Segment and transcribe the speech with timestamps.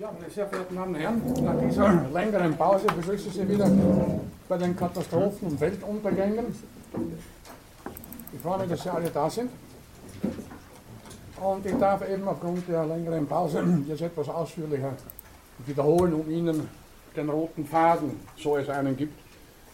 [0.00, 3.70] Ja, meine sehr verehrten Damen und Herren, nach dieser längeren Pause begrüße ich Sie wieder
[4.48, 6.46] bei den Katastrophen und Weltuntergängen.
[8.32, 9.50] Ich freue mich, dass Sie alle da sind.
[11.38, 14.94] Und ich darf eben aufgrund der längeren Pause jetzt etwas ausführlicher
[15.66, 16.66] wiederholen, um Ihnen
[17.14, 19.18] den roten Faden, so es einen gibt,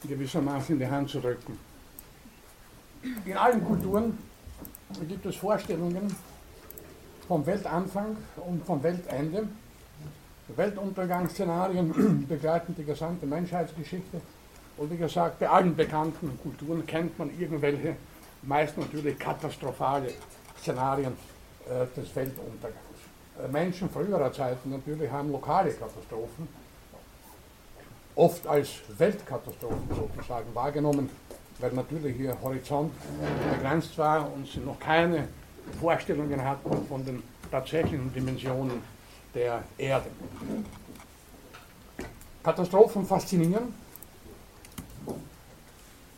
[0.09, 1.57] gewissermaßen in die Hand zu drücken.
[3.25, 4.19] In allen Kulturen
[5.09, 6.13] gibt es Vorstellungen
[7.29, 9.47] vom Weltanfang und vom Weltende
[10.49, 14.21] Weltuntergangsszenarien begleiten die gesamte Menschheitsgeschichte.
[14.77, 17.97] Und wie gesagt, bei allen bekannten Kulturen kennt man irgendwelche,
[18.43, 20.11] meist natürlich katastrophale
[20.61, 21.13] Szenarien
[21.67, 22.77] äh, des Weltuntergangs.
[23.43, 26.49] Äh, Menschen früherer Zeiten natürlich haben lokale Katastrophen
[28.17, 31.09] oft als Weltkatastrophen sozusagen wahrgenommen,
[31.59, 32.93] weil natürlich ihr Horizont
[33.53, 35.29] begrenzt war und sie noch keine
[35.81, 38.83] Vorstellungen hatten von den tatsächlichen Dimensionen
[39.37, 40.11] der Erde.
[42.43, 43.75] Katastrophen faszinieren.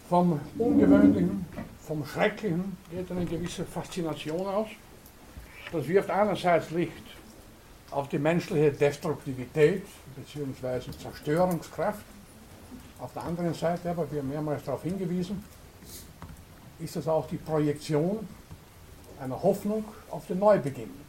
[0.09, 1.45] Vom Ungewöhnlichen,
[1.87, 4.69] vom Schrecklichen geht eine gewisse Faszination aus.
[5.73, 6.93] Das wirft einerseits Licht
[7.91, 9.85] auf die menschliche Destruktivität
[10.17, 10.91] bzw.
[10.93, 12.05] Zerstörungskraft.
[13.01, 15.45] Auf der anderen Seite aber, wir haben mehrmals darauf hingewiesen,
[16.79, 18.27] ist es auch die Projektion
[19.21, 21.08] einer Hoffnung auf den Neubeginn.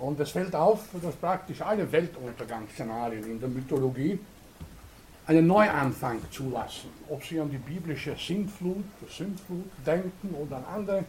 [0.00, 4.18] Und es fällt auf, dass praktisch alle Weltuntergangsszenarien in der Mythologie
[5.26, 6.88] einen Neuanfang zulassen.
[7.10, 11.04] Ob sie an die biblische Sintflut, Sündflut denken oder an andere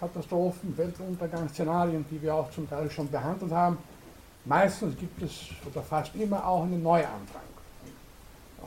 [0.00, 3.78] Katastrophen, Weltuntergangsszenarien, die wir auch zum Teil schon behandelt haben.
[4.44, 7.42] Meistens gibt es oder fast immer auch einen Neuanfang.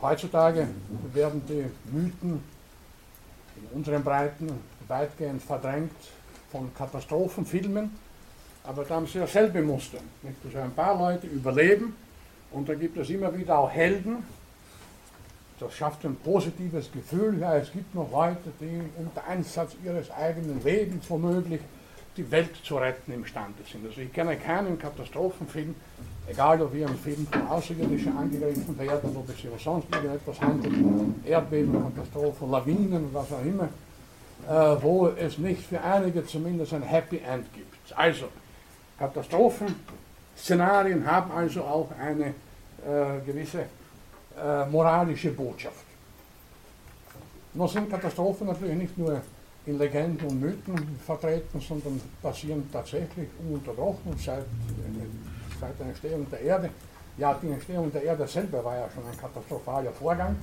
[0.00, 0.66] Heutzutage
[1.12, 2.42] werden die Mythen
[3.56, 4.48] in unseren Breiten
[4.88, 5.92] weitgehend verdrängt
[6.50, 8.07] von Katastrophenfilmen
[8.68, 9.98] aber da haben sie dasselbe Muster.
[10.22, 10.36] Nicht?
[10.44, 11.96] Also ein paar Leute überleben
[12.52, 14.18] und da gibt es immer wieder auch Helden.
[15.58, 17.38] Das schafft ein positives Gefühl.
[17.40, 21.60] Ja, es gibt noch Leute, die unter Einsatz ihres eigenen Lebens womöglich
[22.16, 23.86] die Welt zu retten imstande sind.
[23.86, 25.74] Also ich kenne keinen Katastrophenfilm,
[26.26, 30.74] egal ob wir einen Film von Außerirdischen angegriffen werden oder sich um sonst irgendetwas handelt,
[31.24, 33.68] Erdbeben, Katastrophen, Lawinen, was auch immer,
[34.46, 37.96] äh, wo es nicht für einige zumindest ein Happy End gibt.
[37.96, 38.26] Also,
[38.98, 42.32] Katastrophenszenarien haben also auch eine äh,
[43.24, 45.86] gewisse äh, moralische Botschaft.
[47.54, 49.22] Nun sind Katastrophen natürlich nicht nur
[49.66, 54.44] in Legenden und Mythen vertreten, sondern passieren tatsächlich ununterbrochen seit,
[55.60, 56.70] seit der Entstehung der Erde.
[57.16, 60.36] Ja, die Entstehung der Erde selber war ja schon ein katastrophaler Vorgang,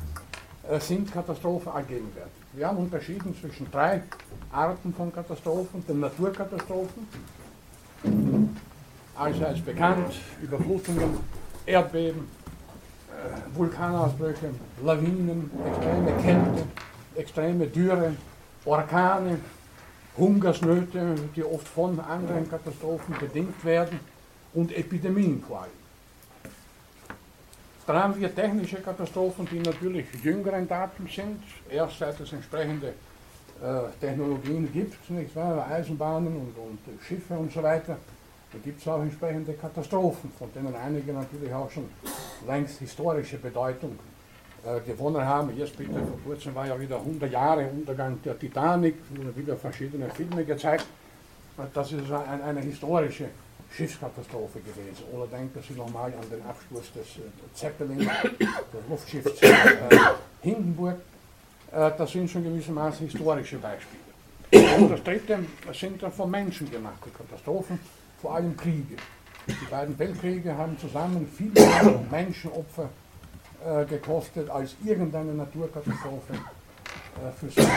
[0.69, 2.31] äh, sind Katastrophen allgegenwärtig.
[2.53, 4.03] Wir haben unterschieden zwischen drei
[4.51, 7.07] Arten von Katastrophen, den Naturkatastrophen,
[9.15, 11.17] allseits bekannt, Überflutungen,
[11.65, 12.27] Erdbeben,
[13.09, 14.49] äh, Vulkanausbrüche,
[14.83, 16.63] Lawinen, extreme Kälte,
[17.15, 18.15] extreme Dürre,
[18.65, 19.39] Orkane,
[20.17, 23.99] Hungersnöte, die oft von anderen Katastrophen bedingt werden
[24.53, 25.71] und Epidemien vor allem.
[27.85, 33.99] Dann haben wir technische Katastrophen, die natürlich jüngeren Daten sind, erst seit es entsprechende äh,
[33.99, 35.67] Technologien gibt, nicht wahr?
[35.69, 37.97] Eisenbahnen und, und Schiffe und so weiter,
[38.55, 41.89] da gibt es auch entsprechende Katastrophen, von denen einige natürlich auch schon
[42.47, 43.99] längst historische Bedeutung
[44.63, 45.55] äh, gewonnen haben.
[45.57, 48.95] Jetzt bitte, vor kurzem war ja wieder 100 Jahre Untergang der Titanic,
[49.35, 50.85] wieder verschiedene Filme gezeigt.
[51.73, 53.25] Das ist ein, eine historische
[53.75, 55.03] Schiffskatastrophe gewesen.
[55.13, 59.49] Oder denken Sie nochmal an den Absturz des äh, Zeppelin, des Luftschiffs äh,
[60.41, 60.95] Hindenburg.
[61.73, 64.05] Äh, das sind schon gewissermaßen historische Beispiele.
[64.77, 65.39] Und das dritte
[65.73, 67.79] sind dann von Menschen gemachte Katastrophen,
[68.25, 68.95] vor allem Kriege.
[69.47, 72.89] Die beiden Weltkriege haben zusammen viel mehr Menschenopfer
[73.63, 77.69] äh, gekostet als irgendeine Naturkatastrophe äh, für sich.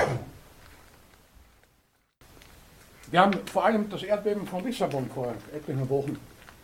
[3.10, 6.16] Wir haben vor allem das Erdbeben von Lissabon vor etlichen Wochen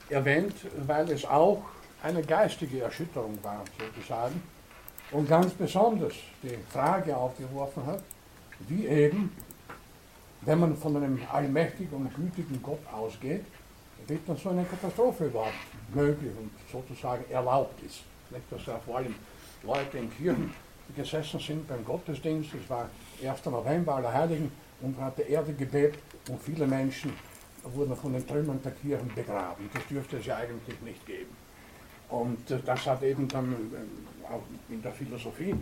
[0.08, 0.54] erwähnt,
[0.86, 1.62] weil es auch
[2.02, 4.42] eine geistige Erschütterung war, sozusagen
[5.10, 8.02] und ganz besonders die Frage aufgeworfen hat,
[8.60, 9.30] wie eben,
[10.40, 13.44] wenn man von einem allmächtigen und gütigen Gott ausgeht,
[14.08, 15.52] wird dann so eine Katastrophe überhaupt
[15.94, 18.02] möglich und sozusagen erlaubt ist.
[18.30, 19.14] Nicht, dass da vor allem
[19.62, 20.52] Leute in Kirchen
[20.94, 22.88] gesessen sind beim Gottesdienst, es war
[23.24, 23.44] 1.
[23.46, 25.98] November, aller Heiligen, und hat die Erde gebebt
[26.28, 27.12] und viele Menschen
[27.72, 29.70] wurden von den Trümmern der Kirchen begraben.
[29.72, 31.34] Das dürfte es ja eigentlich nicht geben.
[32.10, 35.54] Und äh, das hat eben dann äh, auch in der Philosophie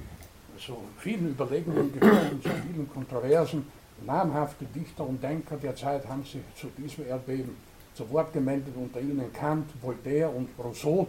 [0.59, 3.67] so vielen Überlegungen geführt und zu vielen Kontroversen.
[4.05, 7.57] Namhafte Dichter und Denker der Zeit haben sich zu diesem Erdbeben
[7.95, 11.07] zu Wort gemeldet, unter ihnen Kant, Voltaire und Rousseau.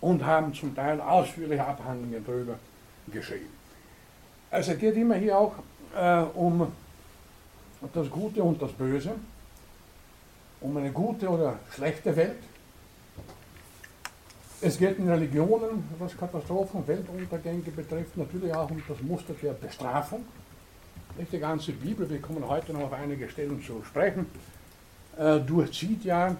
[0.00, 2.58] und haben zum Teil ausführliche Abhandlungen darüber
[3.12, 3.50] geschrieben.
[4.50, 5.54] Also es geht immer hier auch
[5.96, 6.70] äh, um
[7.92, 9.12] das Gute und das Böse,
[10.60, 12.38] um eine gute oder schlechte Welt.
[14.60, 20.24] Es geht in Religionen, was Katastrophen, Weltuntergänge betrifft, natürlich auch um das Muster der Bestrafung.
[21.18, 24.26] Nicht die ganze Bibel, wir kommen heute noch auf einige Stellen zu sprechen,
[25.18, 26.36] äh, durchzieht ja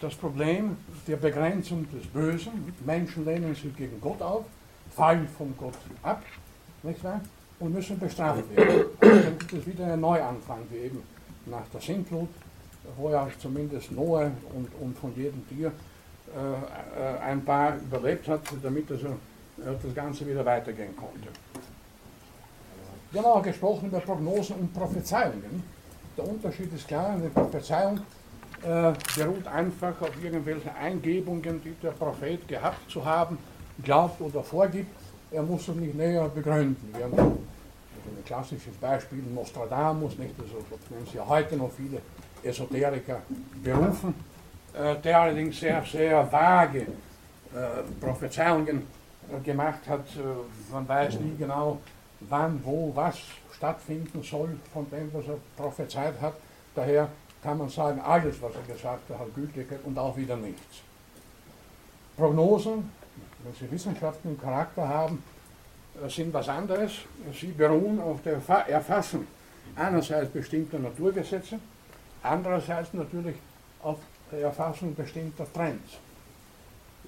[0.00, 0.76] das Problem
[1.06, 2.74] der Begrenzung des Bösen.
[2.84, 4.44] Menschen lehnen sich gegen Gott auf,
[4.94, 6.22] fallen von Gott ab,
[6.82, 7.20] nicht wahr?
[7.60, 8.86] Und müssen bestraft werden.
[9.00, 11.02] Dann gibt es wieder einen Neuanfang, wie eben
[11.46, 12.28] nach der Sintflut,
[12.96, 18.40] wo ja zumindest Noah und, und von jedem Tier äh, äh ein paar überlebt hat,
[18.60, 21.28] damit also äh, das Ganze wieder weitergehen konnte.
[23.12, 25.62] Wir haben auch gesprochen über Prognosen und Prophezeiungen.
[26.16, 28.00] Der Unterschied ist klar, eine Prophezeiung
[28.62, 33.38] äh, beruht einfach auf irgendwelche Eingebungen, die der Prophet gehabt zu haben,
[33.82, 34.90] glaubt oder vorgibt.
[35.30, 36.94] Er muss es nicht näher begründen.
[36.94, 40.34] Wir haben ein klassisches Beispiel Nostradamus, nicht?
[40.38, 42.00] Also, das nennen sie ja heute noch viele
[42.42, 43.22] Esoteriker
[43.62, 44.14] berufen,
[44.74, 46.86] äh, der allerdings sehr, sehr vage äh,
[48.00, 48.82] Prophezeiungen
[49.30, 50.04] äh, gemacht hat.
[50.16, 51.78] Äh, man weiß nie genau,
[52.28, 53.18] wann, wo, was
[53.52, 56.34] stattfinden soll von dem, was er prophezeit hat.
[56.74, 57.08] Daher
[57.42, 60.82] kann man sagen, alles, was er gesagt hat, hat Gültigkeit und auch wieder nichts.
[62.16, 62.90] Prognosen,
[63.42, 65.22] wenn sie wissenschaftlichen Charakter haben,
[66.02, 66.92] äh, sind was anderes.
[67.38, 69.26] Sie beruhen auf der Erfassung
[69.76, 71.58] einerseits bestimmter Naturgesetze,
[72.22, 73.36] andererseits natürlich
[73.82, 73.98] auf
[74.30, 75.98] der Erfassung bestimmter Trends.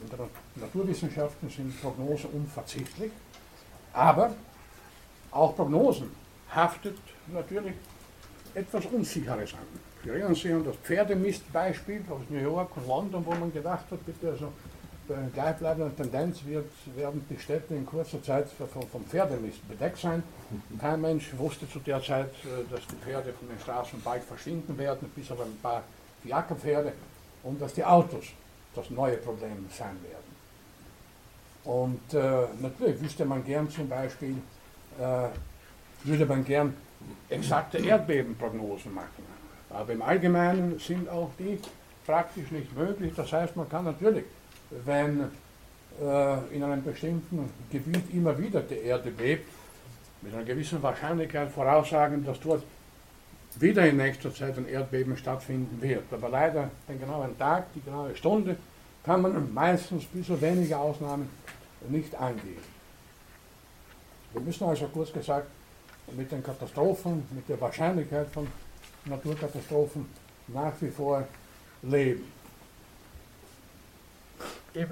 [0.02, 0.19] In den
[0.56, 3.12] Naturwissenschaften sind Prognosen unverzichtlich,
[3.93, 4.34] aber
[5.34, 6.10] auch Prognosen
[6.54, 6.96] haftet
[7.26, 7.75] natürlich
[8.54, 9.66] etwas Unsicheres an.
[10.02, 14.06] Sie erinnern sich an das Pferdemistbeispiel aus New York und London, wo man gedacht hat,
[14.06, 14.52] bitte also
[15.08, 20.22] bei gleichbleibender Tendenz wird, werden die Städte in kurzer Zeit vom Pferdemist bedeckt sein.
[20.78, 24.78] Kein Mensch wusste zu der Zeit, äh, dass die Pferde von den Straßen bald verschwinden
[24.78, 25.82] werden, bis auf ein paar
[26.22, 26.92] Fiakerpferde
[27.42, 28.25] und dass die Autos
[28.75, 30.34] das neue Problem sein werden.
[31.64, 34.37] Und äh, natürlich wüsste man gern zum Beispiel,
[36.05, 36.75] würde man gern
[37.29, 39.25] exakte Erdbebenprognosen machen.
[39.70, 41.58] Aber im Allgemeinen sind auch die
[42.06, 43.12] praktisch nicht möglich.
[43.17, 44.25] Das heißt, man kann natürlich,
[44.85, 45.31] wenn
[46.00, 49.49] äh, in einem bestimmten Gebiet immer wieder die Erde bebt,
[50.23, 52.62] mit einer gewissen Wahrscheinlichkeit voraussagen, dass dort
[53.61, 56.05] wieder in nächster Zeit ein Erdbeben stattfinden wird.
[56.12, 58.56] Aber leider den genauen Tag, die genaue Stunde,
[59.05, 61.29] kann man meistens bis auf wenige Ausnahmen
[61.88, 62.74] nicht angeben.
[64.34, 65.48] Wir müssen also kurz gesagt
[66.12, 68.48] mit den Katastrophen, mit der Wahrscheinlichkeit von
[69.04, 70.06] Naturkatastrophen
[70.48, 71.26] nach wie vor
[71.82, 72.32] leben.
[74.75, 74.88] Im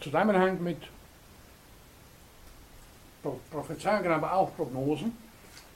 [0.00, 0.78] Zusammenhang mit
[3.50, 5.16] Prophezeiungen, aber auch Prognosen,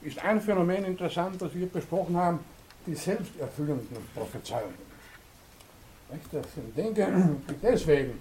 [0.01, 2.39] ist ein Phänomen interessant, das wir besprochen haben,
[2.87, 4.85] die selbsterfüllenden Prophezeiungen.
[6.31, 8.21] Das sind Dinge, die deswegen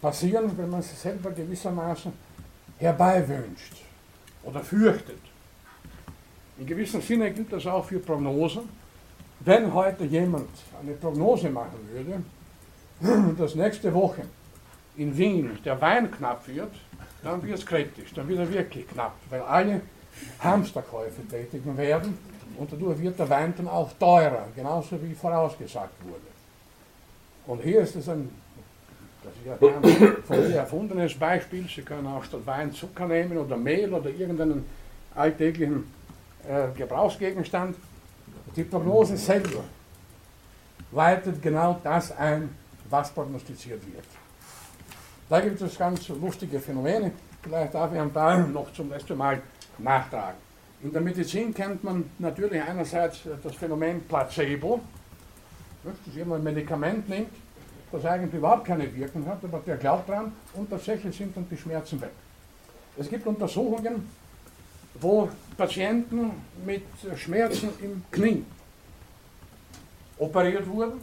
[0.00, 2.27] passieren, wenn man sie selber gewissermaßen
[2.78, 3.76] herbeiwünscht
[4.44, 5.20] oder fürchtet.
[6.58, 8.68] In gewissem Sinne gilt das auch für Prognosen.
[9.40, 10.48] Wenn heute jemand
[10.80, 12.22] eine Prognose machen würde,
[13.38, 14.22] dass nächste Woche
[14.96, 16.72] in Wien der Wein knapp wird,
[17.22, 19.80] dann wird es kritisch, dann wird er wirklich knapp, weil alle
[20.40, 22.18] Hamsterkäufe tätigen werden
[22.56, 26.20] und dadurch wird der Wein dann auch teurer, genauso wie vorausgesagt wurde.
[27.46, 28.28] Und hier ist es ein,
[29.24, 33.36] das ist ja ein von mir erfundenes Beispiel, Sie können auch statt Wein Zucker nehmen
[33.38, 34.64] oder Mehl oder irgendeinen
[35.14, 35.92] alltäglichen
[36.48, 37.76] äh, Gebrauchsgegenstand.
[38.54, 39.64] Die Prognose selber
[40.92, 42.48] leitet genau das ein,
[42.88, 44.04] was prognostiziert wird.
[45.28, 49.42] Da gibt es ganz lustige Phänomene, vielleicht darf ich ein paar noch zum letzten Mal
[49.78, 50.38] nachtragen.
[50.82, 54.80] In der Medizin kennt man natürlich einerseits das Phänomen Placebo,
[55.84, 57.30] dass jemand ein Medikament nimmt,
[57.90, 61.56] das eigentlich überhaupt keine Wirkung hat, aber der glaubt dran und tatsächlich sind dann die
[61.56, 62.10] Schmerzen weg.
[62.96, 64.08] Es gibt Untersuchungen,
[65.00, 66.32] wo Patienten
[66.64, 66.82] mit
[67.16, 68.44] Schmerzen im Knie
[70.18, 71.00] operiert wurden.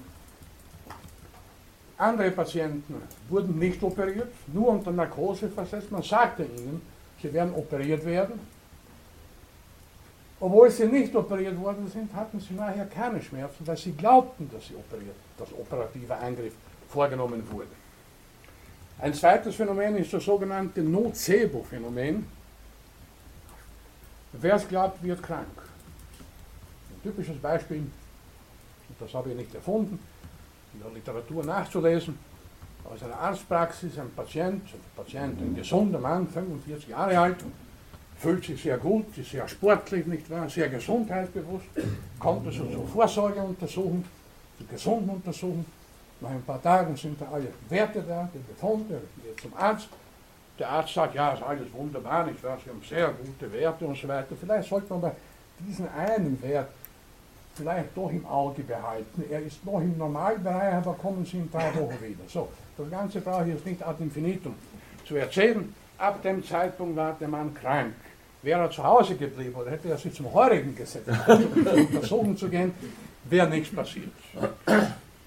[1.97, 2.95] Andere Patienten
[3.29, 5.89] wurden nicht operiert, nur unter Narkose versetzt.
[5.91, 6.81] Man sagte ihnen,
[7.21, 8.37] sie werden operiert werden.
[10.41, 14.67] Obwohl sie nicht operiert worden sind, hatten sie nachher keine Schmerzen, weil sie glaubten, dass
[14.67, 16.53] sie operiert, dass operativer Eingriff
[16.89, 17.67] vorgenommen wurde.
[18.99, 22.25] Ein zweites Phänomen ist das sogenannte Nocebo-Phänomen.
[24.33, 25.47] Wer es glaubt, wird krank.
[26.89, 27.85] Ein typisches Beispiel,
[28.99, 29.99] das habe ich nicht erfunden,
[30.73, 32.17] in der Literatur nachzulesen.
[32.85, 37.37] aus einer Arztpraxis, ein Patient, ein Patient, ein gesunder Mann, 45 Jahre alt,
[38.17, 41.65] fühlt sich sehr gut, ist sehr sportlich, nicht wahr, sehr gesundheitsbewusst,
[42.19, 44.05] kommt also zur Vorsorgeuntersuchung,
[44.57, 45.65] zur gesunden Untersuchung.
[46.21, 49.89] Nach ein paar Tagen sind da alle Werte da, der Befund, der geht zum Arzt.
[50.57, 53.97] Der Arzt sagt, ja, ist alles wunderbar, nicht wahr, Sie haben sehr gute Werte und
[53.97, 54.35] so weiter.
[54.39, 55.11] Vielleicht sollte man bei
[55.59, 56.69] diesen einen Wert
[57.55, 59.23] vielleicht doch im Auge behalten.
[59.29, 62.23] Er ist noch im Normalbereich, aber kommen Sie in drei Wochen wieder.
[62.27, 64.55] So, das Ganze brauche ich jetzt nicht ad infinitum
[65.05, 65.73] zu erzählen.
[65.97, 67.93] Ab dem Zeitpunkt war der Mann krank.
[68.41, 72.49] Wäre er zu Hause geblieben oder hätte er sich zum Heurigen gesetzt, um untersuchen zu
[72.49, 72.73] gehen,
[73.23, 74.11] wäre nichts passiert.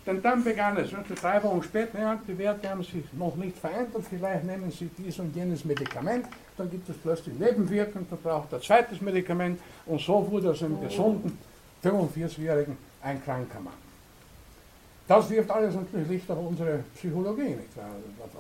[0.09, 0.89] Denn dann begann es,
[1.21, 5.19] drei Wochen später, ja, die Werte haben sich noch nicht verändert, vielleicht nehmen Sie dies
[5.19, 6.25] und jenes Medikament,
[6.57, 10.81] dann gibt es plötzlich Nebenwirkungen, dann braucht er zweites Medikament und so wurde aus einem
[10.81, 11.37] gesunden
[11.85, 13.75] 45-Jährigen ein kranker Mann.
[15.07, 17.91] Das wirft alles natürlich Licht auf unsere Psychologie, nicht wahr?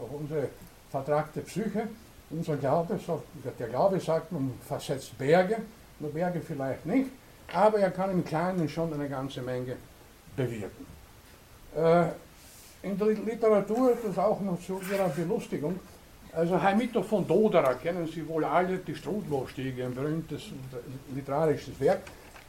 [0.02, 0.48] auf unsere
[0.90, 1.82] vertragte Psyche,
[2.30, 2.98] unser Glaube,
[3.58, 5.58] der Glaube sagt, man versetzt Berge,
[6.00, 7.10] nur Berge vielleicht nicht,
[7.52, 9.76] aber er kann im Kleinen schon eine ganze Menge
[10.34, 10.97] bewirken.
[11.78, 12.06] Äh,
[12.82, 15.78] in der Literatur ist das auch noch zu ihrer Belustigung.
[16.32, 20.42] Also Heimito von Dodera kennen Sie wohl alle, die Strudlostiege, ein berühmtes
[21.14, 22.02] literarisches Werk.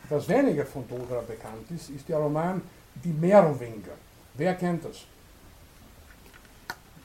[0.09, 2.61] Was weniger von Dodera bekannt ist, ist der Roman
[3.03, 3.97] Die Merwinger.
[4.33, 5.05] Wer kennt das?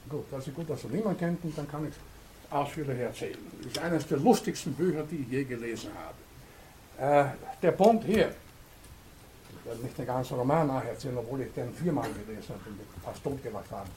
[0.09, 3.39] Gut, ist gut, dass er niemand kennt und dann kann ich es ausführlich erzählen.
[3.59, 7.29] Das ist eines der lustigsten Bücher, die ich je gelesen habe.
[7.29, 7.31] Äh,
[7.63, 8.35] der Punkt hier,
[9.83, 13.89] nicht den ganzen Roman nacherzählen, obwohl ich den viermal gelesen habe und fast totgelacht habe.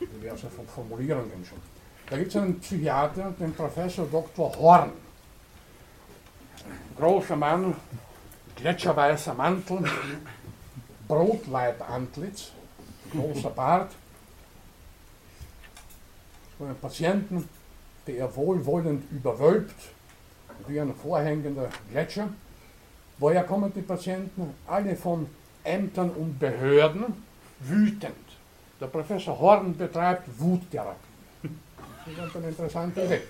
[0.00, 1.58] Diverse Formulierungen schon.
[2.08, 4.56] Da gibt es einen Psychiater, den Professor Dr.
[4.56, 4.92] Horn.
[6.98, 7.74] Großer Mann,
[8.56, 9.84] gletscherweißer Mantel,
[11.08, 12.52] Brotleibantlitz,
[13.10, 13.92] großer Bart,
[16.56, 17.48] von einem Patienten,
[18.06, 19.74] der er wohlwollend überwölbt,
[20.66, 22.28] wie ein vorhängender Gletscher.
[23.18, 24.54] Woher kommen die Patienten?
[24.66, 25.26] Alle von
[25.62, 27.04] Ämtern und Behörden
[27.60, 28.12] wütend.
[28.80, 30.98] Der Professor Horn betreibt Wuttherapie.
[32.16, 33.20] Das ist eine interessante Idee.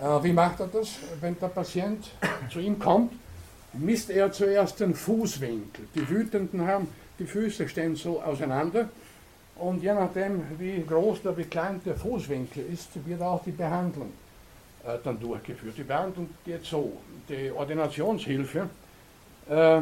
[0.00, 0.96] Äh, wie macht er das?
[1.20, 2.10] Wenn der Patient
[2.50, 3.12] zu ihm kommt,
[3.72, 5.86] misst er zuerst den Fußwinkel.
[5.94, 8.88] Die Wütenden haben, die Füße stehen so auseinander
[9.56, 14.10] und je nachdem, wie groß oder wie klein der Fußwinkel ist, wird auch die Behandlung
[14.84, 15.76] äh, dann durchgeführt.
[15.76, 16.92] Die Behandlung geht so.
[17.30, 18.68] Die Ordinationshilfe
[19.48, 19.80] äh,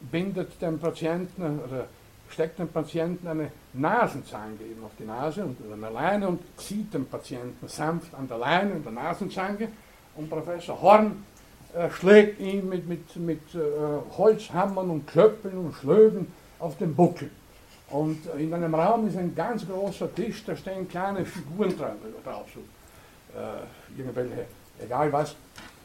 [0.00, 1.86] bindet dem Patienten oder
[2.28, 7.06] steckt dem Patienten eine Nasenzange eben auf die Nase und eine Leine und zieht den
[7.06, 9.66] Patienten sanft an der Leine und der Nasenzange
[10.14, 11.24] und Professor Horn
[11.74, 13.58] äh, schlägt ihn mit, mit, mit äh,
[14.16, 17.32] Holzhammern und Klöppeln und Schlögen auf den Buckel.
[17.88, 22.46] Und in einem Raum ist ein ganz großer Tisch, da stehen kleine Figuren drauf,
[23.34, 24.46] äh, irgendwelche,
[24.80, 25.34] egal was.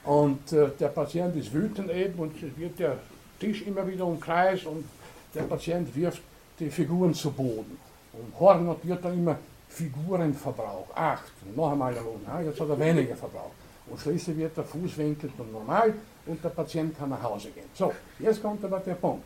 [0.05, 2.97] Und äh, der Patient ist wütend eben und es wird der
[3.39, 4.85] Tisch immer wieder umkreist und
[5.33, 6.21] der Patient wirft
[6.59, 7.77] die Figuren zu Boden.
[8.13, 13.51] Und Horn notiert dann immer Figurenverbrauch, acht, noch einmal erhoben, jetzt hat er weniger Verbrauch.
[13.87, 15.93] Und schließlich wird der Fußwinkel dann normal
[16.25, 17.65] und der Patient kann nach Hause gehen.
[17.73, 19.25] So, jetzt kommt aber der Punkt.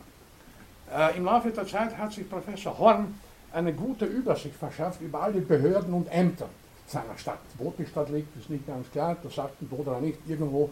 [0.92, 3.14] Äh, Im Laufe der Zeit hat sich Professor Horn
[3.52, 6.50] eine gute Übersicht verschafft über alle Behörden und Ämter
[6.90, 7.40] seiner Stadt.
[7.58, 10.70] Wo die Stadt liegt, ist nicht ganz klar, das sagten oder nicht, irgendwo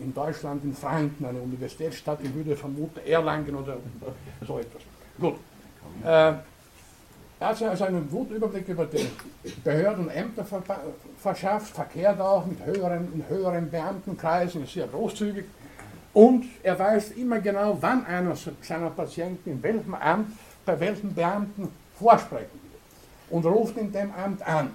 [0.00, 3.76] in Deutschland, in Franken, eine Universitätsstadt, ich würde vermuten Erlangen oder
[4.46, 4.82] so etwas.
[5.18, 5.36] Gut.
[6.04, 6.32] Äh,
[7.40, 9.08] er hat sich also einen guten Überblick über die
[9.62, 10.44] Behörden und Ämter
[11.18, 15.44] verschafft, verkehrt auch mit höheren und höheren Beamtenkreisen, ist sehr großzügig.
[16.12, 20.32] Und er weiß immer genau, wann einer seiner Patienten in welchem Amt
[20.64, 23.30] bei welchem Beamten vorsprechen wird.
[23.30, 24.70] Und ruft in dem Amt an.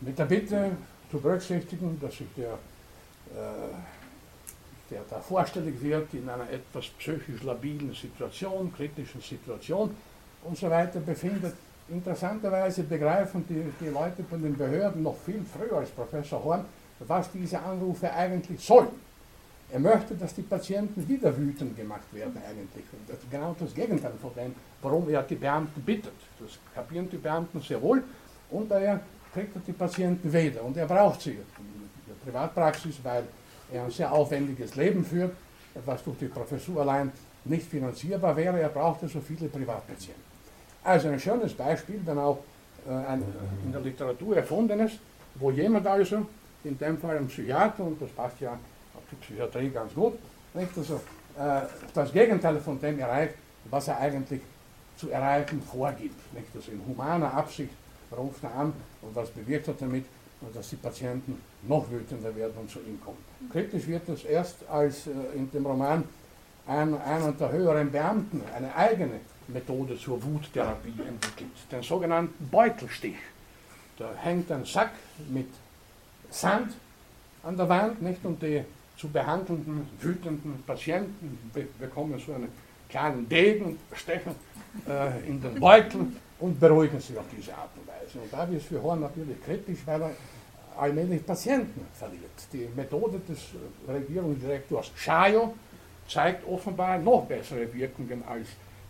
[0.00, 0.72] Mit der Bitte
[1.10, 2.52] zu berücksichtigen, dass sich der,
[3.34, 3.74] äh,
[4.90, 9.94] der da vorstellig wird in einer etwas psychisch labilen Situation, kritischen Situation,
[10.46, 11.54] und so weiter befindet.
[11.88, 16.64] Interessanterweise begreifen die, die Leute von den Behörden noch viel früher als Professor Horn,
[17.00, 18.88] was diese Anrufe eigentlich sollen.
[19.70, 22.84] Er möchte, dass die Patienten wieder wütend gemacht werden eigentlich.
[22.92, 26.12] Und das genau das Gegenteil von dem, warum er die Beamten bittet.
[26.38, 28.02] Das kapieren die Beamten sehr wohl
[28.50, 29.00] und daher
[29.36, 30.62] kriegt er die Patienten wieder.
[30.64, 31.44] Und er braucht sie in
[32.08, 33.24] der Privatpraxis, weil
[33.70, 35.32] er ein sehr aufwendiges Leben führt,
[35.84, 37.12] was durch die Professur allein
[37.44, 38.58] nicht finanzierbar wäre.
[38.60, 40.24] Er brauchte so viele Privatpatienten.
[40.82, 42.38] Also ein schönes Beispiel, wenn auch
[42.88, 43.22] äh, ein
[43.64, 44.92] in der Literatur erfundenes,
[45.34, 46.26] wo jemand also,
[46.64, 50.14] in dem Fall ein Psychiater, und das passt ja auf die Psychiatrie ganz gut,
[50.54, 50.70] nicht?
[50.78, 50.94] Also,
[51.38, 51.60] äh,
[51.92, 53.34] das Gegenteil von dem erreicht,
[53.68, 54.40] was er eigentlich
[54.96, 56.32] zu erreichen vorgibt.
[56.32, 56.46] Nicht?
[56.54, 57.74] Das in humaner Absicht
[58.12, 58.72] ruft er an
[59.02, 60.04] und was bewirkt er damit?
[60.52, 63.18] Dass die Patienten noch wütender werden und zu ihm kommen.
[63.50, 66.04] Kritisch wird es erst, als äh, in dem Roman
[66.66, 73.16] ein, einer der höheren Beamten eine eigene Methode zur Wuttherapie entwickelt, den sogenannten Beutelstich.
[73.98, 74.90] Da hängt ein Sack
[75.30, 75.48] mit
[76.30, 76.72] Sand
[77.42, 78.24] an der Wand, nicht?
[78.24, 78.62] Und die
[78.96, 82.48] zu behandelnden, wütenden Patienten be bekommen so einen
[82.88, 84.34] kleinen Degen, stechen
[84.88, 88.18] äh, in den Beutel und beruhigen sich auf diese Art und Weise.
[88.22, 90.10] Und da wird es für Horn natürlich kritisch, weil er
[90.78, 92.30] allmählich Patienten verliert.
[92.52, 93.38] Die Methode des
[93.88, 95.54] Regierungsdirektors Schajo
[96.08, 98.48] zeigt offenbar noch bessere Wirkungen als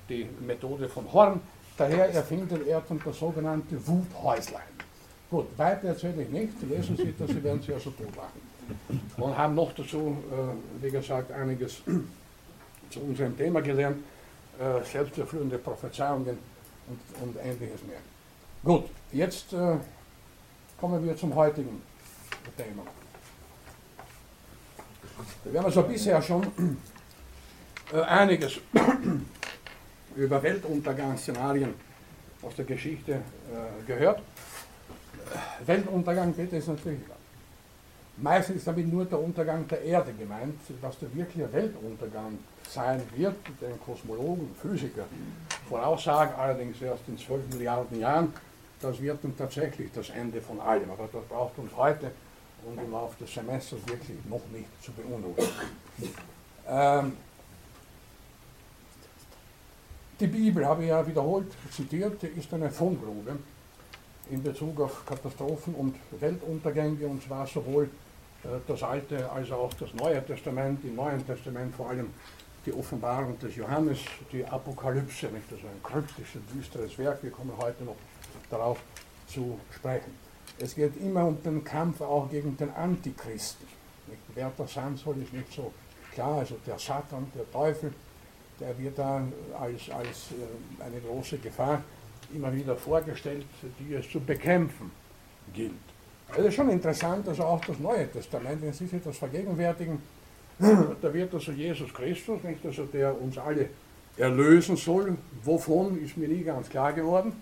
[0.08, 1.40] die Methode von Horn.
[1.76, 4.62] Daher erfindet er dann das sogenannte Wuthäuslein.
[5.30, 6.52] Gut, weiter erzähle ich nicht.
[6.62, 8.40] Lesen Sie das, Sie werden sich also totlachen.
[9.16, 11.82] Und haben noch dazu, äh, wie gesagt, einiges
[12.90, 13.98] zu unserem Thema gelernt.
[14.58, 16.38] Äh, selbsterfüllende Prophezeiungen
[16.88, 17.98] und, und ähnliches mehr.
[18.64, 19.76] Gut, jetzt äh,
[20.78, 21.82] kommen wir zum heutigen
[22.56, 22.82] Thema.
[25.44, 26.46] Wir haben also bisher schon
[27.92, 28.58] äh, einiges
[30.16, 31.74] über Weltuntergangsszenarien
[32.42, 34.20] aus der Geschichte äh, gehört.
[35.64, 37.00] Weltuntergang bitte ist natürlich
[38.16, 43.36] meistens ist damit nur der Untergang der Erde gemeint, dass der wirkliche Weltuntergang sein wird,
[43.60, 45.04] den Kosmologen, Physiker
[45.68, 48.32] voraussagen, allerdings erst in 12 Milliarden Jahren,
[48.80, 50.90] das wird dann tatsächlich das Ende von allem.
[50.90, 52.10] Aber das braucht uns heute
[52.64, 55.52] und im Laufe des Semesters wirklich noch nicht zu beunruhigen.
[56.68, 57.12] Ähm,
[60.18, 63.36] die Bibel, habe ich ja wiederholt zitiert, ist eine Fundgrube
[64.30, 67.88] in Bezug auf Katastrophen und Weltuntergänge, und zwar sowohl
[68.66, 72.10] das Alte als auch das Neue Testament, im Neuen Testament vor allem
[72.64, 74.00] die Offenbarung des Johannes,
[74.32, 75.50] die Apokalypse, nicht?
[75.50, 77.96] Das ist ein kryptisches, düsteres Werk, wir kommen heute noch
[78.50, 78.78] darauf
[79.26, 80.12] zu sprechen.
[80.58, 83.66] Es geht immer um den Kampf auch gegen den Antichristen.
[84.06, 84.20] Nicht?
[84.34, 85.72] Wer das sein soll, ist nicht so
[86.12, 86.38] klar.
[86.38, 87.92] Also der Satan, der Teufel,
[88.58, 89.22] der wird da
[89.58, 91.82] als, als äh, eine große Gefahr
[92.34, 93.46] immer wieder vorgestellt,
[93.78, 94.90] die es zu bekämpfen
[95.52, 95.72] gilt.
[96.34, 100.02] Ist schon interessant, also auch das Neue Testament, wenn Sie sich das vergegenwärtigen,
[100.58, 103.70] da wird also Jesus Christus, nicht, also der uns alle
[104.16, 107.32] erlösen soll, wovon ist mir nie ganz klar geworden,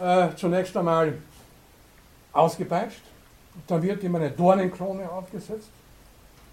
[0.00, 1.14] äh, zunächst einmal
[2.32, 3.02] ausgepeitscht,
[3.66, 5.70] dann wird ihm eine Dornenkrone aufgesetzt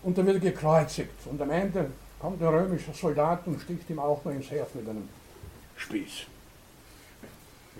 [0.03, 1.25] und dann wird er gekreuzigt.
[1.25, 4.87] Und am Ende kommt der römische Soldat und sticht ihm auch noch ins Herz mit
[4.87, 5.07] einem
[5.75, 6.25] Spieß.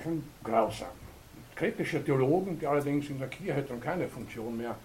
[0.04, 1.07] Schon grausam.
[1.58, 4.76] Kritische Theologen, die allerdings in der Kirche dann keine Funktion mehr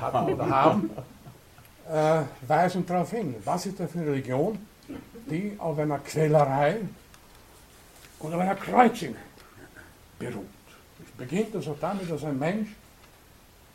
[0.00, 0.90] hatten oder haben,
[1.90, 4.58] äh, weisen darauf hin, was ist das für eine Religion,
[5.30, 6.80] die auf einer Quälerei
[8.18, 9.14] und auf einer Kreuzung
[10.18, 10.46] beruht.
[11.04, 12.68] Es beginnt also damit, dass ein Mensch,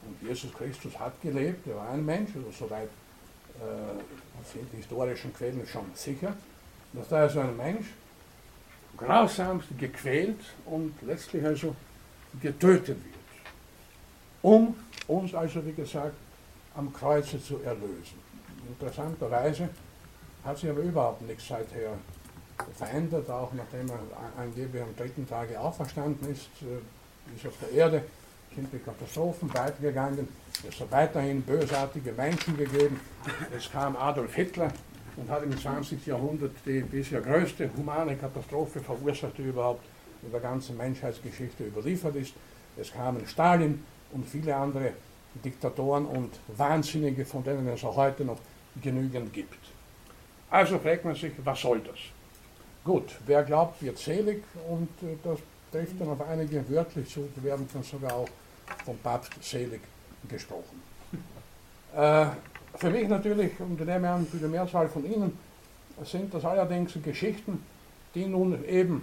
[0.06, 2.90] und Jesus Christus hat gelebt, er war ein Mensch, also soweit
[3.60, 6.34] äh, sind die historischen Quellen schon sicher,
[6.94, 7.88] dass da also ein Mensch
[8.96, 11.76] grausamst gequält und letztlich also
[12.42, 13.16] getötet wird,
[14.42, 14.76] um
[15.08, 16.16] uns also, wie gesagt,
[16.76, 18.20] am Kreuze zu erlösen.
[18.68, 19.70] Interessanterweise
[20.44, 21.94] hat sich aber überhaupt nichts seither
[22.76, 24.00] verändert, auch nachdem er
[24.42, 28.04] angeblich am dritten Tage auferstanden ist, äh, ist auf der Erde,
[28.56, 30.28] sind die Katastrophen weitergegangen,
[30.68, 33.00] es hat weiterhin bösartige Menschen gegeben,
[33.56, 34.72] es kam Adolf Hitler
[35.18, 36.06] und hat im 20.
[36.06, 39.84] Jahrhundert die bisher größte humane Katastrophe verursacht, die überhaupt
[40.24, 42.34] in der ganzen Menschheitsgeschichte überliefert ist.
[42.78, 44.94] Es kamen Stalin und viele andere
[45.44, 48.40] Diktatoren und Wahnsinnige, von denen es auch heute noch
[48.82, 49.60] genügend gibt.
[50.50, 52.00] Also fragt man sich, was soll das?
[52.84, 55.40] Gut, wer glaubt, wird selig und äh, das
[55.72, 58.30] trifft dann auf einige wörtlich zu, die werden dann sogar auch
[58.86, 59.82] vom Papst selig
[60.28, 60.82] gesprochen.
[61.96, 62.28] Äh,
[62.76, 65.36] für mich natürlich, und ich nehme an, für die Mehrzahl von Ihnen,
[66.04, 67.64] sind das allerdings Geschichten,
[68.14, 69.02] die nun eben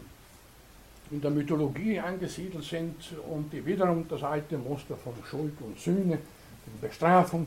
[1.11, 2.97] in der Mythologie angesiedelt sind
[3.31, 6.19] und die wiederum das alte Muster von Schuld und Sühne,
[6.81, 7.47] Bestrafung,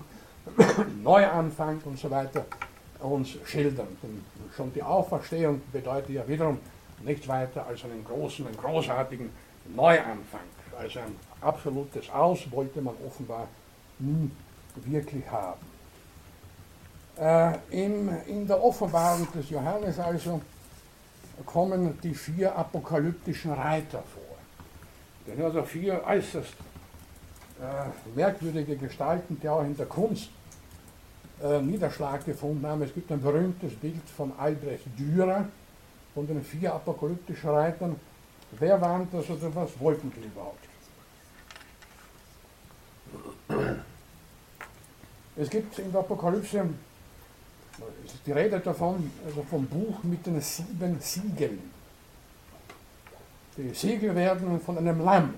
[1.04, 2.46] Neuanfang und so weiter
[3.00, 3.88] uns schildern.
[4.02, 4.24] Denn
[4.56, 6.60] schon die Auferstehung bedeutet ja wiederum
[7.04, 9.30] nichts weiter als einen großen, einen großartigen
[9.76, 10.42] Neuanfang.
[10.80, 13.48] Also ein absolutes Aus wollte man offenbar
[14.00, 14.30] nie
[14.86, 15.60] wirklich haben.
[17.20, 20.40] Äh, in, in der Offenbarung des Johannes also
[21.46, 24.38] kommen die vier apokalyptischen Reiter vor.
[25.26, 26.54] Das sind also vier äußerst
[27.60, 30.30] äh, merkwürdige Gestalten, die auch in der Kunst
[31.42, 32.82] äh, Niederschlag gefunden haben.
[32.82, 35.46] Es gibt ein berühmtes Bild von Albrecht Dürer,
[36.14, 37.96] von den vier apokalyptischen Reitern,
[38.60, 40.68] wer warnt das oder was wollten die überhaupt?
[45.36, 46.68] Es gibt in der Apokalypse,
[48.06, 51.72] es ist die Rede davon, also vom Buch mit den sieben Siegeln.
[53.58, 55.34] Die Siegel werden von einem Lamm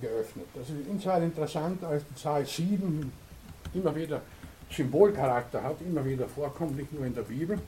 [0.00, 0.46] geöffnet.
[0.54, 3.12] Das ist insofern interessant, als die Zahl 7
[3.74, 4.20] immer wieder
[4.70, 7.58] Symbolcharakter hat, immer wieder vorkommt, nicht nur in der Bibel.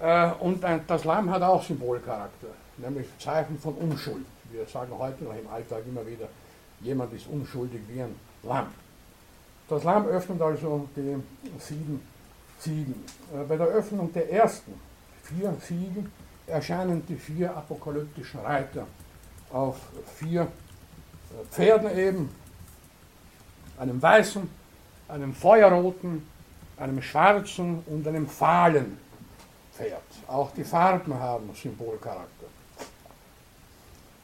[0.00, 2.48] Äh, und das Lamm hat auch Symbolcharakter,
[2.78, 4.24] nämlich Zeichen von Unschuld.
[4.50, 6.28] Wir sagen heute noch im Alltag immer wieder,
[6.80, 8.68] jemand ist unschuldig wie ein Lamm.
[9.68, 11.16] Das Lamm öffnet also die
[11.58, 12.00] sieben
[12.60, 13.04] Siegen.
[13.32, 14.74] Äh, bei der Öffnung der ersten
[15.22, 16.10] vier Siegen
[16.46, 18.86] erscheinen die vier apokalyptischen Reiter
[19.52, 19.76] auf
[20.16, 22.30] vier äh, Pferden eben,
[23.78, 24.48] einem weißen,
[25.08, 26.26] einem feuerroten,
[26.76, 28.98] einem schwarzen und einem fahlen
[29.72, 30.02] Pferd.
[30.26, 32.46] Auch die Farben haben Symbolcharakter.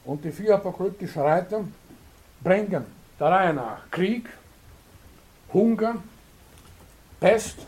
[0.04, 1.64] Und die vier apokalyptischen Reiter
[2.40, 2.84] bringen
[3.18, 4.28] der Reihe nach Krieg,
[5.52, 5.96] Hunger,
[7.18, 7.66] Pest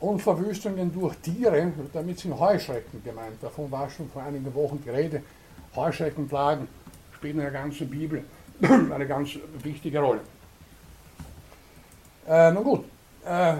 [0.00, 3.42] und Verwüstungen durch Tiere, damit sind Heuschrecken gemeint.
[3.42, 5.22] Davon war schon vor einigen Wochen die Rede.
[5.76, 6.66] Heuschreckenplagen
[7.14, 8.24] spielen in der ganzen Bibel
[8.62, 9.30] eine ganz
[9.62, 10.20] wichtige Rolle.
[12.26, 12.84] Äh, nun gut,
[13.24, 13.54] äh,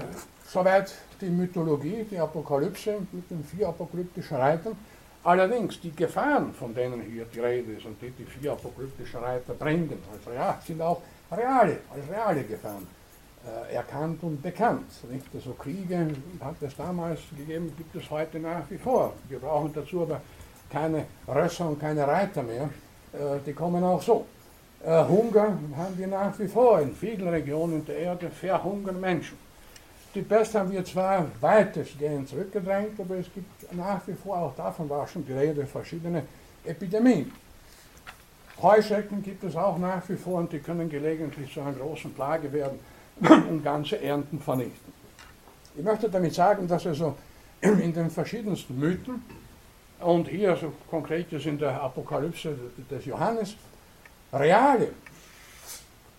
[0.47, 4.77] soweit die Mythologie, die Apokalypse mit den vier apokalyptischen Reitern.
[5.23, 9.53] Allerdings die Gefahren, von denen hier die Rede ist und die die vier apokalyptischen Reiter
[9.53, 12.87] bringen, als real, sind auch reale, als reale Gefahren
[13.73, 14.91] erkannt und bekannt.
[15.11, 15.27] Nicht?
[15.35, 16.09] Also Kriege
[16.41, 19.15] hat es damals gegeben, gibt es heute nach wie vor.
[19.29, 20.21] Wir brauchen dazu aber
[20.71, 22.71] keine Rösser und keine Reiter mehr.
[23.13, 24.27] Äh, die kommen auch so.
[24.85, 29.37] Äh, Hunger haben wir nach wie vor in vielen Regionen der Erde, verhungern Menschen.
[30.15, 34.89] Die Pest haben wir zwar weitestgehend zurückgedrängt, aber es gibt nach wie vor, auch davon
[34.89, 36.25] war schon die Rede, verschiedene
[36.65, 37.31] Epidemien.
[38.61, 42.53] Heuschrecken gibt es auch nach wie vor und die können gelegentlich zu einer großen Plage
[42.53, 42.79] werden
[43.21, 44.93] und ganze Ernten vernichten.
[45.77, 47.17] Ich möchte damit sagen, dass also
[47.61, 49.23] in den verschiedensten Mythen
[50.01, 52.57] und hier so konkret ist in der Apokalypse
[52.91, 53.55] des Johannes
[54.33, 54.89] reale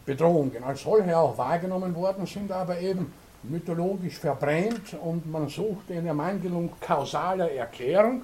[0.05, 3.11] Bedrohungen als solche auch wahrgenommen worden sind, aber eben
[3.43, 8.23] mythologisch verbrämt und man suchte in Ermangelung kausaler Erklärung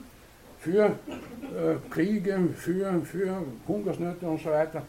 [0.59, 4.83] für äh, Kriege, für, für Hungersnöte und so weiter,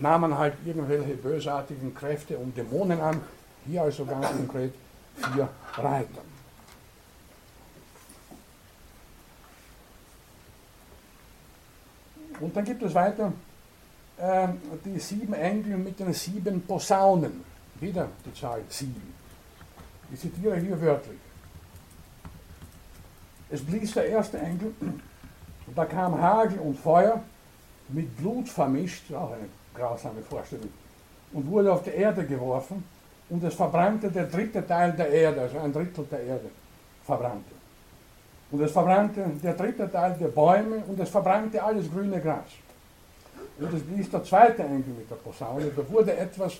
[0.00, 3.20] nahm man halt irgendwelche bösartigen Kräfte und Dämonen an,
[3.66, 4.72] hier also ganz konkret
[5.16, 6.22] vier Reiter.
[12.40, 13.32] Und dann gibt es weiter
[14.16, 14.48] äh,
[14.84, 17.44] die sieben Engel mit den sieben Posaunen,
[17.78, 19.14] wieder die Zahl sieben.
[20.12, 21.18] Ich zitiere hier wörtlich.
[23.50, 25.02] Es blies der erste Engel, und
[25.76, 27.22] da kam Hagel und Feuer
[27.88, 29.48] mit Blut vermischt, auch eine
[29.80, 30.70] grausame Vorstellung,
[31.32, 32.84] und wurde auf die Erde geworfen
[33.28, 36.50] und es verbrannte der dritte Teil der Erde, also ein Drittel der Erde
[37.04, 37.54] verbrannte.
[38.50, 42.50] Und es verbrannte der dritte Teil der Bäume und es verbrannte alles grüne Gras.
[43.58, 46.54] Und es blies der zweite Engel mit der Posaune, da wurde etwas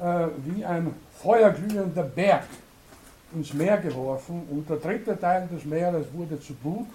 [0.00, 2.44] äh, wie ein feuerglühender Berg
[3.34, 6.86] ins Meer geworfen und der dritte Teil des Meeres wurde zu Blut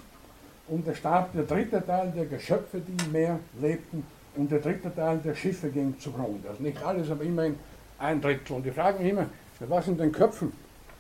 [0.68, 4.94] und es starb der dritte Teil der Geschöpfe, die im Meer lebten und der dritte
[4.94, 6.50] Teil der Schiffe ging zugrunde.
[6.50, 7.58] Also nicht alles, aber immerhin
[8.00, 8.56] ein Drittel.
[8.56, 9.28] Und ich frage mich immer,
[9.60, 10.52] was in den Köpfen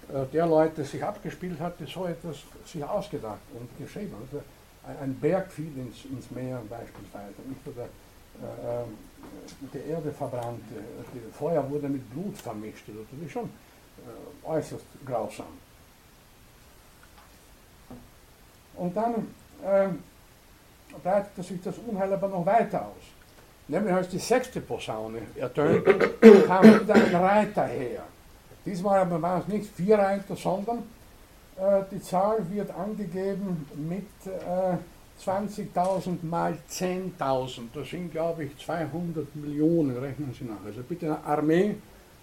[0.10, 4.14] äh, der Leute sich abgespielt hat, die so etwas sich ausgedacht und geschrieben.
[4.22, 4.44] Also
[5.02, 8.86] ein Berg fiel ins, ins Meer beispielsweise, nicht oder äh, äh
[9.74, 12.84] die Erde verbrannte, das Feuer wurde mit Blut vermischt.
[12.88, 15.48] Das ist schon äh, äußerst grausam.
[18.76, 19.28] Und dann
[19.64, 19.90] äh,
[21.02, 23.04] breitete sich das Unheil aber noch weiter aus.
[23.74, 25.96] Nämlich als die sechste Posaune ertönte,
[26.48, 28.04] kam wieder ein Reiter her.
[28.64, 30.84] Diesmal aber waren es nicht vier Reiter, sondern
[31.58, 34.78] äh, die Zahl wird angegeben mit äh,
[35.20, 37.62] 20.000 mal 10.000.
[37.74, 40.64] Das sind, glaube ich, 200 Millionen, rechnen Sie nach.
[40.64, 41.76] Also bitte eine Armee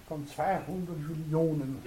[0.07, 0.67] von 200
[1.09, 1.83] Millionen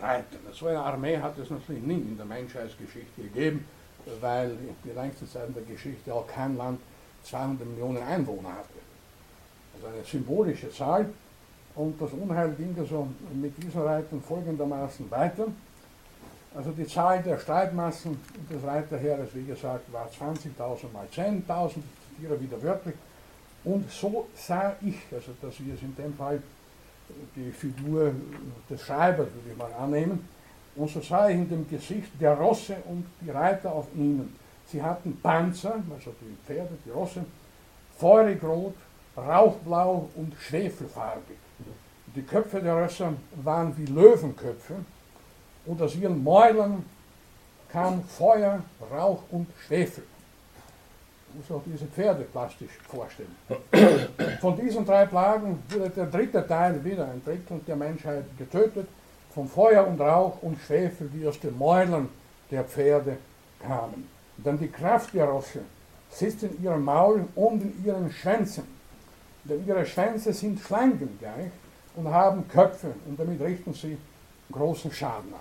[0.00, 0.40] Reitern.
[0.52, 3.64] So eine Armee hat es natürlich nie in der Menschheitsgeschichte gegeben,
[4.20, 6.78] weil die längste Zeit in der Geschichte auch kein Land
[7.24, 8.91] 200 Millionen Einwohner hatte.
[9.84, 11.06] Eine symbolische Zahl.
[11.74, 15.46] Und das Unheil ging also mit diesen Reitern folgendermaßen weiter.
[16.54, 18.18] Also die Zahl der Streitmassen
[18.50, 21.74] des Reiterheeres, wie gesagt, war 20.000 mal 10.000, ich
[22.16, 22.94] zitiere wieder wörtlich.
[23.64, 26.42] Und so sah ich, also dass wir es in dem Fall
[27.34, 28.12] die Figur
[28.68, 30.28] des Schreibers, würde ich mal annehmen.
[30.76, 34.36] Und so sah ich in dem Gesicht der Rosse und die Reiter auf ihnen
[34.72, 37.24] Sie hatten Panzer, also die Pferde, die Rosse,
[37.98, 38.74] feurig rot,
[39.16, 41.36] rauchblau und schwefelfarbig.
[42.14, 44.74] Die Köpfe der Rösser waren wie Löwenköpfe
[45.66, 46.84] und aus ihren Mäulern
[47.70, 50.04] kam Feuer, Rauch und Schwefel.
[51.28, 53.34] Man muss auch diese Pferde plastisch vorstellen.
[54.40, 58.86] Von diesen drei Plagen wurde der dritte Teil, wieder ein Drittel der Menschheit, getötet,
[59.34, 62.10] von Feuer und Rauch und Schwefel, die aus den Mäulern
[62.50, 63.16] der Pferde
[63.66, 64.06] kamen.
[64.36, 65.60] Denn die Kraft der Rosse
[66.10, 68.64] sitzt in ihrem Maul und in ihren Schwänzen.
[69.44, 71.50] Denn ihre Schwänze sind Schlangen gleich
[71.96, 73.98] und haben Köpfe und damit richten sie
[74.50, 75.40] großen Schaden an.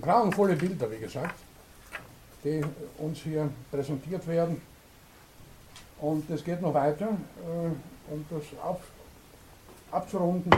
[0.00, 1.34] Grauenvolle Bilder, wie gesagt,
[2.42, 2.62] die
[2.98, 4.62] uns hier präsentiert werden.
[6.00, 8.80] Und es geht noch weiter, äh, um das ab,
[9.90, 10.50] abzurunden.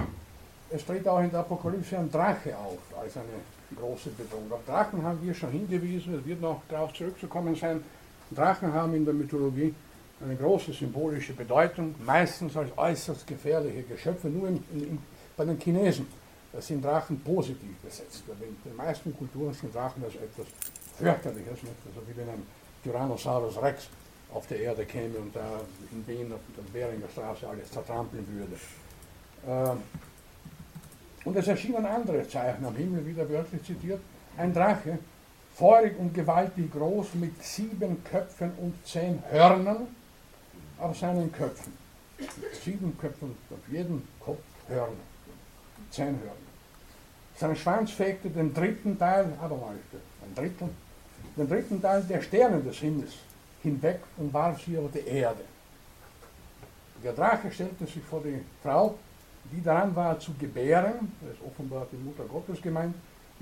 [0.71, 3.27] Es tritt auch in der Apokalypse ein Drache auf als eine
[3.77, 4.51] große Bedrohung.
[4.53, 7.83] Auf Drachen haben wir schon hingewiesen, es wird noch darauf zurückzukommen sein.
[8.31, 9.75] Drachen haben in der Mythologie
[10.23, 14.99] eine große symbolische Bedeutung, meistens als äußerst gefährliche Geschöpfe, nur in, in,
[15.37, 16.07] bei den Chinesen
[16.59, 18.23] sind Drachen positiv besetzt.
[18.29, 20.47] In den meisten Kulturen sind Drachen als etwas
[20.99, 21.75] fürchterliches, nicht?
[21.87, 22.47] also wie wenn ein
[22.85, 23.89] Tyrannosaurus Rex
[24.33, 28.57] auf der Erde käme und da in Wien auf der Beringer Straße alles zertrampeln würde.
[29.47, 29.83] Ähm,
[31.25, 34.01] und es erschienen andere Zeichen am Himmel, wieder wörtlich zitiert.
[34.37, 34.99] Ein Drache,
[35.55, 39.87] feurig und gewaltig groß, mit sieben Köpfen und zehn Hörnern
[40.79, 41.73] auf seinen Köpfen.
[42.65, 44.93] Sieben Köpfe auf jedem Kopf Hörner.
[45.91, 46.53] Zehn Hörner.
[47.37, 50.69] Sein Schwanz fegte den dritten Teil, Aberleuchte, ein Drittel,
[51.37, 53.15] den dritten Teil der Sterne des Himmels
[53.63, 55.45] hinweg und warf sie auf die Erde.
[57.03, 58.97] Der Drache stellte sich vor die Frau
[59.51, 62.95] die daran war zu gebären, das ist offenbar die Mutter Gottes gemeint,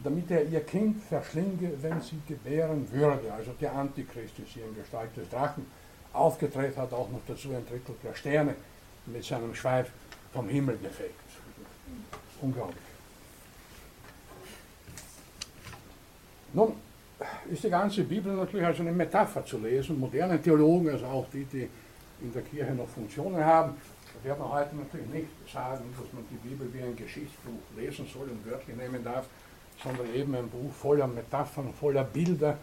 [0.02, 3.32] damit er ihr Kind verschlinge, wenn sie gebären würde.
[3.32, 5.66] Also der Antichrist ist hier in Gestalt des Drachen
[6.12, 8.54] aufgetreten, hat auch noch dazu ein Drittel der Sterne
[9.06, 9.90] mit seinem Schweif
[10.32, 11.14] vom Himmel gefegt.
[12.40, 12.78] Unglaublich.
[16.52, 16.72] Nun
[17.50, 19.98] ist die ganze Bibel natürlich als eine Metapher zu lesen.
[19.98, 21.68] Moderne Theologen, also auch die, die
[22.22, 23.74] in der Kirche noch Funktionen haben,
[24.22, 28.28] wird man heute natürlich nicht sagen, dass man die Bibel wie ein Geschichtsbuch lesen soll
[28.28, 29.26] und wörtlich nehmen darf,
[29.82, 32.56] sondern eben ein Buch voller Metaphern, voller Bilder,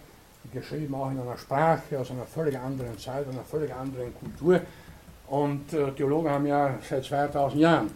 [0.53, 4.61] geschrieben auch in einer Sprache aus einer völlig anderen Zeit, einer völlig anderen Kultur.
[5.27, 7.87] Und äh, Theologen haben ja seit 2000 Jahren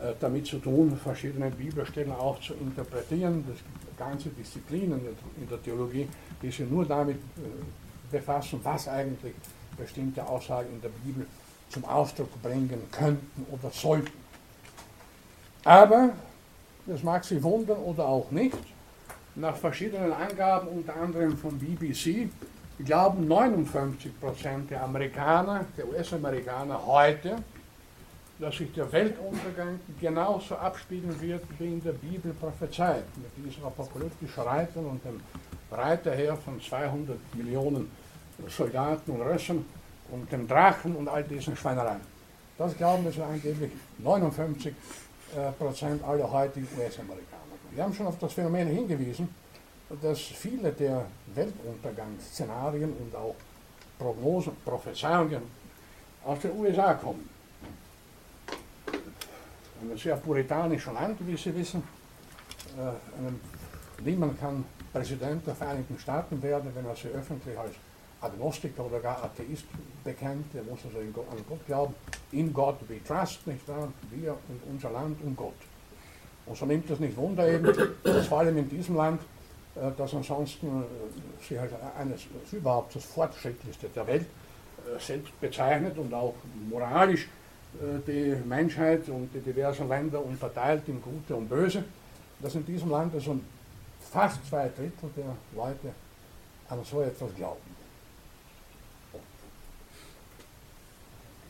[0.00, 3.44] äh, damit zu tun, verschiedene Bibelstellen auch zu interpretieren.
[3.48, 5.00] Das gibt ganze Disziplinen
[5.40, 6.08] in der Theologie,
[6.42, 9.34] die sich nur damit äh, befassen, was eigentlich
[9.76, 11.26] bestimmte Aussagen in der Bibel
[11.70, 14.12] zum Ausdruck bringen könnten oder sollten.
[15.64, 16.10] Aber,
[16.86, 18.56] das mag Sie wundern oder auch nicht,
[19.34, 22.28] nach verschiedenen Angaben, unter anderem von BBC,
[22.84, 27.36] glauben 59% der Amerikaner, der US-Amerikaner heute,
[28.38, 34.42] dass sich der Weltuntergang genauso abspielen wird, wie in der Bibel prophezeit, mit diesen apokalyptischen
[34.42, 35.20] Reitern und dem
[35.70, 37.90] Reiterheer von 200 Millionen
[38.48, 39.64] Soldaten und Rössern
[40.10, 42.00] und dem Drachen und all diesen Schweinereien.
[42.58, 44.74] Das glauben es angeblich 59
[45.36, 47.42] äh, Prozent aller heutigen US-Amerikaner.
[47.70, 49.28] Wir haben schon auf das Phänomen hingewiesen,
[50.00, 53.34] dass viele der Weltuntergangsszenarien und auch
[53.98, 55.42] Prognosen, Prophezeiungen
[56.24, 57.28] aus den USA kommen.
[59.82, 61.82] Ein sehr puritanisches Land, wie Sie wissen.
[62.78, 67.74] Äh, niemand kann Präsident der Vereinigten Staaten werden, wenn er sich öffentlich als
[68.20, 69.66] Agnostiker oder gar Atheist
[70.02, 71.94] bekennt, der muss also an Gott glauben.
[72.32, 73.92] In Gott we trust, nicht wahr?
[74.10, 75.54] Wir und unser Land und Gott.
[76.46, 79.20] Und so nimmt es nicht Wunder eben, dass vor allem in diesem Land,
[79.74, 80.84] das ansonsten
[81.46, 84.26] sich als eines überhaupt das fortschrittlichste der Welt
[84.98, 86.34] selbst bezeichnet und auch
[86.70, 87.28] moralisch
[88.06, 91.84] die Menschheit und die diversen Länder unterteilt in Gute und Böse,
[92.40, 93.38] dass in diesem Land also
[94.10, 95.92] fast zwei Drittel der Leute
[96.68, 97.65] an so etwas glauben.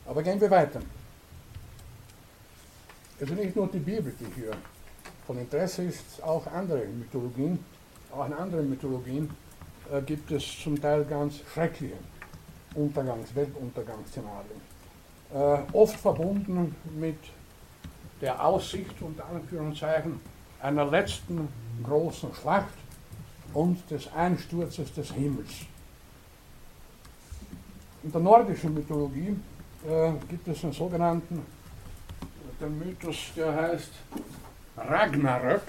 [0.07, 0.79] Aber gehen wir weiter.
[3.19, 4.51] Also nicht nur die Bibel, die hier
[5.25, 7.59] von Interesse ist, auch andere Mythologien,
[8.11, 9.29] auch in anderen Mythologien
[9.91, 11.95] äh, gibt es zum Teil ganz schreckliche
[12.75, 14.61] Untergangs-, Weltuntergangsszenarien.
[15.33, 17.17] Äh, oft verbunden mit
[18.21, 20.19] der Aussicht, unter Anführungszeichen,
[20.61, 21.49] einer letzten
[21.83, 22.73] großen Schlacht
[23.53, 25.51] und des Einsturzes des Himmels.
[28.03, 29.35] In der nordischen Mythologie
[29.85, 31.45] äh, gibt es einen sogenannten,
[32.59, 33.91] den Mythos, der heißt
[34.75, 35.61] Ragnarök.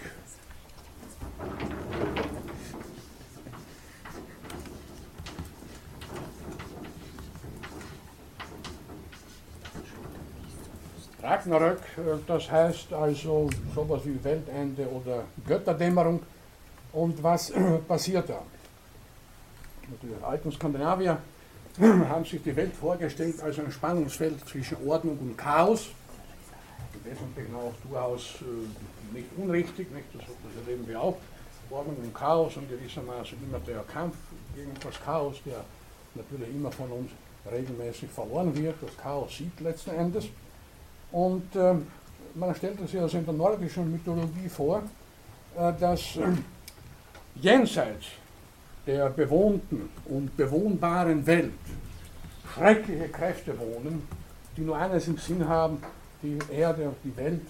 [11.22, 16.22] Ragnarök, äh, das heißt also sowas wie Weltende oder Götterdämmerung.
[16.92, 18.40] Und was äh, passiert da?
[20.02, 21.18] Die alten Skandinavier
[22.08, 25.90] haben sich die Welt vorgestellt als ein Spannungsfeld zwischen Ordnung und Chaos.
[27.10, 30.06] Ist natürlich auch durchaus äh, nicht unrichtig, nicht?
[30.12, 31.16] Das, das erleben wir auch.
[31.70, 34.16] Ordnung und Chaos und gewissermaßen immer der Kampf
[34.54, 35.64] gegen das Chaos, der
[36.14, 37.10] natürlich immer von uns
[37.50, 38.74] regelmäßig verloren wird.
[38.82, 40.26] Das Chaos sieht letzten Endes.
[41.12, 41.74] Und äh,
[42.34, 44.82] man stellt sich also in der nordischen Mythologie vor,
[45.56, 46.32] äh, dass äh,
[47.36, 48.06] jenseits
[48.88, 51.52] der bewohnten und bewohnbaren Welt
[52.54, 54.02] schreckliche Kräfte wohnen,
[54.56, 55.76] die nur eines im Sinn haben,
[56.22, 57.42] die Erde und die Welt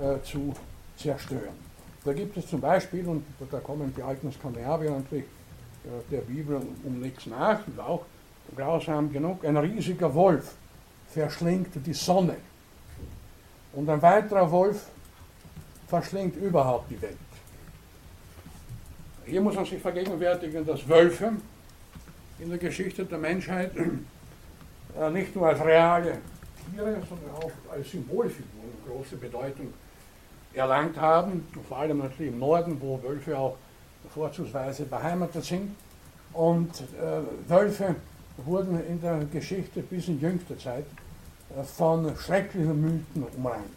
[0.00, 0.54] äh, zu
[0.96, 1.54] zerstören.
[2.02, 6.60] Da gibt es zum Beispiel, und da kommen die alten Skandinavier natürlich äh, der Bibel
[6.82, 8.06] um nichts nach, und auch
[8.56, 10.54] grausam genug, ein riesiger Wolf
[11.08, 12.36] verschlingt die Sonne.
[13.74, 14.86] Und ein weiterer Wolf
[15.88, 17.18] verschlingt überhaupt die Welt.
[19.26, 21.32] Hier muss man sich vergegenwärtigen, dass Wölfe
[22.38, 26.18] in der Geschichte der Menschheit äh, nicht nur als reale
[26.70, 29.72] Tiere, sondern auch als Symbolfiguren große Bedeutung
[30.52, 33.56] erlangt haben, vor allem natürlich im Norden, wo Wölfe auch
[34.12, 35.74] vorzugsweise beheimatet sind.
[36.32, 37.96] Und äh, Wölfe
[38.44, 40.84] wurden in der Geschichte bis in jüngster Zeit
[41.56, 43.70] äh, von schrecklichen Mythen umrankt.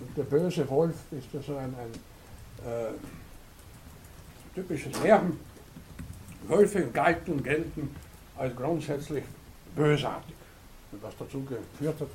[0.00, 2.88] Und der böse Wolf ist also ein, ein äh,
[4.56, 5.38] typisches Märchen.
[6.48, 7.94] Wölfe galten gelten
[8.36, 9.24] als grundsätzlich
[9.74, 10.34] bösartig.
[10.92, 12.08] Und was dazu geführt hat,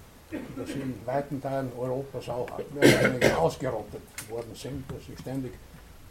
[0.56, 2.49] dass sie in weiten Teilen Europas auch
[3.38, 5.51] ausgerottet worden sind, dass sie ständig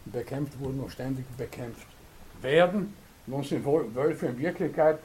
[0.04, 1.86] bekämpft wurden und ständig bekämpft
[2.42, 2.94] werden.
[3.26, 4.98] Nun sind Wölfe in Wirklichkeit,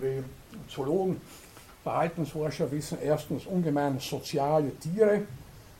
[0.00, 0.22] wie
[0.68, 1.20] Zoologen,
[1.82, 5.22] Verhaltensforscher wissen, erstens ungemein soziale Tiere,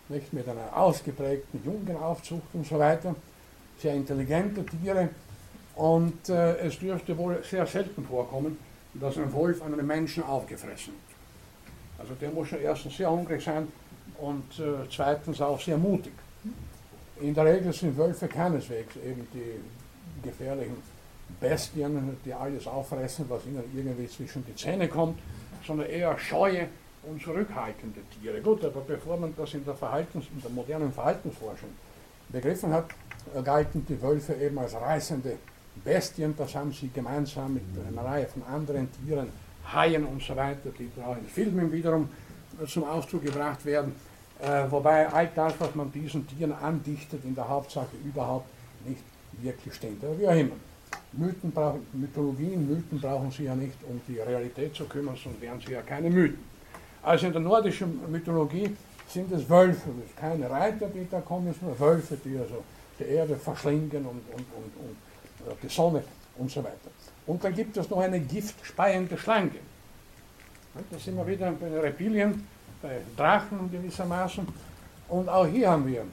[0.08, 3.14] nicht mit einer ausgeprägten Jungenaufzucht und so weiter,
[3.78, 5.10] sehr intelligente Tiere
[5.76, 8.58] und äh, es dürfte wohl sehr selten vorkommen,
[8.94, 12.00] dass ein Wolf einen Menschen aufgefressen hat.
[12.00, 13.68] Also der muss schon erstens sehr hungrig sein
[14.18, 16.12] und äh, zweitens auch sehr mutig.
[17.20, 20.76] In der Regel sind Wölfe keineswegs eben die gefährlichen
[21.40, 25.18] Bestien, die alles auffressen, was ihnen irgendwie zwischen die Zähne kommt,
[25.66, 26.68] sondern eher scheue
[27.02, 28.40] und zurückhaltende Tiere.
[28.40, 31.70] Gut, aber bevor man das in der, Verhaltens-, in der modernen Verhaltensforschung
[32.28, 32.86] begriffen hat,
[33.44, 35.36] galten die Wölfe eben als reißende
[35.84, 36.34] Bestien.
[36.36, 39.28] Das haben sie gemeinsam mit einer Reihe von anderen Tieren,
[39.72, 42.08] Haien und so weiter, die auch in Filmen wiederum
[42.66, 43.94] zum Ausdruck gebracht werden.
[44.40, 48.48] Äh, wobei all das, was man diesen Tieren andichtet, in der Hauptsache überhaupt
[48.86, 49.02] nicht
[49.40, 50.04] wirklich stimmt.
[50.04, 50.56] Aber wie auch immer.
[51.12, 55.58] Mythen brauchen, Mythologien, Mythen brauchen sie ja nicht, um die Realität zu kümmern, sonst wären
[55.60, 56.44] sie ja keine Mythen.
[57.02, 58.76] Also in der nordischen Mythologie
[59.08, 62.62] sind es Wölfe, keine Reiter, die da kommen, sondern Wölfe, die also
[62.98, 66.02] die Erde verschlingen und, und, und, und äh, die Sonne
[66.38, 66.90] und so weiter.
[67.26, 69.50] Und dann gibt es noch eine giftspeiende Schlange.
[70.90, 72.46] Da sind wir wieder bei den Reptilien,
[72.82, 74.46] bei Drachen gewissermaßen.
[75.08, 76.04] Und auch hier haben wir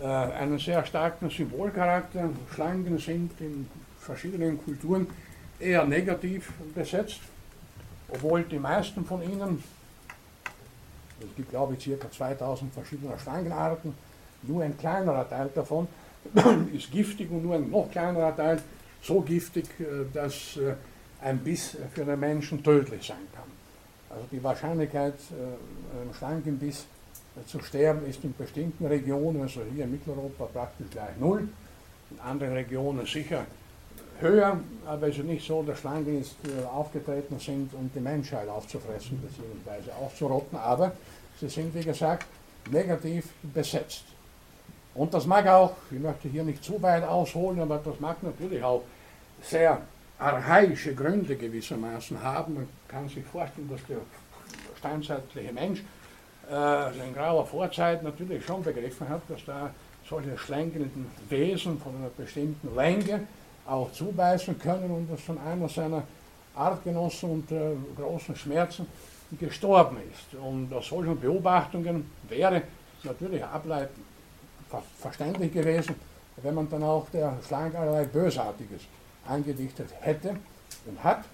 [0.00, 2.30] äh, einen sehr starken Symbolcharakter.
[2.52, 5.06] Schlangen sind in verschiedenen Kulturen
[5.58, 7.20] eher negativ besetzt,
[8.08, 9.62] obwohl die meisten von ihnen,
[11.20, 12.10] es gibt glaube ich ca.
[12.10, 13.94] 2000 verschiedene Schlangenarten,
[14.42, 15.86] nur ein kleinerer Teil davon
[16.74, 18.60] ist giftig und nur ein noch kleinerer Teil
[19.02, 20.74] so giftig, äh, dass äh,
[21.20, 23.50] ein Biss für den Menschen tödlich sein kann.
[24.10, 26.86] Also die Wahrscheinlichkeit, äh, einem Schlangenbiss
[27.46, 31.48] zu sterben, ist in bestimmten Regionen, also hier in Mitteleuropa praktisch gleich null,
[32.10, 33.46] in anderen Regionen sicher
[34.20, 36.36] höher, aber es ist nicht so, dass Schlangen jetzt
[36.70, 39.90] aufgetreten sind, um die Menschheit aufzufressen bzw.
[39.92, 40.92] aufzurotten, aber
[41.40, 42.26] sie sind, wie gesagt,
[42.70, 44.04] negativ besetzt.
[44.94, 48.62] Und das mag auch, ich möchte hier nicht zu weit ausholen, aber das mag natürlich
[48.62, 48.82] auch
[49.42, 49.80] sehr
[50.18, 52.54] archaische Gründe gewissermaßen haben.
[52.54, 53.98] Man kann sich vorstellen, dass der
[54.78, 55.82] steinzeitliche Mensch
[56.50, 59.70] äh, in grauer Vorzeit natürlich schon begriffen hat, dass da
[60.08, 63.26] solche schlängelnden Wesen von einer bestimmten Länge
[63.66, 66.02] auch zubeißen können und dass von einer seiner
[66.54, 68.86] Artgenossen unter großen Schmerzen
[69.40, 70.38] gestorben ist.
[70.38, 72.62] Und aus solchen Beobachtungen wäre
[73.04, 74.11] natürlich ableiten
[74.98, 75.94] verständlich gewesen,
[76.42, 78.82] wenn man dann auch der Schlange allerlei Bösartiges
[79.26, 80.36] angedichtet hätte
[80.86, 81.24] und hat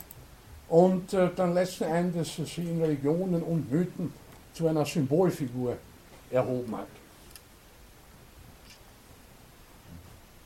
[0.68, 4.12] und äh, dann letzten Endes sie in Religionen und Mythen
[4.52, 5.76] zu einer Symbolfigur
[6.30, 6.88] erhoben hat.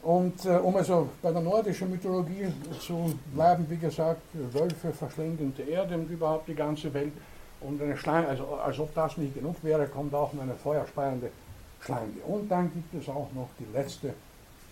[0.02, 4.22] Und äh, um also bei der nordischen Mythologie zu bleiben, wie gesagt,
[4.52, 7.12] Wölfe verschlingen die Erde und überhaupt die ganze Welt.
[7.60, 11.30] Und eine Schlange, also als ob das nicht genug wäre, kommt auch eine feuerspeiende
[11.84, 12.20] Schlange.
[12.26, 14.14] Und dann gibt es auch noch die letzte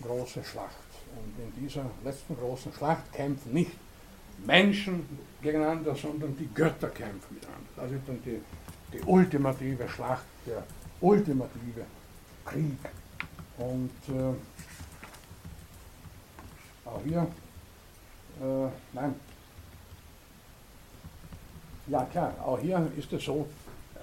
[0.02, 0.76] große Schlacht.
[1.16, 3.72] Und in dieser letzten großen Schlacht kämpfen nicht
[4.46, 5.04] Menschen
[5.42, 7.68] gegeneinander, sondern die Götter kämpfen miteinander.
[7.76, 8.40] Das ist dann die,
[8.92, 10.62] die ultimative Schlacht, der
[11.00, 11.84] ultimative
[12.44, 12.78] Krieg.
[13.58, 14.34] Und äh,
[16.88, 17.26] auch hier,
[18.40, 19.14] äh, nein,
[21.88, 23.46] ja klar, auch hier ist es so,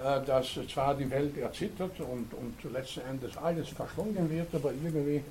[0.02, 5.22] dass zwar die Welt erzittert und, und letzten Endes alles verschlungen wird, aber irgendwie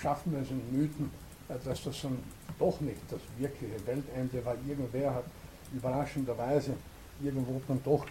[0.00, 1.10] schaffen wir es in Mythen,
[1.48, 2.18] äh, dass das dann
[2.58, 4.56] doch nicht das wirkliche Weltende war.
[4.66, 5.24] Irgendwer hat
[5.72, 6.72] überraschenderweise
[7.22, 8.06] irgendwo dann doch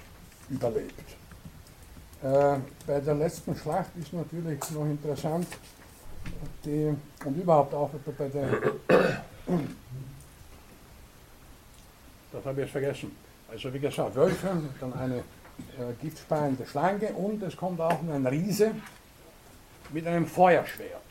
[0.50, 1.00] überlebt.
[2.24, 5.48] Äh, bei der letzten Schlacht ist natürlich noch interessant,
[6.66, 6.94] die,
[7.26, 8.50] und überhaupt auch bei der,
[12.32, 13.16] das habe ich jetzt vergessen,
[13.50, 15.24] also wie gesagt, Wölfe, dann eine
[15.78, 18.72] äh, giftspeiende Schlange und es kommt auch ein Riese
[19.92, 21.02] mit einem Feuerschwert.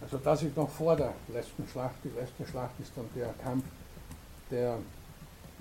[0.00, 1.96] Also das ist noch vor der letzten Schlacht.
[2.04, 3.64] Die letzte Schlacht ist dann der Kampf
[4.50, 4.78] der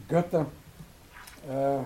[0.08, 0.46] Götter,
[1.48, 1.80] äh,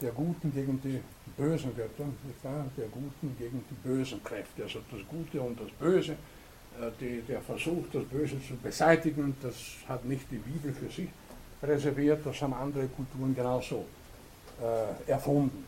[0.00, 1.00] der Guten gegen die
[1.36, 2.64] bösen Götter, nicht wahr?
[2.76, 4.62] der Guten gegen die bösen Kräfte.
[4.62, 9.54] Also das Gute und das Böse, äh, die, der Versuch, das Böse zu beseitigen, das
[9.86, 11.08] hat nicht die Bibel für sich
[11.62, 13.84] reserviert, das haben andere Kulturen genauso
[14.60, 15.64] äh, erfunden.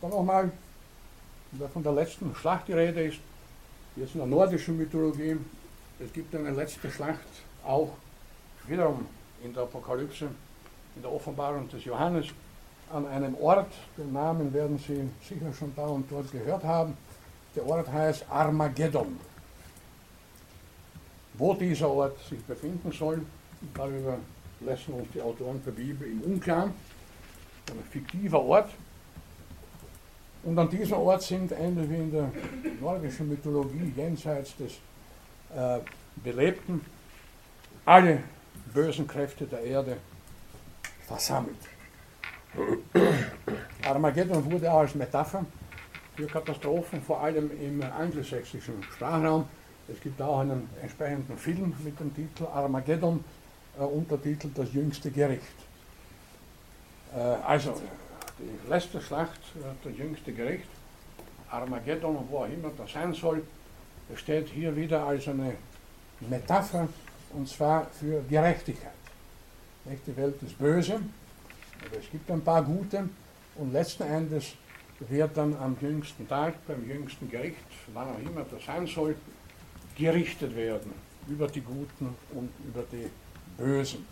[0.00, 0.50] Dann nochmal,
[1.52, 3.18] wenn von der letzten Schlacht die Rede ist,
[3.96, 5.36] jetzt in der nordischen Mythologie,
[5.98, 7.20] es gibt eine letzte Schlacht,
[7.64, 7.90] auch
[8.66, 9.06] wiederum
[9.42, 10.28] in der Apokalypse,
[10.96, 12.26] in der Offenbarung des Johannes,
[12.92, 16.96] an einem Ort, den Namen werden Sie sicher schon da und dort gehört haben.
[17.54, 19.18] Der Ort heißt Armageddon.
[21.34, 23.22] Wo dieser Ort sich befinden soll,
[23.74, 24.18] darüber
[24.60, 26.72] lassen uns die Autoren der Bibel im Unklaren.
[27.70, 28.70] Ein fiktiver Ort.
[30.42, 32.30] Und an diesem Ort sind ähnlich wie in der
[32.80, 34.72] nordischen Mythologie jenseits des
[35.56, 35.80] äh,
[36.22, 36.80] Belebten
[37.84, 38.22] alle
[38.72, 39.96] bösen Kräfte der Erde
[41.06, 41.56] versammelt.
[43.84, 45.44] Armageddon wurde auch als Metapher
[46.14, 49.46] für Katastrophen, vor allem im angelsächsischen Sprachraum.
[49.88, 53.22] Es gibt auch einen entsprechenden Film mit dem Titel Armageddon,
[53.78, 55.42] äh, Untertitel Das jüngste Gericht.
[57.14, 57.74] Äh, also,
[58.38, 60.68] die letzte Schlacht, äh, das jüngste Gericht,
[61.50, 63.42] Armageddon, wo auch immer das sein soll,
[64.14, 65.54] steht hier wieder als eine
[66.20, 66.88] Metapher,
[67.32, 68.92] und zwar für Gerechtigkeit.
[69.84, 73.08] Nicht die Welt ist böse, aber es gibt ein paar gute
[73.56, 74.54] und letzten Endes
[75.00, 77.56] wird dann am jüngsten Tag, beim jüngsten Gericht,
[77.92, 79.16] wann auch immer das sein soll,
[79.96, 80.92] gerichtet werden
[81.28, 83.08] über die Guten und über die
[83.56, 84.06] Bösen.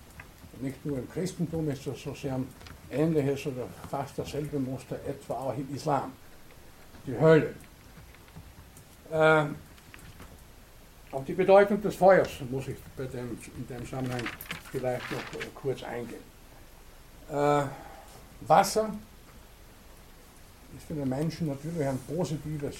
[0.61, 2.47] Nicht nur im Christentum ist das so sehr ein
[2.91, 6.12] ähnliches oder fast dasselbe Muster, etwa auch im Islam.
[7.07, 7.55] Die Hölle.
[9.11, 9.45] Äh,
[11.11, 14.22] auf die Bedeutung des Feuers muss ich bei dem, in dem Zusammenhang
[14.70, 16.22] vielleicht noch kurz eingehen.
[17.30, 17.64] Äh,
[18.47, 18.91] Wasser
[20.77, 22.79] ist für den Menschen natürlich ein positives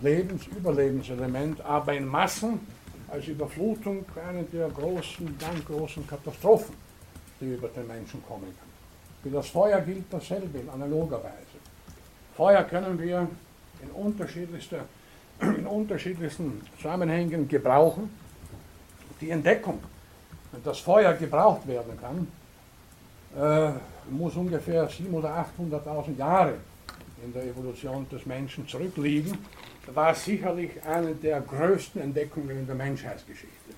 [0.00, 2.60] Lebens-, Überlebenselement, aber in Massen
[3.08, 6.74] als Überflutung eine der großen, ganz großen Katastrophen,
[7.40, 8.68] die über den Menschen kommen kann.
[9.22, 11.58] Für das Feuer gilt dasselbe in analoger Weise.
[12.36, 13.28] Feuer können wir
[13.82, 14.84] in, unterschiedlichster,
[15.40, 18.10] in unterschiedlichsten Zusammenhängen gebrauchen.
[19.20, 19.80] Die Entdeckung,
[20.62, 22.28] dass Feuer gebraucht werden kann,
[23.36, 23.72] äh,
[24.10, 26.54] muss ungefähr 700.000 oder 800.000 Jahre
[27.24, 29.36] in der Evolution des Menschen zurückliegen,
[29.94, 33.70] war sicherlich eine der größten Entdeckungen in der Menschheitsgeschichte.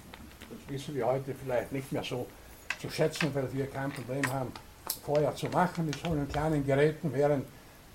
[0.51, 2.27] Das wissen wir heute vielleicht nicht mehr so
[2.81, 4.53] zu schätzen, weil wir kein Problem haben,
[5.05, 7.45] Feuer zu machen mit solchen kleinen Geräten, während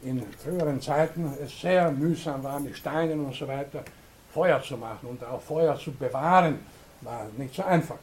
[0.03, 3.83] in früheren Zeiten es sehr mühsam war, mit Steinen und so weiter
[4.33, 6.59] Feuer zu machen und auch Feuer zu bewahren,
[7.01, 7.97] war nicht so einfach.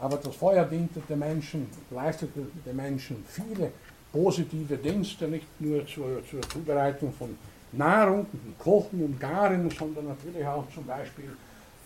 [0.00, 3.72] Aber das Feuer diente den Menschen, leistete den Menschen viele
[4.12, 7.36] positive Dienste, nicht nur zur, zur Zubereitung von
[7.72, 8.26] Nahrung,
[8.58, 11.36] Kochen und Garen, sondern natürlich auch zum Beispiel,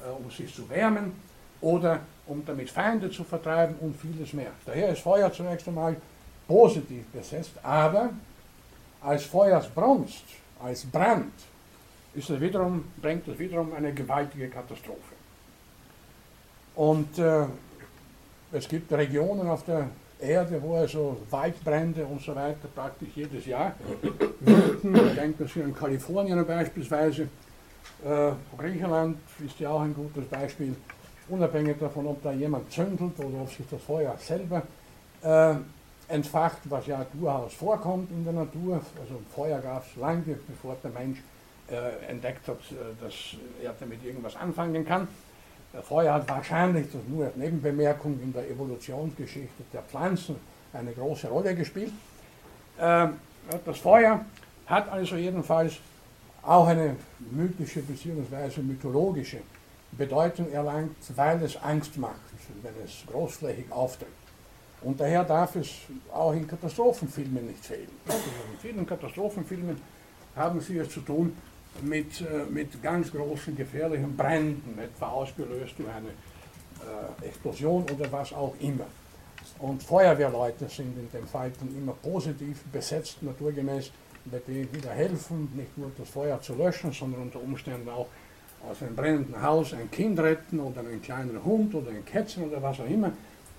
[0.00, 1.12] äh, um sich zu wärmen
[1.60, 4.52] oder um damit Feinde zu vertreiben und vieles mehr.
[4.64, 5.96] Daher ist Feuer zunächst einmal
[6.46, 8.10] positiv besetzt, aber
[9.00, 10.24] als Feuersbrunst,
[10.62, 11.32] als Brand,
[12.14, 15.14] ist es wiederum, bringt es wiederum eine gewaltige Katastrophe.
[16.74, 17.46] Und äh,
[18.52, 19.88] es gibt Regionen auf der
[20.22, 23.74] Erde, wo also Waldbrände und so weiter praktisch jedes Jahr
[24.40, 24.94] wüten.
[25.16, 27.22] Denken Sie an Kalifornien beispielsweise.
[28.04, 30.74] Äh, Griechenland ist ja auch ein gutes Beispiel,
[31.28, 34.62] unabhängig davon, ob da jemand zündelt oder ob sich das Feuer selber
[35.22, 35.54] äh,
[36.08, 38.80] entfacht, was ja durchaus vorkommt in der Natur.
[39.00, 41.18] Also Feuer gab es lange, bevor der Mensch
[41.70, 43.14] äh, entdeckt hat, äh, dass
[43.62, 45.08] er damit irgendwas anfangen kann.
[45.80, 50.36] Feuer hat wahrscheinlich, das nur als Nebenbemerkung, in der Evolutionsgeschichte der Pflanzen
[50.72, 51.92] eine große Rolle gespielt.
[52.78, 53.14] Ähm,
[53.64, 54.24] das Feuer
[54.66, 55.74] hat also jedenfalls
[56.42, 56.96] auch eine
[57.30, 58.60] mythische bzw.
[58.60, 59.38] mythologische
[59.92, 62.20] Bedeutung erlangt, weil es Angst macht,
[62.62, 64.08] wenn es großflächig auftritt.
[64.82, 65.70] Und daher darf es
[66.12, 67.90] auch in Katastrophenfilmen nicht fehlen.
[68.06, 69.80] In vielen Katastrophenfilmen
[70.34, 71.36] haben sie es zu tun
[71.80, 78.32] mit, äh, mit ganz großen gefährlichen Bränden, etwa ausgelöst durch eine äh, Explosion oder was
[78.32, 78.86] auch immer.
[79.58, 83.90] Und Feuerwehrleute sind in den Falten immer positiv besetzt, naturgemäß,
[84.24, 88.06] bei denen wieder helfen, nicht nur das Feuer zu löschen, sondern unter Umständen auch
[88.68, 92.62] aus einem brennenden Haus ein Kind retten oder einen kleinen Hund oder ein Kätzchen oder
[92.62, 93.12] was auch immer.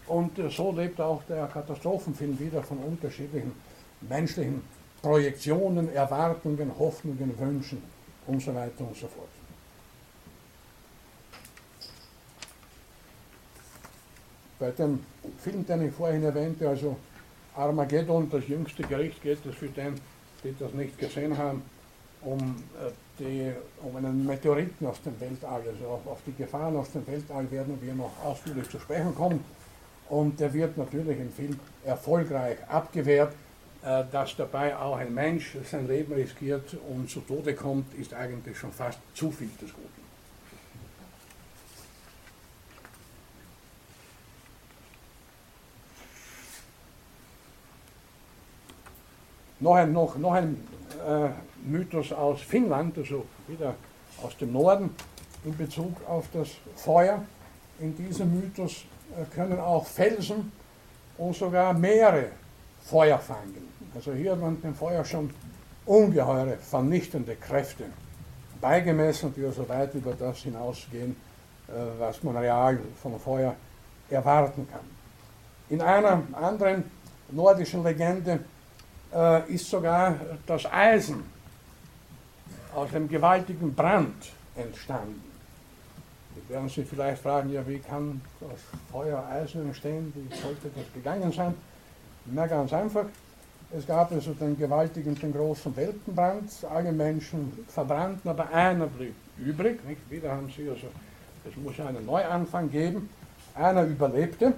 [0.08, 3.54] Und äh, so lebt auch der Katastrophenfilm wieder von unterschiedlichen
[4.02, 4.62] menschlichen
[5.02, 7.93] Projektionen, Erwartungen, Hoffnungen, Wünschen
[8.28, 9.30] und so weiter und so fort.
[14.60, 15.00] Bei dem
[15.40, 16.96] Film, den ich vorhin erwähnte, also
[17.56, 19.96] Armageddon, das jüngste Gericht, geht es für den,
[20.44, 21.62] die das nicht gesehen haben,
[22.22, 23.52] um, äh, die,
[23.82, 25.62] um einen Meteoriten aus dem Weltall.
[25.68, 29.44] Also auf die Gefahren aus dem Weltall werden wir noch ausführlich zu sprechen kommen.
[30.10, 33.34] Und der wird natürlich im Film erfolgreich abgewehrt.
[33.86, 38.58] Äh, dass dabei auch ein Mensch sein Leben riskiert und zu Tode kommt, ist eigentlich
[38.58, 40.04] schon fast zu viel des Guten.
[49.60, 50.66] Noch ein, noch, noch ein
[51.06, 51.30] äh,
[51.66, 53.76] Mythos aus Finnland, also wieder
[54.22, 54.96] aus dem Norden,
[55.44, 57.22] in Bezug auf das Feuer.
[57.80, 60.54] In diesem Mythos äh, können auch Felsen
[61.18, 62.28] und sogar Meere
[62.82, 63.73] Feuer fangen.
[63.96, 65.30] Also hier hat man dem Feuer schon
[65.86, 67.86] ungeheure vernichtende Kräfte
[68.60, 71.16] beigemessen, die also weit über das hinausgehen,
[71.68, 73.56] äh, was man real vom Feuer
[74.10, 74.86] erwarten kann.
[75.70, 76.84] In einer anderen
[77.32, 78.40] nordischen Legende
[79.14, 80.16] äh, ist sogar
[80.46, 81.24] das Eisen
[82.74, 85.22] aus einem gewaltigen Brand entstanden.
[86.36, 88.60] Jetzt werden Sie vielleicht fragen, ja, wie kann das
[88.92, 90.12] Feuer Eisen entstehen?
[90.16, 91.54] Wie sollte das gegangen sein?
[92.26, 93.06] Na, ganz einfach.
[93.76, 96.52] Es gab also den gewaltigen, den großen Weltenbrand.
[96.70, 99.84] Alle Menschen verbrannten, aber einer blieb übrig.
[99.86, 100.12] Nicht?
[100.12, 100.88] Wieder haben sie also,
[101.50, 103.10] es muss einen Neuanfang geben.
[103.56, 104.54] Einer überlebte.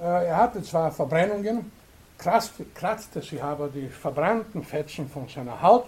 [0.00, 1.72] Äh, er hatte zwar Verbrennungen,
[2.16, 5.86] kratzte, kratzte sich aber die verbrannten Fetzen von seiner Haut.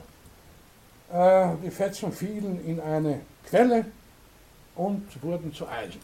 [1.13, 3.87] Äh, die Fetzen fielen in eine Quelle
[4.75, 6.01] und wurden zu Eisen.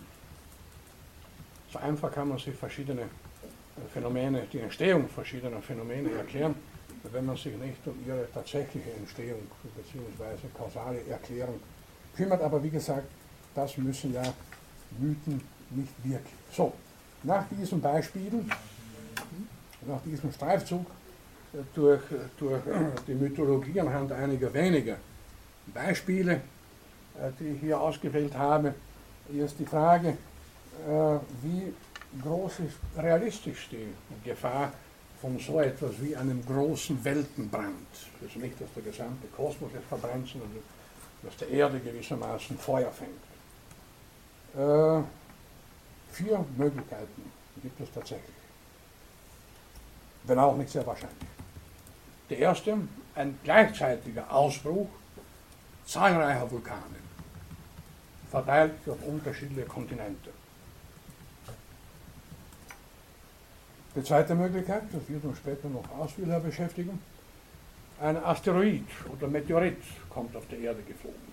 [1.73, 3.09] So einfach kann man sich verschiedene
[3.93, 6.55] Phänomene, die Entstehung verschiedener Phänomene erklären,
[7.13, 9.43] wenn man sich nicht um ihre tatsächliche Entstehung
[9.77, 10.49] bzw.
[10.57, 11.61] kausale Erklärung
[12.17, 12.43] kümmert.
[12.43, 13.07] Aber wie gesagt,
[13.55, 14.23] das müssen ja
[14.99, 16.33] Mythen nicht wirken.
[16.53, 16.73] So,
[17.23, 18.51] nach diesen Beispielen,
[19.87, 20.87] nach diesem Streifzug
[21.75, 22.03] durch,
[22.39, 22.63] durch
[23.07, 24.97] die Mythologie anhand einiger weniger
[25.73, 28.75] Beispiele, äh, die ich hier ausgewählt habe,
[29.33, 31.73] ist die Frage, äh, wie
[32.23, 33.93] groß ist realistisch die
[34.29, 34.73] Gefahr
[35.21, 37.89] von so etwas wie einem großen Weltenbrand.
[38.23, 40.51] Also nicht, dass der gesamte Kosmos jetzt verbrennt, sondern
[41.23, 43.11] dass der Erde gewissermaßen Feuer fängt.
[44.55, 45.03] Äh,
[46.13, 48.37] vier Möglichkeiten gibt es tatsächlich.
[50.25, 51.29] Wenn auch nicht sehr wahrscheinlich.
[52.29, 52.77] Die erste,
[53.15, 54.89] ein gleichzeitiger Ausbruch
[55.87, 56.97] zahlreicher Vulkane,
[58.31, 60.31] verteilt auf unterschiedliche Kontinente.
[63.97, 67.01] Die zweite Möglichkeit, das wird uns später noch ausführlicher beschäftigen,
[67.99, 69.79] ein Asteroid oder Meteorit
[70.11, 71.33] kommt auf die Erde geflogen.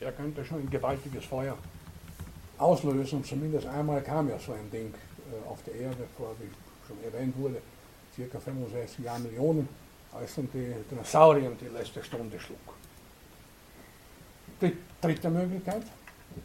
[0.00, 1.58] Der könnte schon ein gewaltiges Feuer
[2.58, 3.24] auslösen.
[3.24, 6.48] Zumindest einmal kam ja so ein Ding äh, auf der Erde vor, wie
[6.86, 7.60] schon erwähnt wurde,
[8.14, 9.68] circa 65 Jahrmillionen,
[10.12, 12.58] als dann die Dinosaurier die letzte Stunde schlug.
[14.60, 15.82] Die dritte Möglichkeit,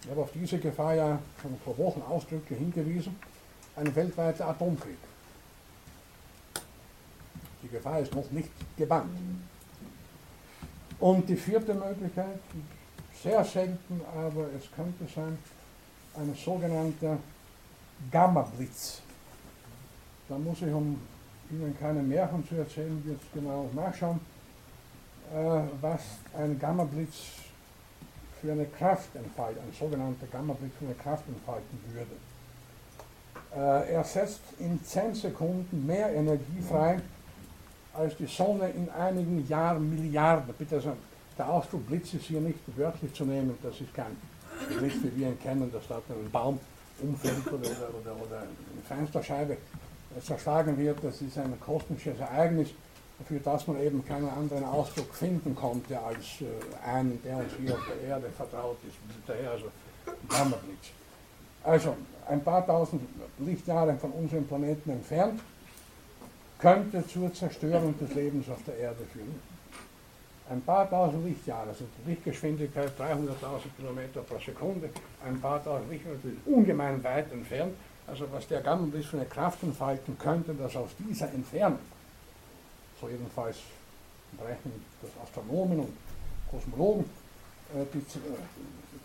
[0.02, 3.16] ich habe auf diese Gefahr ja schon vor Wochen ausdrücklich hingewiesen,
[3.76, 4.98] ein weltweiter Atomkrieg.
[7.64, 9.18] Die Gefahr ist noch nicht gebannt.
[11.00, 12.40] Und die vierte Möglichkeit,
[13.22, 15.38] sehr selten, aber es könnte sein,
[16.16, 17.18] ein sogenannter
[18.12, 19.02] Gamma-Blitz.
[20.28, 21.00] da muss ich, um
[21.52, 24.20] Ihnen keine Märchen zu erzählen, jetzt genau nachschauen,
[25.34, 26.02] äh, was
[26.38, 27.14] ein Gammablitz
[28.40, 32.12] für eine Kraft entfalten, ein sogenannter Gammablitz für eine Kraft entfalten würde.
[33.56, 37.00] Äh, er setzt in 10 Sekunden mehr Energie frei
[38.00, 40.54] als die Sonne in einigen Jahren Milliarden.
[40.58, 40.96] Bitte, also
[41.38, 44.16] der Ausdruck Blitz ist hier nicht wörtlich zu nehmen, das ist kein
[44.78, 46.60] Blitz, wie wir ihn kennen, dass da ein Baum
[47.02, 49.58] umfällt oder, oder, oder, oder eine Fensterscheibe
[50.22, 51.04] zerschlagen wird.
[51.04, 52.70] Das ist ein kosmisches Ereignis,
[53.28, 57.74] für das man eben keinen anderen Ausdruck finden konnte als äh, einen, der uns hier
[57.74, 58.96] auf der Erde vertraut ist,
[59.28, 59.66] daher also
[60.30, 60.92] Gammablitz.
[61.64, 61.96] Also
[62.28, 63.02] ein paar tausend
[63.40, 65.42] Lichtjahre von unserem Planeten entfernt,
[66.60, 69.42] könnte zur Zerstörung des Lebens auf der Erde führen.
[70.50, 74.90] Ein paar tausend Lichtjahre, also die Lichtgeschwindigkeit 300.000 Kilometer pro Sekunde,
[75.26, 77.74] ein paar tausend Lichtjahre, das ungemein weit entfernt.
[78.08, 81.80] Also was der Gammablitz für eine Kraft entfalten könnte, dass aus dieser Entfernung,
[83.00, 83.58] so jedenfalls
[84.38, 85.94] berechnen das Astronomen und
[86.50, 87.06] Kosmologen,
[87.74, 88.22] äh, die, äh,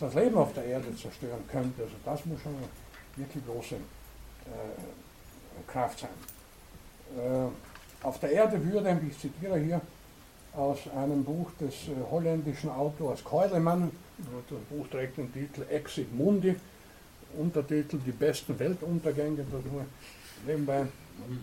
[0.00, 1.82] das Leben auf der Erde zerstören könnte.
[1.82, 2.68] Also das muss schon eine
[3.16, 6.33] wirklich große äh, Kraft sein.
[7.16, 9.80] Äh, auf der Erde würde, ich zitiere hier
[10.54, 16.54] aus einem Buch des äh, holländischen Autors Keulemann, das Buch trägt den Titel Exit Mundi,
[17.38, 19.84] Untertitel Die besten Weltuntergänge, das nur
[20.46, 20.86] nebenbei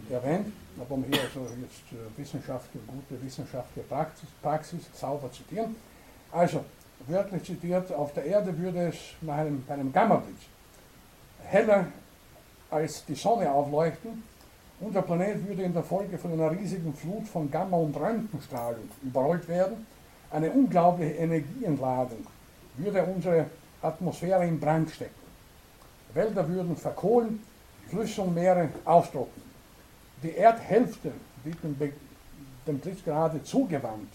[0.10, 5.76] erwähnt, aber um hier also jetzt äh, wissenschaftliche, gute wissenschaftliche Praxis, Praxis sauber zitieren.
[6.32, 6.64] Also,
[7.08, 10.42] wörtlich zitiert, auf der Erde würde es nach einem, bei einem Gammablitz
[11.44, 11.88] heller
[12.70, 14.24] als die Sonne aufleuchten
[14.82, 19.48] unser Planet würde in der Folge von einer riesigen Flut von Gamma- und Röntgenstrahlung überrollt
[19.48, 19.86] werden.
[20.32, 22.26] Eine unglaubliche Energieentladung
[22.78, 23.46] würde unsere
[23.82, 25.22] Atmosphäre in Brand stecken.
[26.14, 27.42] Wälder würden verkohlen,
[27.90, 29.46] Flüsse und Meere austrocknen.
[30.24, 31.12] Die Erdhälfte,
[31.46, 31.78] die dem,
[32.68, 34.12] dem Blitz gerade zugewandt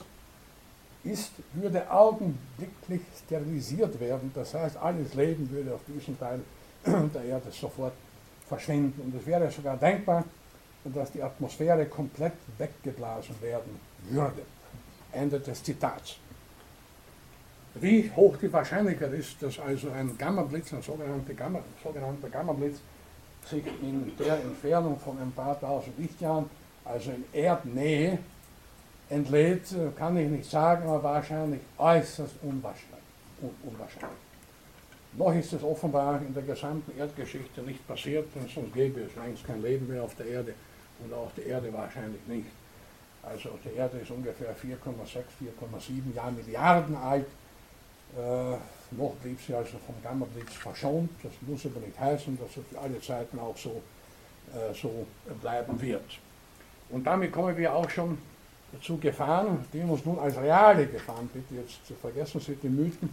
[1.05, 4.31] ist, würde augenblicklich sterilisiert werden.
[4.35, 6.41] Das heißt, alles Leben würde auf diesem Teil
[6.87, 7.93] der Erde sofort
[8.49, 9.01] verschwinden.
[9.01, 10.25] Und es wäre sogar denkbar,
[10.95, 14.43] dass die Atmosphäre komplett weggeblasen werden würde.
[15.13, 16.17] Ende des Zitats.
[17.75, 22.79] Wie hoch die Wahrscheinlichkeit ist, dass also ein Gammablitz, ein sogenannter, Gamma, sogenannter Gammablitz,
[23.49, 26.49] sich in der Entfernung von ein paar tausend Lichtjahren,
[26.85, 28.19] also in Erdnähe,
[29.09, 29.63] entlädt,
[29.97, 32.97] kann ich nicht sagen, aber wahrscheinlich äußerst unwahrscheinlich.
[33.63, 34.19] unwahrscheinlich.
[35.13, 39.47] Noch ist es offenbar in der gesamten Erdgeschichte nicht passiert, denn sonst gäbe es längst
[39.47, 40.55] kein Leben mehr auf der Erde
[41.03, 42.47] und auch die Erde wahrscheinlich nicht.
[43.23, 47.27] Also die Erde ist ungefähr 4,6, 4,7 Jahre Milliarden alt.
[48.17, 48.57] Äh,
[48.93, 51.11] noch blieb sie also vom Gammablitz verschont.
[51.23, 53.83] Das muss aber nicht heißen, dass es für alle Zeiten auch so,
[54.53, 55.07] äh, so
[55.41, 56.19] bleiben wird.
[56.91, 58.19] Und damit kommen wir auch schon
[58.81, 63.13] zu Gefahren, die uns nun als reale Gefahren, bitte jetzt vergessen Sie die Mythen,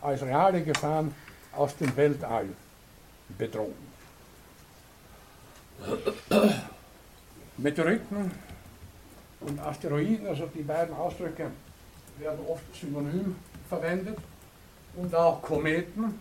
[0.00, 1.14] als reale Gefahren
[1.52, 2.48] aus dem Weltall
[3.38, 3.94] bedrohen.
[7.56, 8.30] Meteoriten
[9.40, 11.50] und Asteroiden, also die beiden Ausdrücke
[12.18, 13.36] werden oft synonym
[13.68, 14.18] verwendet
[14.96, 16.18] und auch Kometen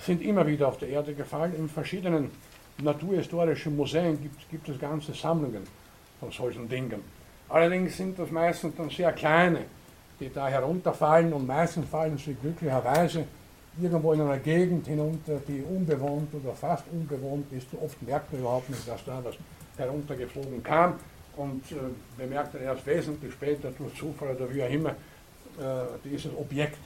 [0.00, 1.54] sind immer wieder auf der Erde gefallen.
[1.56, 2.30] In verschiedenen
[2.78, 5.62] naturhistorischen Museen gibt, gibt es ganze Sammlungen
[6.18, 7.02] von solchen Dingen.
[7.48, 9.60] Allerdings sind das meistens dann sehr kleine,
[10.18, 13.24] die da herunterfallen und meistens fallen sie glücklicherweise
[13.80, 17.66] irgendwo in einer Gegend hinunter, die unbewohnt oder fast unbewohnt ist.
[17.82, 19.34] Oft merkt man überhaupt nicht, dass da was
[19.76, 20.94] heruntergeflogen kam
[21.36, 21.76] und äh,
[22.16, 26.78] bemerkte erst wesentlich später durch Zufall oder wie auch immer äh, dieses Objekt,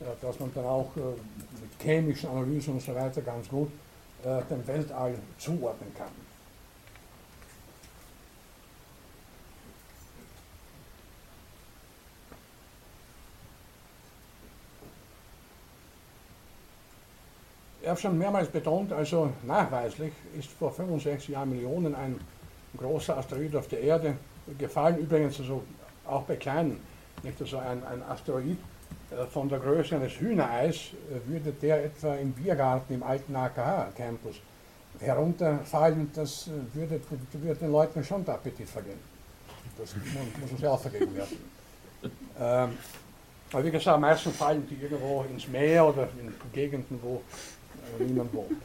[0.00, 3.70] äh, das man dann auch äh, mit chemischen Analysen und so weiter ganz gut
[4.50, 6.27] dem Weltall zuordnen kann.
[17.88, 22.20] Ich habe schon mehrmals betont, also nachweislich ist vor 65 Jahren Millionen ein
[22.76, 24.14] großer Asteroid auf der Erde
[24.58, 25.62] gefallen, übrigens also
[26.06, 26.80] auch bei kleinen,
[27.22, 28.58] nicht also ein, ein Asteroid
[29.10, 34.36] äh, von der Größe eines Hühnereis äh, würde der etwa im Biergarten im alten AKH-Campus
[35.00, 37.00] herunterfallen, das äh, würde,
[37.32, 39.00] würde, den Leuten schon der Appetit vergehen.
[39.78, 39.94] Das
[40.42, 41.38] muss uns ja auch vergeben werden.
[42.40, 42.78] Ähm,
[43.52, 47.22] aber wie gesagt, meistens fallen die irgendwo ins Meer oder in Gegenden, wo
[47.98, 48.62] niemand wohnt.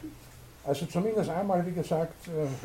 [0.64, 2.14] Also zumindest einmal, wie gesagt,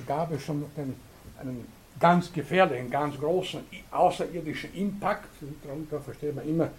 [0.07, 0.95] gab es schon den
[1.39, 1.65] einen
[1.99, 5.27] ganz gefährlichen, ganz großen außerirdischen Impact.
[5.63, 6.69] Darunter versteht man immer,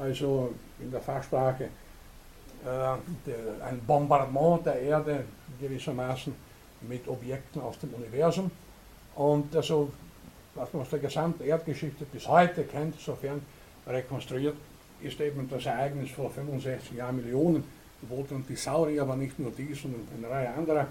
[0.00, 1.64] also in der Fachsprache,
[2.64, 5.24] äh, ein Bombardement der Erde
[5.60, 6.34] gewissermaßen
[6.82, 8.50] mit Objekten aus dem Universum.
[9.14, 9.90] Und also,
[10.54, 13.40] was man aus der gesamten Erdgeschichte bis heute kennt, sofern
[13.86, 14.56] rekonstruiert,
[15.00, 17.64] ist eben das Ereignis vor 65 Jahren Millionen,
[18.02, 20.86] wo dann die Saurier, aber nicht nur die, sondern eine Reihe anderer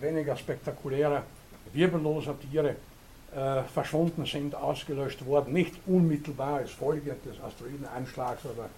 [0.00, 1.22] weniger spektakulärer,
[1.72, 2.76] wirbelloser Tiere
[3.34, 8.68] äh, verschwunden sind, ausgelöscht worden, nicht unmittelbar als Folge des Asteroideneinschlags oder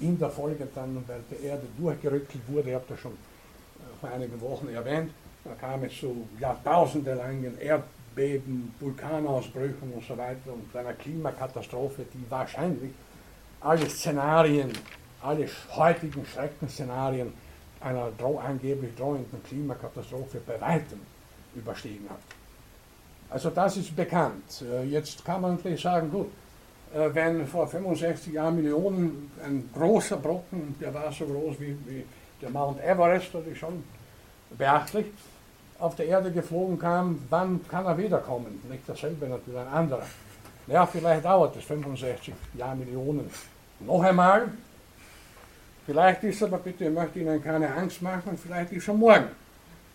[0.00, 4.10] in der Folge dann, weil die Erde durchgerückelt wurde, ich habe das schon äh, vor
[4.10, 5.10] einigen Wochen erwähnt,
[5.44, 12.92] da kam es zu jahrtausendelangen Erdbeben, Vulkanausbrüchen und so weiter und einer Klimakatastrophe, die wahrscheinlich
[13.60, 14.70] alle Szenarien,
[15.22, 17.32] alle heutigen Schreckensszenarien
[17.80, 21.00] einer dro angeblich drohenden Klimakatastrophe bei weitem
[21.54, 22.18] überstiegen hat.
[23.30, 24.62] Also das ist bekannt.
[24.62, 26.30] Äh, jetzt kann man natürlich sagen, gut,
[26.94, 32.04] äh, wenn vor 65 Jahren Millionen ein großer Brocken, der war so groß wie, wie
[32.40, 33.84] der Mount Everest, das ist schon
[34.56, 35.06] beachtlich,
[35.78, 38.60] auf der Erde geflogen kam, wann kann er wiederkommen?
[38.68, 40.06] Nicht dasselbe natürlich, ein anderer.
[40.66, 43.30] Ja, vielleicht dauert es 65 Jahrmillionen
[43.80, 44.48] noch einmal.
[45.88, 49.28] Vielleicht ist aber, bitte, ich möchte Ihnen keine Angst machen, vielleicht ist schon morgen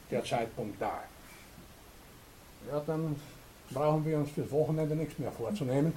[0.10, 1.04] der Zeitpunkt da.
[2.68, 3.16] Ja, dann
[3.70, 5.94] brauchen wir uns fürs Wochenende nichts mehr vorzunehmen.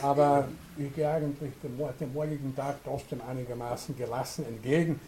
[0.00, 0.46] Aber
[0.78, 5.00] ich gehe eigentlich dem, dem morgigen Tag trotzdem einigermaßen gelassen entgegen.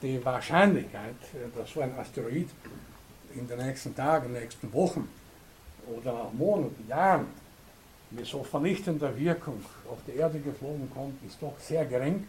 [0.00, 1.16] Die Wahrscheinlichkeit,
[1.56, 2.50] dass so ein Asteroid
[3.34, 5.08] in den nächsten Tagen, nächsten Wochen
[5.98, 7.26] oder auch Monaten, Jahren
[8.12, 12.28] mit so vernichtender Wirkung auf die Erde geflogen kommt, ist doch sehr gering.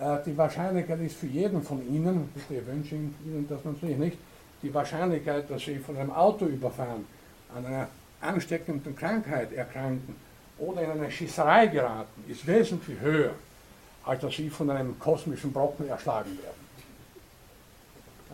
[0.00, 4.18] Äh, die Wahrscheinlichkeit ist für jeden von Ihnen, bitte wünsche Ihnen das natürlich nicht,
[4.62, 7.06] die Wahrscheinlichkeit, dass Sie von einem Auto überfahren,
[7.54, 7.88] an einer
[8.20, 10.16] ansteckenden Krankheit erkranken
[10.58, 13.32] oder in eine Schießerei geraten, ist wesentlich höher,
[14.04, 16.64] als dass Sie von einem kosmischen Brocken erschlagen werden.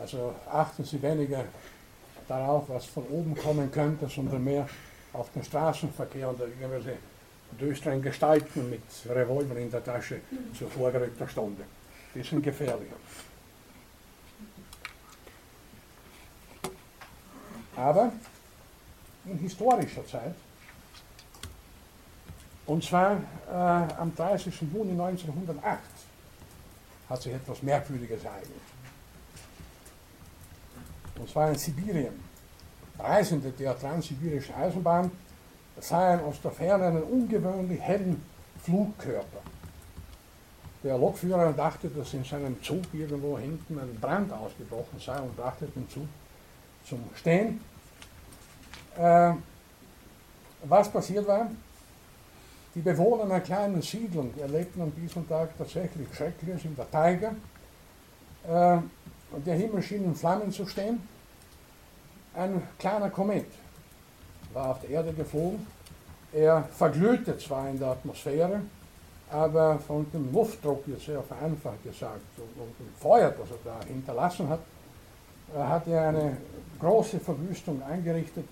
[0.00, 1.44] Also achten Sie weniger
[2.26, 4.68] darauf, was von oben kommen könnte, sondern mehr
[5.12, 6.96] auf den Straßenverkehr oder irgendwelche
[7.58, 10.20] düsteren Gestalten mit Revolver in der Tasche
[10.56, 11.64] zu vorgerückter Stunde.
[12.14, 12.96] Die sind gefährlicher.
[17.76, 18.12] Aber
[19.24, 20.34] in historischer Zeit,
[22.66, 23.16] und zwar
[23.48, 24.60] äh, am 30.
[24.72, 25.78] Juni 1908,
[27.08, 28.60] hat sich etwas Merkwürdiges ereignet.
[31.18, 32.30] Und zwar in Sibirien.
[32.98, 35.10] Reisende der transsibirischen Eisenbahn
[35.80, 38.22] sahen aus der Ferne einen ungewöhnlich hellen
[38.62, 39.40] Flugkörper.
[40.82, 45.66] Der Lokführer dachte, dass in seinem Zug irgendwo hinten ein Brand ausgebrochen sei und brachte
[45.66, 46.08] den Zug
[46.84, 47.60] zum Stehen.
[48.96, 49.32] Äh,
[50.64, 51.50] was passiert war?
[52.74, 57.34] Die Bewohner einer kleinen Siedlung erlebten an diesem Tag tatsächlich Schreckliches in der Taiga.
[58.48, 58.78] Äh,
[59.44, 61.00] der Himmel schien in Flammen zu stehen.
[62.34, 63.46] Ein kleiner Komet
[64.52, 65.66] war auf der Erde geflogen.
[66.32, 68.60] Er verglühte zwar in der Atmosphäre,
[69.30, 74.48] aber von dem Luftdruck, jetzt sehr vereinfacht gesagt, und dem Feuer, das er da hinterlassen
[74.48, 74.60] hat,
[75.54, 76.36] äh, hat er eine
[76.78, 78.44] große Verwüstung eingerichtet.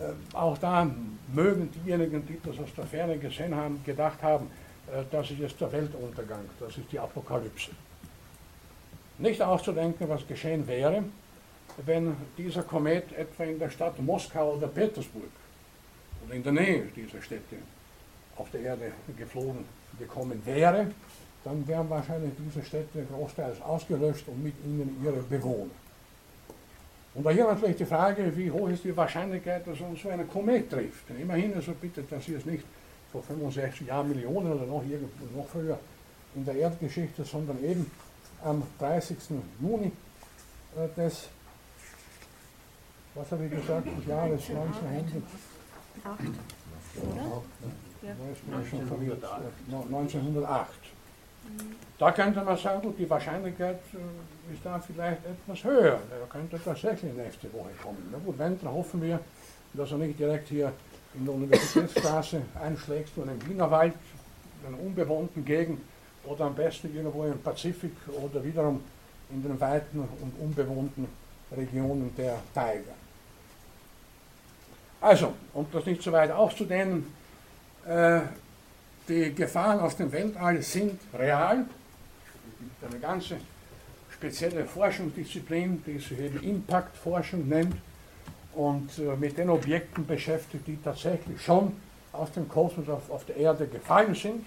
[0.00, 0.88] Äh, auch da
[1.32, 4.50] mögen diejenigen, die das aus der Ferne gesehen haben, gedacht haben,
[4.92, 7.70] äh, das ist jetzt der Weltuntergang, das ist die Apokalypse.
[9.18, 11.02] Nicht auszudenken, was geschehen wäre,
[11.86, 15.30] wenn dieser Komet etwa in der Stadt Moskau oder Petersburg
[16.24, 17.56] oder in der Nähe dieser Städte
[18.36, 19.64] auf der Erde geflogen
[19.98, 20.86] gekommen wäre,
[21.44, 25.70] dann wären wahrscheinlich diese Städte großteils ausgelöscht und mit ihnen ihre Bewohner.
[27.14, 30.28] Und da hier natürlich die Frage, wie hoch ist die Wahrscheinlichkeit, dass uns so ein
[30.28, 31.08] Komet trifft.
[31.08, 32.64] Denn immerhin, also bitte, das hier ist nicht
[33.10, 35.78] vor 65 Jahren Millionen oder noch, irgendwo, noch früher
[36.34, 37.90] in der Erdgeschichte, sondern eben
[38.44, 39.16] am 30.
[39.60, 39.90] Juni
[40.76, 41.28] äh, des
[43.18, 45.22] was habe ich gesagt, des Jahres 1900.
[47.02, 47.42] Oder?
[48.02, 48.14] Ja.
[49.80, 50.68] 1908.
[51.98, 55.98] Da könnte man sagen, die Wahrscheinlichkeit äh, ist da vielleicht etwas höher.
[56.10, 58.08] Er könnte tatsächlich nächste Woche kommen.
[58.12, 59.18] Na gut, wenn, dann hoffen wir,
[59.72, 60.72] dass er nicht direkt hier
[61.14, 63.94] in der Universitätsstraße einschlägt, sondern im Wienerwald,
[64.62, 65.80] in einer unbewohnten Gegend
[66.24, 68.80] oder am besten irgendwo im Pazifik oder wiederum
[69.30, 71.08] in den weiten und unbewohnten
[71.50, 72.92] Regionen der Taiga.
[75.00, 77.06] Also, um das nicht so weit auszudehnen,
[77.86, 78.20] äh,
[79.08, 81.60] die Gefahren aus dem Weltall sind real.
[81.60, 83.36] Es gibt eine ganze
[84.12, 87.76] spezielle Forschungsdisziplin, die sich eben Impact-Forschung nennt
[88.54, 91.72] und äh, mit den Objekten beschäftigt, die tatsächlich schon
[92.12, 94.44] aus dem Kosmos auf, auf der Erde gefallen sind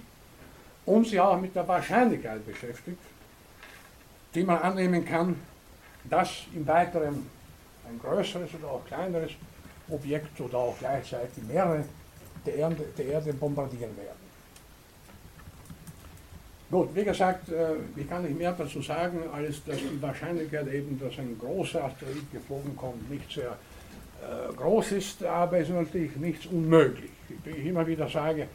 [0.86, 3.00] und sie auch mit der Wahrscheinlichkeit beschäftigt,
[4.36, 5.38] die man annehmen kann,
[6.04, 7.26] dass im Weiteren
[7.88, 9.32] ein größeres oder auch kleineres
[9.92, 11.84] Objekt oder auch gleichzeitig mehrere
[12.46, 14.22] der Erde, der Erde bombardieren werden.
[16.72, 20.98] Gut, wie gesagt, äh, ich kann nicht mehr dazu sagen, als dass die Wahrscheinlichkeit eben,
[21.00, 23.58] dass ein großer Asteroid geflogen kommt, nicht sehr
[24.22, 27.12] äh, groß ist, aber es ist natürlich nichts unmöglich.
[27.44, 28.48] Wie ich immer wieder sage,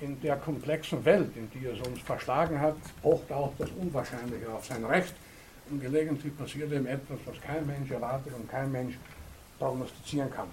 [0.00, 4.64] in der komplexen Welt, in die es uns verschlagen hat, pocht auch das Unwahrscheinliche auf
[4.64, 5.14] sein Recht.
[5.68, 8.94] Und gelegentlich passiert eben etwas, was kein Mensch erwartet und kein Mensch
[9.58, 10.46] prognostizieren kann.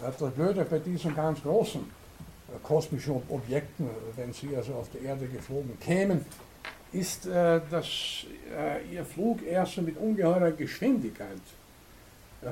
[0.00, 5.02] Äh, das Blöde bei diesen ganz großen äh, kosmischen Objekten, wenn sie also auf der
[5.02, 6.24] Erde geflogen kämen,
[6.92, 8.26] ist, äh, dass
[8.90, 11.40] ihr Flug erst mit ungeheurer Geschwindigkeit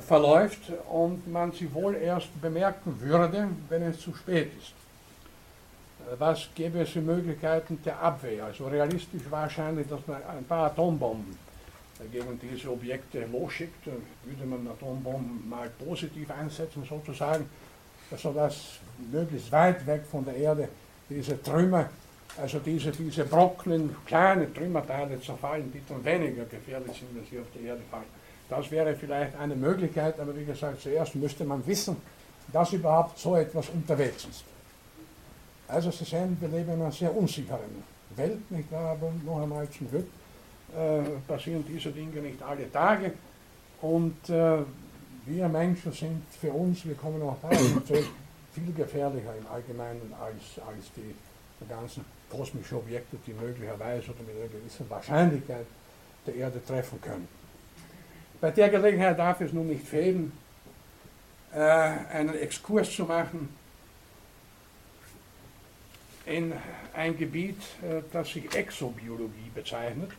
[0.06, 4.74] verläuft und man sie wohl erst bemerken würde, wenn es zu spät ist.
[6.18, 8.44] Was gäbe es für Möglichkeiten der Abwehr?
[8.44, 11.36] Also realistisch wahrscheinlich, dass man ein paar Atombomben
[12.12, 17.48] gegen diese Objekte losschickt, würde man Atombomben mal positiv einsetzen, sozusagen,
[18.16, 18.78] sodass
[19.10, 20.68] möglichst weit weg von der Erde
[21.08, 21.88] diese Trümmer,
[22.40, 27.46] also diese, diese Brocken, kleine Trümmerteile zerfallen, die dann weniger gefährlich sind, wenn sie auf
[27.54, 28.04] die Erde fallen.
[28.48, 31.96] Das wäre vielleicht eine Möglichkeit, aber wie gesagt, zuerst müsste man wissen,
[32.52, 34.44] dass überhaupt so etwas unterwegs ist.
[35.66, 37.84] Also Sie sehen, wir leben in einer sehr unsicheren
[38.16, 38.92] Welt, nicht wahr?
[38.92, 40.06] Aber noch einmal zum Glück
[41.26, 43.12] passieren diese Dinge nicht alle Tage.
[43.80, 44.58] Und äh,
[45.26, 48.08] wir Menschen sind für uns, wir kommen auch da zurück,
[48.52, 51.14] viel gefährlicher im Allgemeinen als, als die,
[51.60, 55.66] die ganzen kosmischen Objekte, die möglicherweise oder mit einer gewissen Wahrscheinlichkeit
[56.26, 57.28] der Erde treffen können.
[58.40, 60.32] Bei der Gelegenheit darf es nun nicht fehlen,
[61.52, 63.48] äh, einen Exkurs zu machen
[66.26, 66.52] in
[66.94, 70.10] ein Gebiet, äh, das sich Exobiologie bezeichnet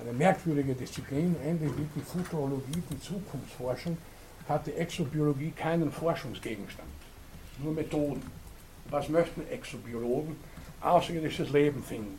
[0.00, 3.96] eine merkwürdige Disziplin, ähnlich wie die Futurologie, die Zukunftsforschung,
[4.48, 6.88] hat die Exobiologie keinen Forschungsgegenstand,
[7.62, 8.22] nur Methoden.
[8.90, 10.36] Was möchten Exobiologen?
[10.80, 12.18] Außerirdisches Leben finden.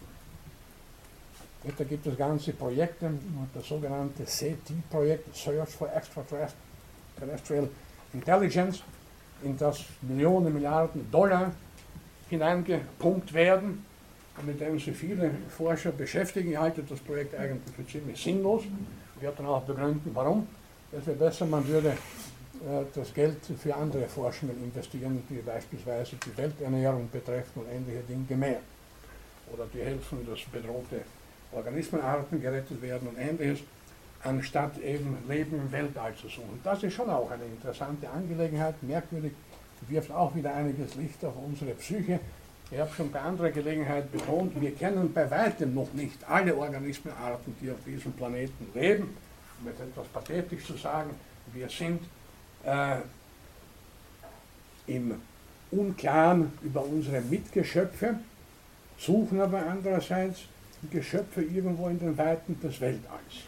[1.78, 3.11] Da gibt es ganze Projekte,
[3.53, 7.69] das sogenannte SETI-Projekt, Search for Extraterrestrial
[8.13, 8.84] Intelligence,
[9.43, 11.51] in das Millionen, Milliarden Dollar
[12.30, 13.86] hineingepumpt werden
[14.43, 16.51] mit dem sich viele Forscher beschäftigen.
[16.51, 18.63] Ich halte das Projekt eigentlich für ziemlich sinnlos.
[19.15, 20.47] Ich werde dann auch begründen, warum.
[20.91, 26.38] Es wäre besser, man würde äh, das Geld für andere Forschungen investieren, die beispielsweise die
[26.38, 28.59] Welternährung betreffen und ähnliche Dinge mehr.
[29.53, 31.01] Oder die helfen, dass bedrohte
[31.51, 33.59] Organismenarten gerettet werden und ähnliches,
[34.23, 36.59] anstatt eben Leben im Weltall zu suchen.
[36.63, 39.33] Das ist schon auch eine interessante Angelegenheit, merkwürdig,
[39.88, 42.19] wirft auch wieder einiges Licht auf unsere Psyche
[42.72, 47.55] ich habe schon bei anderer Gelegenheit betont, wir kennen bei weitem noch nicht alle Organismenarten,
[47.61, 49.16] die auf diesem Planeten leben.
[49.61, 51.11] Um jetzt etwas pathetisch zu sagen,
[51.53, 52.01] wir sind
[52.63, 52.97] äh,
[54.88, 55.22] im
[55.72, 58.16] Unklaren über unsere Mitgeschöpfe,
[58.97, 60.41] suchen aber andererseits
[60.91, 63.45] Geschöpfe irgendwo in den Weiten des Weltalls.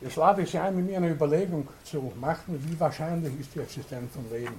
[0.00, 3.60] Jetzt lade ich Sie ein, mit mir eine Überlegung zu machen, wie wahrscheinlich ist die
[3.60, 4.54] Existenz von Leben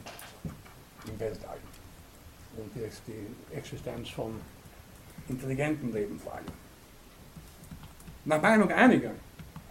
[1.07, 1.57] im Weltall
[2.58, 4.39] und die Existenz von
[5.30, 6.45] intelligentem Leben allem.
[8.26, 9.12] Nach Meinung einiger,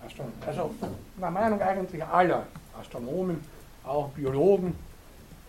[0.02, 0.70] also
[1.18, 2.46] nach Meinung eigentlich aller
[2.78, 3.40] Astronomen,
[3.84, 4.74] auch Biologen,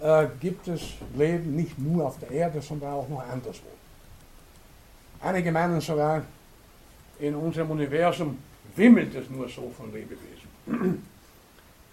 [0.01, 0.81] äh, gibt es
[1.15, 3.67] Leben nicht nur auf der Erde, sondern auch noch anderswo.
[5.21, 6.23] Einige meinen sogar,
[7.19, 8.37] in unserem Universum
[8.75, 10.49] wimmelt es nur so von Lebewesen.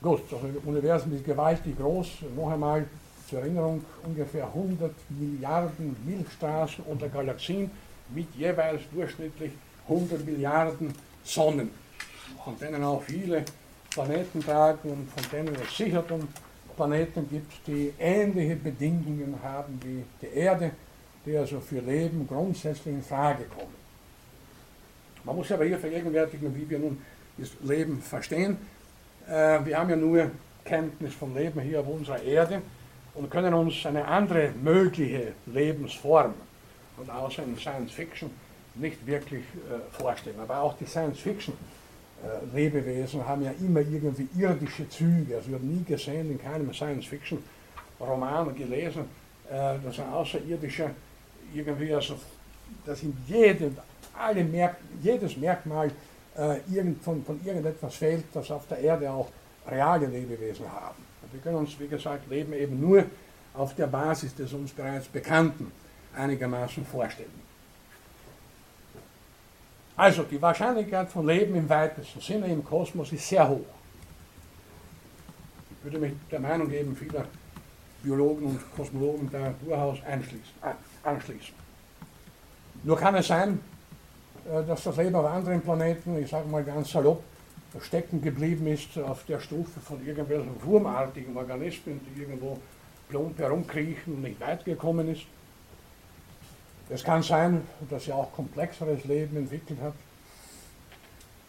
[0.03, 2.09] Gut, das Universum ist gewaltig groß.
[2.34, 2.86] Noch einmal,
[3.28, 7.70] zur Erinnerung ungefähr 100 Milliarden Milchstraßen oder Galaxien
[8.14, 9.52] mit jeweils durchschnittlich
[9.88, 10.92] 100 Milliarden
[11.24, 11.70] Sonnen,
[12.44, 13.44] von denen auch viele
[13.90, 16.02] Planeten tragen und von denen es sicher
[16.76, 20.70] Planeten gibt, die ähnliche Bedingungen haben wie die Erde,
[21.26, 23.74] die also für Leben grundsätzlich in Frage kommen.
[25.24, 27.02] Man muss aber hier vergegenwärtigen, wie wir nun
[27.36, 28.56] das Leben verstehen.
[29.26, 30.30] Äh, wir haben ja nur
[30.64, 32.62] Kenntnis vom Leben hier auf unserer Erde
[33.18, 36.34] und können uns eine andere mögliche Lebensform
[36.96, 38.30] und außer in Science Fiction
[38.76, 40.38] nicht wirklich äh, vorstellen.
[40.40, 41.54] Aber auch die Science Fiction
[42.22, 45.36] äh, Lebewesen haben ja immer irgendwie irdische Züge.
[45.36, 47.42] Also ich habe nie gesehen, in keinem Science Fiction
[48.00, 49.06] Roman gelesen,
[49.50, 50.90] äh, dass ein Außerirdischer
[51.52, 52.14] irgendwie, also
[52.86, 53.76] dass in jedem,
[54.16, 55.90] alle Merk jedes Merkmal
[56.36, 59.28] äh, irgend, von, von irgendetwas fehlt, das auf der Erde auch
[59.66, 61.07] reale Lebewesen haben.
[61.32, 63.04] Wir können uns, wie gesagt, Leben eben nur
[63.54, 65.70] auf der Basis des uns bereits Bekannten
[66.14, 67.48] einigermaßen vorstellen.
[69.96, 73.66] Also die Wahrscheinlichkeit von Leben im weitesten Sinne im Kosmos ist sehr hoch.
[75.82, 77.24] würde mich der Meinung geben vieler
[78.02, 79.98] Biologen und Kosmologen da durchaus
[81.02, 81.54] anschließen.
[82.84, 83.60] Nur kann es sein,
[84.48, 87.22] äh, dass das Leben auf anderen Planeten, ich sage mal ganz salopp,
[87.80, 92.58] stecken geblieben ist auf der Stufe von irgendwelchen wurmartigen Organismen, die irgendwo
[93.08, 95.22] plump herumkriechen und nicht weit gekommen ist.
[96.90, 99.94] Es kann sein, dass er auch komplexeres Leben entwickelt hat.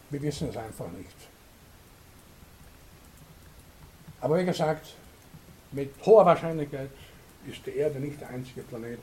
[0.09, 1.15] Wir wissen es einfach nicht.
[4.19, 4.93] Aber wie gesagt,
[5.71, 6.89] mit hoher Wahrscheinlichkeit
[7.47, 8.99] ist die Erde nicht der einzige Planet,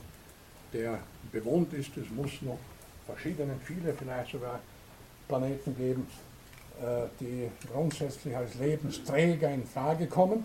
[0.73, 0.99] der
[1.31, 1.97] bewohnt ist.
[1.97, 2.59] Es muss noch
[3.07, 4.59] verschiedene, viele vielleicht sogar
[5.27, 6.05] Planeten geben,
[7.19, 10.43] die grundsätzlich als Lebensträger in Frage kommen.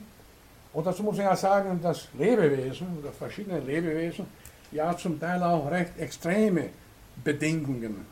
[0.72, 4.26] Und dazu muss ich ja sagen, dass Lebewesen oder verschiedene Lebewesen
[4.70, 6.70] ja zum Teil auch recht extreme
[7.22, 8.06] Bedingungen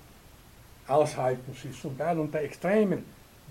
[0.86, 3.04] aushalten, sich zum Teil unter extremen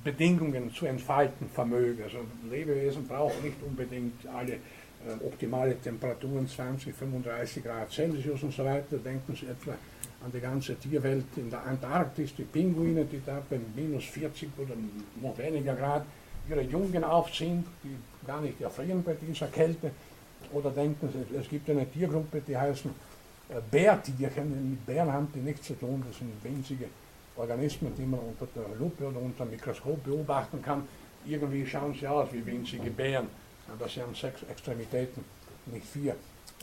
[0.04, 2.04] Bedingungen zu entfalten vermögen.
[2.04, 8.64] Also Lebewesen brauchen nicht unbedingt alle äh, optimale Temperaturen, 20, 35 Grad Celsius und so
[8.64, 8.98] weiter.
[8.98, 9.74] Denken Sie etwa
[10.24, 14.74] an die ganze Tierwelt in der Antarktis, die Pinguine, die da bei minus 40 oder
[15.22, 16.06] noch weniger Grad
[16.50, 17.96] ihre Jungen aufziehen, die
[18.26, 19.92] gar nicht erfrieren bei dieser Kälte.
[20.52, 22.92] Oder denken Sie, es gibt eine Tiergruppe, die heißen
[23.50, 26.86] äh, Bärtierchen, mit Bären haben die nichts zu tun, das sind winzige
[27.36, 30.88] Organismen, die man unter der Lupe oder unter dem Mikroskop beobachten kann.
[31.26, 33.28] Irgendwie schauen sie aus wie winzige Bären,
[33.72, 35.24] aber sie haben sechs Extremitäten,
[35.68, 36.16] nicht vier.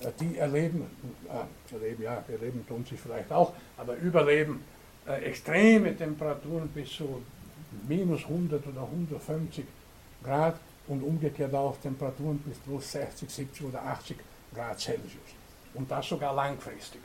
[0.03, 0.85] Äh, die erleben,
[1.29, 4.63] äh, erleben, ja, erleben tun sie vielleicht auch, aber überleben
[5.07, 7.23] äh, extreme Temperaturen bis zu
[7.89, 9.65] minus 100 oder 150
[10.23, 10.57] Grad
[10.89, 14.17] und umgekehrt auch Temperaturen bis plus 60, 70 oder 80
[14.55, 15.35] Grad Celsius.
[15.75, 17.01] Und das sogar langfristig.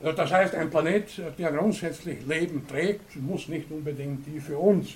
[0.00, 4.90] Also das heißt, ein Planet, der grundsätzlich Leben trägt, muss nicht unbedingt die für uns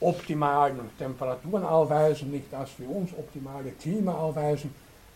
[0.00, 4.74] optimalen Temperaturen aufweisen, nicht das für uns optimale Klima aufweisen,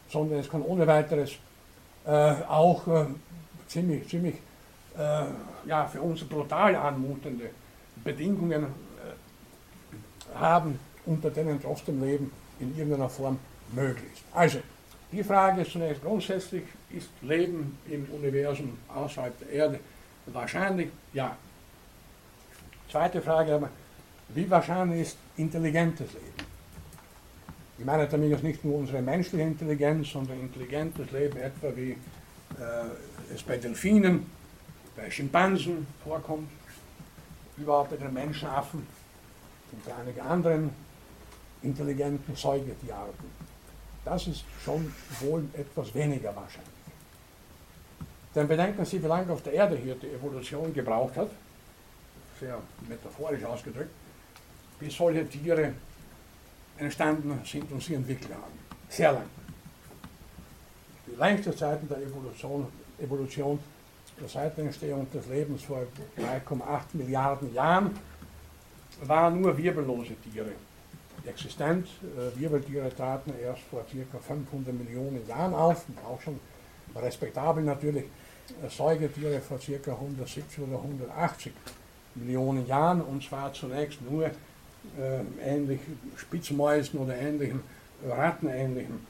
[0.08, 1.32] sondern es kann ohne weiteres
[2.06, 3.06] äh, auch äh,
[3.66, 4.36] ziemlich, ziemlich
[4.96, 5.24] äh,
[5.66, 7.50] ja, für uns brutal anmutende
[8.04, 12.30] Bedingungen äh, haben, unter denen trotzdem Leben
[12.60, 13.38] in irgendeiner Form
[13.72, 14.24] möglich ist.
[14.32, 14.58] Also,
[15.12, 19.80] die Frage ist zunächst grundsätzlich, ist Leben im Universum außerhalb der Erde
[20.26, 20.88] wahrscheinlich?
[21.12, 21.36] Ja.
[22.90, 23.70] Zweite Frage aber,
[24.28, 26.45] wie wahrscheinlich ist intelligentes Leben?
[27.78, 33.34] Ich meine damit jetzt nicht nur unsere menschliche Intelligenz, sondern intelligentes Leben, etwa wie äh,
[33.34, 34.26] es bei Delfinen,
[34.96, 36.48] bei Schimpansen vorkommt,
[37.58, 38.86] überhaupt bei den Menschenaffen
[39.72, 40.70] und bei einigen anderen
[41.62, 43.46] intelligenten Säugetierarten.
[44.04, 46.70] Das ist schon wohl etwas weniger wahrscheinlich.
[48.34, 51.30] Denn bedenken Sie, wie lange auf der Erde hier die Evolution gebraucht hat,
[52.38, 52.58] sehr
[52.88, 53.90] metaphorisch ausgedrückt,
[54.78, 55.72] bis solche Tiere
[56.78, 58.58] entstanden sind und sie entwickelt haben.
[58.88, 59.26] Sehr lang.
[61.06, 62.66] Die längste Zeit der Evolution,
[62.98, 63.58] Evolution
[64.20, 65.82] der Entstehung des Lebens vor
[66.18, 67.90] 3,8 Milliarden Jahren
[69.02, 70.52] waren nur wirbellose Tiere
[71.26, 71.88] existent.
[72.02, 74.18] Äh, Wirbeltiere traten erst vor ca.
[74.18, 76.40] 500 Millionen Jahren auf, auch schon
[76.94, 78.04] respektabel natürlich.
[78.62, 79.92] Äh, Säugetiere vor ca.
[79.92, 81.52] 170 oder 180
[82.14, 84.30] Millionen Jahren und zwar zunächst nur
[84.98, 85.80] äh, ähnlich
[86.16, 87.60] Spitzmäusen oder ähnlichen
[88.06, 89.06] rattenähnlichen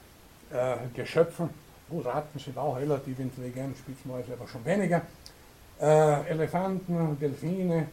[0.51, 1.49] äh, Geschöpfen.
[1.89, 5.01] Gut, Ratten sind auch relativ intelligent, Spitzmäuse aber schon weniger.
[5.79, 7.87] Äh, Elefanten, Delfine,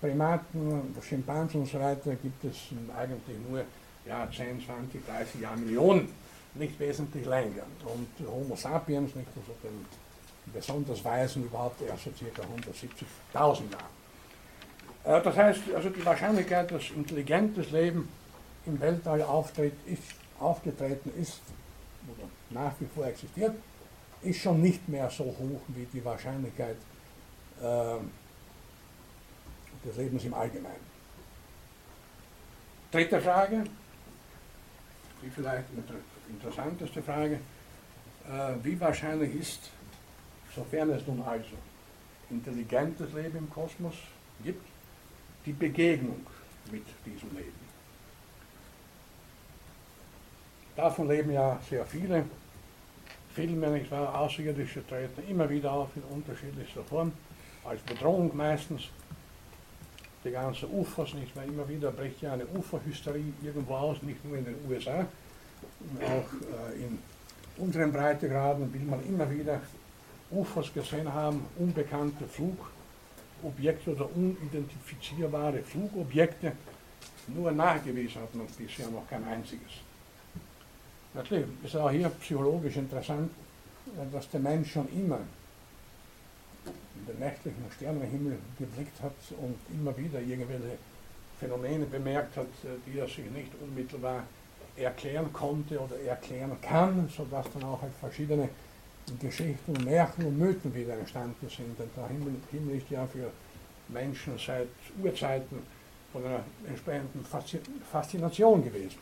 [0.00, 2.56] Primaten, Schimpansen und so weiter gibt es
[2.96, 3.64] eigentlich nur
[4.06, 6.08] ja, 10, 20, 30 Jahre Millionen,
[6.54, 7.64] nicht wesentlich länger.
[7.84, 9.84] Und Homo sapiens, nicht also den
[10.52, 12.42] besonders Weisen, überhaupt erst so ca.
[12.42, 13.97] 170.000 Jahre.
[15.04, 18.08] Das heißt, also die Wahrscheinlichkeit, dass intelligentes Leben
[18.66, 20.02] im Weltall auftritt, ist,
[20.38, 21.40] aufgetreten ist
[22.14, 23.54] oder nach wie vor existiert,
[24.22, 26.76] ist schon nicht mehr so hoch wie die Wahrscheinlichkeit,
[27.60, 27.96] äh,
[29.84, 30.88] des Lebens im Allgemeinen.
[32.90, 33.64] Dritte Frage,
[35.22, 35.64] die vielleicht
[36.28, 37.40] interessanteste Frage,
[38.28, 39.70] äh, wie wahrscheinlich ist,
[40.54, 41.56] sofern es nun also
[42.30, 43.94] intelligentes Leben im Kosmos
[44.42, 44.67] gibt,
[45.46, 46.26] die Begegnung
[46.70, 47.68] mit diesem Leben.
[50.76, 52.24] Davon leben ja sehr viele
[53.34, 54.20] Filme, nicht wahr?
[54.20, 57.12] Außerirdische treten immer wieder auf in unterschiedlichster Form,
[57.64, 58.88] als Bedrohung meistens
[60.24, 64.36] die ganzen UFOs, nicht mehr immer wieder bricht ja eine UFO-Hysterie irgendwo aus, nicht nur
[64.38, 65.06] in den USA,
[66.00, 66.98] auch äh, in
[67.56, 69.60] unseren Breitegraden will man immer wieder
[70.30, 72.26] UFOs gesehen haben, unbekannte
[73.40, 76.52] Flugobjekte oder unidentifizierbare Flugobjekte.
[77.28, 79.72] Nur nachgewiesen hat man bisher noch kein einziges.
[81.14, 83.30] Natürlich ist auch hier psychologisch interessant,
[84.12, 85.20] dass der Mensch schon immer
[86.66, 90.78] in den nächtlichen Sternenhimmel geblickt hat und immer wieder irgendwelche
[91.38, 92.46] Phänomene bemerkt hat,
[92.86, 94.24] die er sich nicht unmittelbar
[94.76, 98.48] erklären konnte oder erklären kann, sodass dann auch halt verschiedene
[99.20, 101.78] Geschichten, Märchen und Mythen wieder entstanden sind.
[101.78, 103.30] Und der Himmel, Himmel ist ja für
[103.88, 104.68] Menschen seit
[105.02, 105.58] Urzeiten
[106.12, 107.24] von einer entsprechenden
[107.90, 108.98] Faszination gewesen.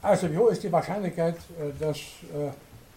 [0.00, 2.52] Also wie hoch ist die Wahrscheinlichkeit, äh, dass äh,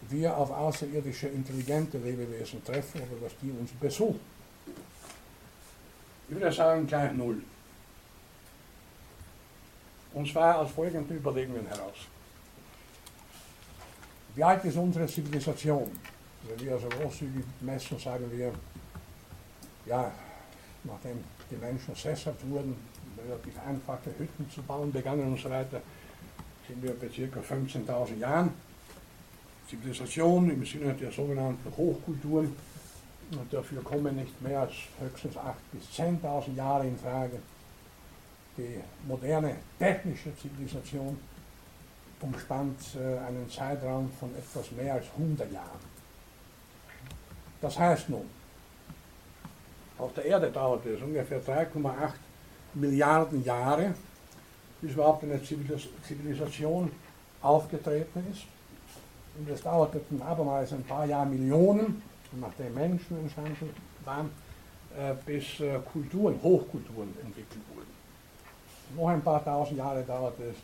[0.09, 4.19] wir auf außerirdische intelligente Lebewesen treffen oder dass die uns besuchen?
[6.29, 7.41] Ich würde sagen gleich null.
[10.13, 12.07] Und zwar aus folgenden Überlegungen heraus.
[14.33, 15.91] Wie alt ist unsere Zivilisation?
[16.47, 18.53] Wenn wir also großzügig messen, sagen wir,
[19.85, 20.11] ja,
[20.85, 22.75] nachdem die Menschen sesshaft wurden,
[23.17, 25.81] relativ einfache Hütten zu bauen begannen und so weiter,
[26.67, 27.39] sind wir bei ca.
[27.39, 28.51] 15.000 Jahren.
[29.69, 32.55] Zivilisation im Sinne der sogenannten Hochkulturen.
[33.31, 37.39] Und dafür kommen nicht mehr als höchstens 8.000 bis 10.000 Jahre in Frage.
[38.57, 41.17] Die moderne technische Zivilisation
[42.21, 45.91] umspannt äh, einen Zeitraum von etwas mehr als 100 Jahren.
[47.61, 48.25] Das heißt nun,
[49.97, 52.13] auf der Erde dauert es ungefähr 3,8
[52.73, 53.93] Milliarden Jahre,
[54.81, 56.91] bis überhaupt eine Zivilisation
[57.41, 58.43] aufgetreten ist.
[59.37, 62.01] Und es dauerte dann abermals ein paar Jahrmillionen,
[62.39, 63.69] nachdem Menschen entstanden
[64.03, 64.31] waren,
[64.97, 67.87] äh, bis äh, Kulturen, Hochkulturen entwickelt wurden.
[68.95, 70.55] Noch ein paar tausend Jahre dauerte es,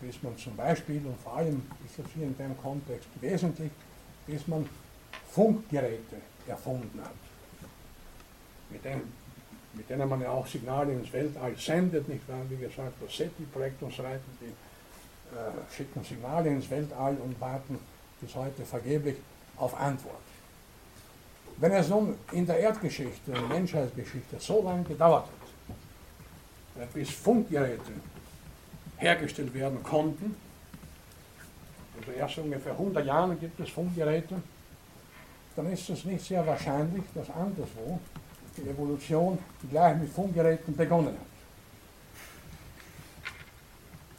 [0.00, 3.70] bis man zum Beispiel, und vor allem ist das hier in dem Kontext wesentlich,
[4.26, 4.68] bis man
[5.30, 6.16] Funkgeräte
[6.46, 7.14] erfunden hat,
[8.70, 9.20] mit denen
[9.72, 12.42] mit denen man ja auch Signale ins Weltall sendet, nicht wahr?
[12.48, 17.78] Wie gesagt, das SETI-Projekt und so weiter, die äh, schicken Signale ins Weltall und warten
[18.20, 19.16] bis heute vergeblich
[19.56, 20.16] auf Antwort.
[21.58, 27.10] Wenn es nun in der Erdgeschichte, in der Menschheitsgeschichte so lange gedauert hat, äh, bis
[27.10, 27.92] Funkgeräte
[29.00, 30.36] hergestellt werden konnten,
[31.98, 34.36] also erst ungefähr 100 Jahre gibt es Funkgeräte,
[35.56, 37.98] dann ist es nicht sehr wahrscheinlich, dass anderswo
[38.56, 39.38] die Evolution
[39.70, 41.30] gleich mit Funkgeräten begonnen hat.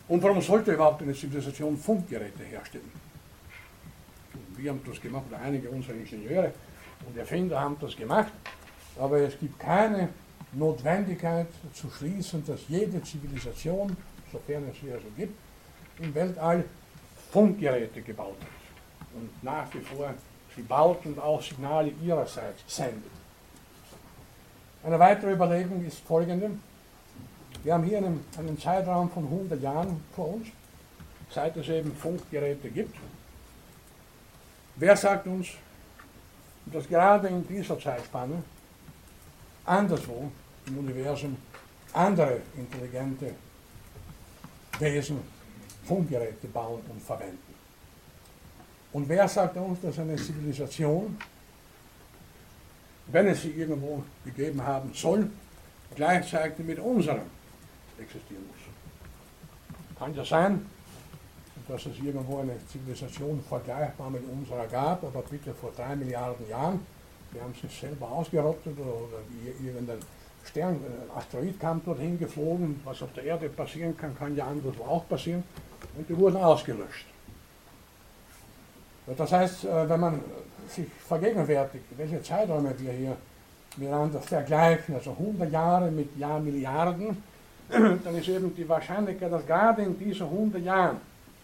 [0.07, 2.91] Und warum sollte überhaupt eine Zivilisation Funkgeräte herstellen?
[4.57, 6.53] Wir haben das gemacht, oder einige unserer Ingenieure
[7.07, 8.31] und Erfinder haben das gemacht,
[8.99, 10.09] aber es gibt keine
[10.53, 13.95] Notwendigkeit zu schließen, dass jede Zivilisation,
[14.31, 15.37] sofern es sie also gibt,
[15.99, 16.63] im Weltall
[17.31, 20.13] Funkgeräte gebaut hat und nach wie vor
[20.55, 23.11] sie baut und auch Signale ihrerseits sendet.
[24.83, 26.51] Eine weitere Überlegung ist folgende.
[27.63, 30.47] Wir haben hier einen, einen Zeitraum von 100 Jahren vor uns,
[31.29, 32.95] seit es eben Funkgeräte gibt.
[34.75, 35.49] Wer sagt uns,
[36.65, 38.43] dass gerade in dieser Zeitspanne
[39.65, 40.31] anderswo
[40.67, 41.37] im Universum
[41.93, 43.35] andere intelligente
[44.79, 45.19] Wesen
[45.85, 47.37] Funkgeräte bauen und verwenden?
[48.93, 51.17] Und wer sagt uns, dass eine Zivilisation
[53.11, 55.29] wenn es sie irgendwo gegeben haben soll,
[55.95, 57.21] gleichzeitig mit unserem
[57.99, 59.97] existieren muss.
[59.99, 60.65] Kann ja sein,
[61.67, 66.79] dass es irgendwo eine Zivilisation vergleichbar mit unserer gab, aber bitte vor drei Milliarden Jahren.
[67.31, 69.19] Wir haben sich selber ausgerottet oder, oder
[69.63, 69.99] irgendein
[70.45, 72.79] Stern, ein Asteroid kam dorthin geflogen.
[72.83, 75.43] Was auf der Erde passieren kann, kann ja anderswo auch passieren.
[75.97, 77.05] Und die wurden ausgelöscht.
[79.17, 80.21] Das heißt, äh, wenn man
[80.67, 83.17] sich vergegenwärtigt, welche Zeiträume wir hier
[83.77, 87.23] miteinander vergleichen, also 100 Jahre mit Jahrmilliarden,
[87.69, 90.97] dann ist eben die Wahrscheinlichkeit, dass gerade in diesen 100 Jahren,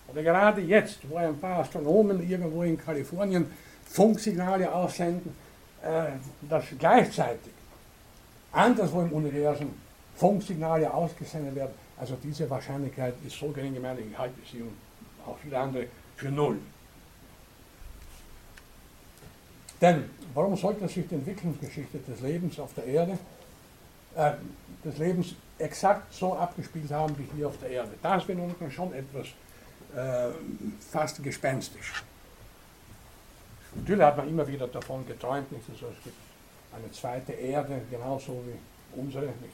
[0.08, 3.50] oder gerade jetzt, wo ein paar Astronomen irgendwo in Kalifornien
[3.86, 5.34] Funksignale aussenden,
[5.82, 6.12] äh,
[6.50, 7.57] dass gleichzeitig
[8.52, 9.74] anderswo im Universum
[10.16, 14.76] Funksignale ausgesendet werden, also diese Wahrscheinlichkeit ist so gering, ich halte sie und
[15.26, 16.58] auch viele andere für null.
[19.80, 23.18] Denn warum sollte sich die Entwicklungsgeschichte des Lebens auf der Erde,
[24.16, 24.32] äh,
[24.84, 27.92] des Lebens exakt so abgespielt haben wie hier auf der Erde?
[28.02, 29.28] Da ist nun schon etwas
[29.96, 30.32] äh,
[30.92, 32.04] fast gespenstisch.
[33.76, 35.70] Natürlich hat man immer wieder davon geträumt, nicht?
[35.70, 36.16] Also es gibt
[36.74, 39.54] eine zweite Erde, genauso wie unsere, nicht?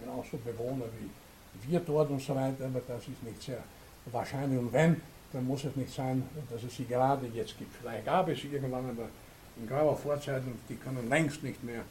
[0.00, 3.62] genauso Bewohner wie wir dort und so weiter, aber das ist nicht sehr
[4.06, 4.58] wahrscheinlich.
[4.58, 5.00] Und wenn,
[5.32, 7.74] dann muss es nicht sein, dass es sie gerade jetzt gibt.
[7.74, 9.08] Vielleicht gab es sie irgendwann, aber
[9.60, 11.82] in grauer Vorzeit und die können längst nicht mehr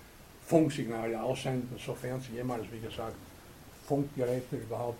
[0.45, 3.15] Funksignale aussenden, sofern sie jemals, wie gesagt,
[3.87, 4.99] Funkgeräte überhaupt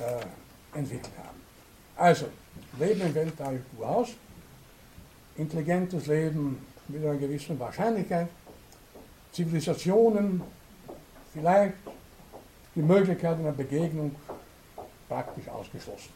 [0.00, 1.38] äh, entwickelt haben.
[1.96, 2.26] Also,
[2.78, 4.08] Leben im Weltall aus,
[5.36, 8.28] intelligentes Leben mit einer gewissen Wahrscheinlichkeit,
[9.38, 10.42] Zivilisationen
[11.32, 11.74] vielleicht,
[12.74, 14.16] die Möglichkeit einer Begegnung
[15.08, 16.10] praktisch ausgeschlossen.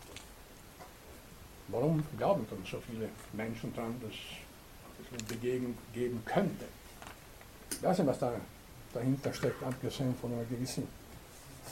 [1.69, 6.65] Warum glauben dann so viele Menschen daran, dass es eine Begegnung geben könnte?
[7.70, 8.32] Ich weiß nicht, was da
[8.93, 10.89] dahinter steckt, abgesehen von einer gewissen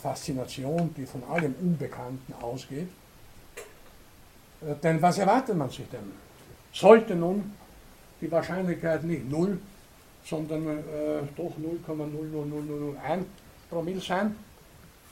[0.01, 2.89] Faszination, die von allem Unbekannten ausgeht.
[4.63, 6.13] Äh, denn was erwartet man sich denn?
[6.73, 7.53] Sollte nun
[8.21, 9.59] die Wahrscheinlichkeit nicht null,
[10.25, 13.25] sondern äh, doch 0,00001
[13.69, 14.35] Promille sein,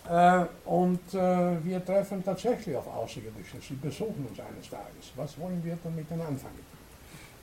[0.09, 3.59] äh, und äh, wir treffen tatsächlich auf Außerirdische.
[3.61, 5.13] Sie besuchen uns eines Tages.
[5.17, 6.67] Was wollen wir dann mit denen anfangen?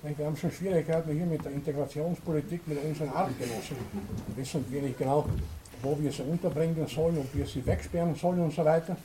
[0.02, 3.76] Wir haben schon Schwierigkeiten hier mit der Integrationspolitik mit unseren Artgenossen.
[4.28, 5.26] Wir wissen wir nicht genau,
[5.82, 8.96] wo wir sie unterbringen sollen, ob wir sie wegsperren sollen und so weiter.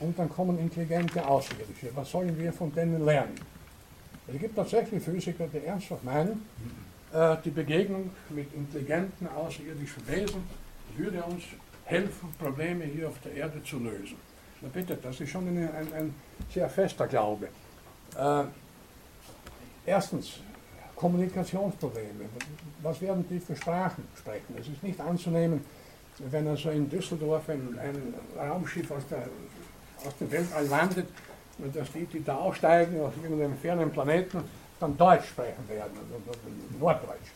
[0.00, 1.90] Und dann kommen intelligente Außerirdische.
[1.94, 3.34] Was sollen wir von denen lernen?
[4.26, 6.44] Es gibt tatsächlich Physiker, die ernsthaft meinen,
[7.44, 10.42] die Begegnung mit intelligenten außerirdischen Wesen
[10.96, 11.44] würde uns
[11.84, 14.16] helfen, Probleme hier auf der Erde zu lösen.
[14.60, 16.14] Na bitte, das ist schon eine, ein, ein,
[16.52, 17.48] sehr fester Glaube.
[18.16, 18.44] Äh,
[19.86, 20.40] erstens,
[20.96, 22.24] Kommunikationsprobleme.
[22.82, 24.56] Was werden die für Sprachen sprechen?
[24.58, 25.64] Es ist nicht anzunehmen,
[26.30, 29.24] wenn also in Düsseldorf ein, ein Raumschiff aus, der,
[30.06, 31.08] aus dem Weltall landet,
[31.72, 34.42] dass die, die da aussteigen aus irgendeinem fernen Planeten,
[34.80, 36.38] dann Deutsch sprechen werden, also
[36.78, 37.30] Norddeutsch.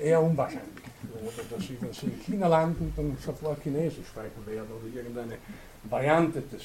[0.00, 0.84] Eher unwahrscheinlich
[1.24, 5.38] oder dass sie, wenn sie in China landen, dann sofort Chinesisch sprechen werden oder irgendeine
[5.84, 6.62] Variante des,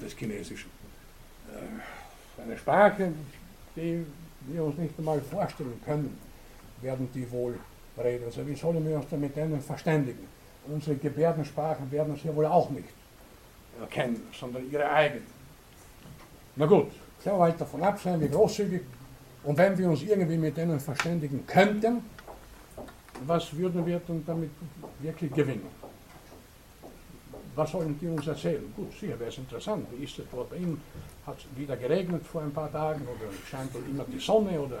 [0.00, 0.70] des Chinesischen.
[1.52, 3.12] Äh, eine Sprache,
[3.76, 4.04] die
[4.46, 6.18] wir uns nicht einmal vorstellen können,
[6.80, 7.58] werden die wohl
[7.98, 8.24] reden.
[8.26, 10.26] Also wie sollen wir uns dann mit denen verständigen?
[10.66, 12.88] Unsere Gebärdensprachen werden sie ja wohl auch nicht
[13.80, 15.26] erkennen, sondern ihre eigenen.
[16.56, 16.90] Na gut,
[17.22, 18.82] sehr weit davon ab sein, wie großzügig.
[19.44, 22.02] Und wenn wir uns irgendwie mit denen verständigen könnten,
[23.26, 24.50] was würden wir dann damit
[25.00, 25.66] wirklich gewinnen?
[27.54, 28.72] Was sollen die uns erzählen?
[28.76, 29.86] Gut, sicher wäre es interessant.
[29.90, 30.80] Wie ist es dort bei Ihnen?
[31.26, 34.78] Hat es wieder geregnet vor ein paar Tagen oder scheint dort immer die Sonne oder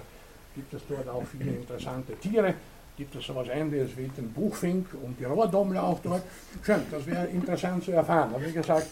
[0.54, 2.54] gibt es dort auch viele interessante Tiere?
[2.96, 6.22] Gibt es sowas ähnliches wie den Buchfink und die Rohrdommel auch dort?
[6.64, 8.30] Schön, das wäre interessant zu erfahren.
[8.34, 8.88] Aber wie gesagt,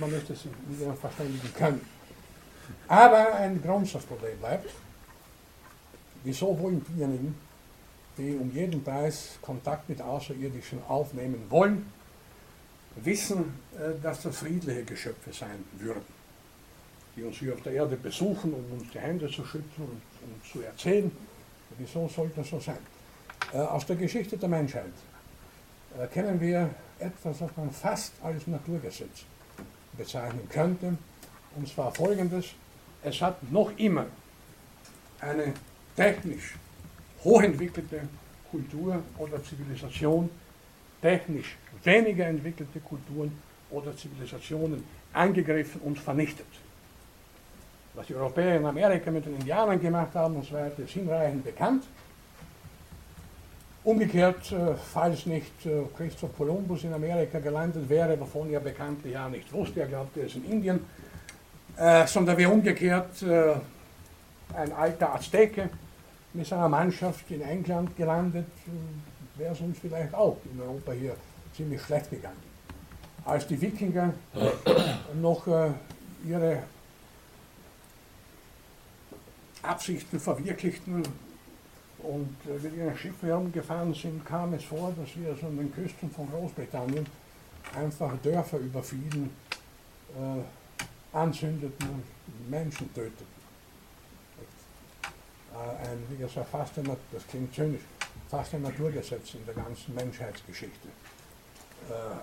[0.00, 0.50] man müsste sich
[0.80, 1.97] ihnen verständigen können.
[2.86, 4.70] Aber ein Grundsatzproblem bleibt.
[6.24, 7.34] Wieso wollen diejenigen,
[8.16, 11.86] die um jeden Preis Kontakt mit Außerirdischen aufnehmen wollen,
[12.96, 16.04] wissen, äh, dass das friedliche Geschöpfe sein würden,
[17.16, 20.50] die uns hier auf der Erde besuchen, um uns die Hände zu schützen und um
[20.50, 21.10] zu erzählen.
[21.78, 22.78] Wieso sollte das so sein?
[23.52, 24.92] Äh, aus der Geschichte der Menschheit
[25.98, 29.24] äh, kennen wir etwas, was man fast als Naturgesetz
[29.96, 30.96] bezeichnen könnte,
[31.58, 32.46] und zwar folgendes.
[33.02, 34.06] Es hat noch immer
[35.20, 35.52] eine
[35.96, 36.54] technisch
[37.24, 38.00] hochentwickelte
[38.50, 40.30] Kultur oder Zivilisation
[41.02, 43.32] technisch weniger entwickelte Kulturen
[43.70, 44.82] oder Zivilisationen
[45.12, 46.46] angegriffen und vernichtet.
[47.94, 51.44] Was die Europäer in Amerika mit den Indianern gemacht haben und so weiter, ist hinreichend
[51.44, 51.84] bekannt.
[53.84, 59.28] Umgekehrt, äh, falls nicht äh, Christoph Kolumbus in Amerika gelandet wäre, wovon er bekanntlich ja
[59.28, 60.80] nicht wusste, er glaubte, er ist in Indien,
[61.78, 63.54] äh, sondern wäre umgekehrt äh,
[64.54, 65.70] ein alter Azteke,
[66.32, 68.46] mit seiner Mannschaft in England gelandet,
[69.36, 71.16] wäre es uns vielleicht auch in Europa hier
[71.54, 72.36] ziemlich schlecht gegangen.
[73.24, 74.12] Als die Wikinger
[75.20, 75.70] noch äh,
[76.26, 76.62] ihre
[79.62, 81.02] Absichten verwirklichten
[81.98, 85.72] und äh, mit ihren Schiffen herumgefahren sind, kam es vor, dass wir also an den
[85.72, 87.06] Küsten von Großbritannien
[87.74, 89.30] einfach Dörfer überfielen,
[90.16, 90.42] äh,
[91.12, 93.38] anzündeten und Menschen töteten.
[95.54, 97.82] Ein, wie gesagt, fast ein, das klingt zynisch,
[98.28, 100.88] fast ein Naturgesetz in der ganzen Menschheitsgeschichte.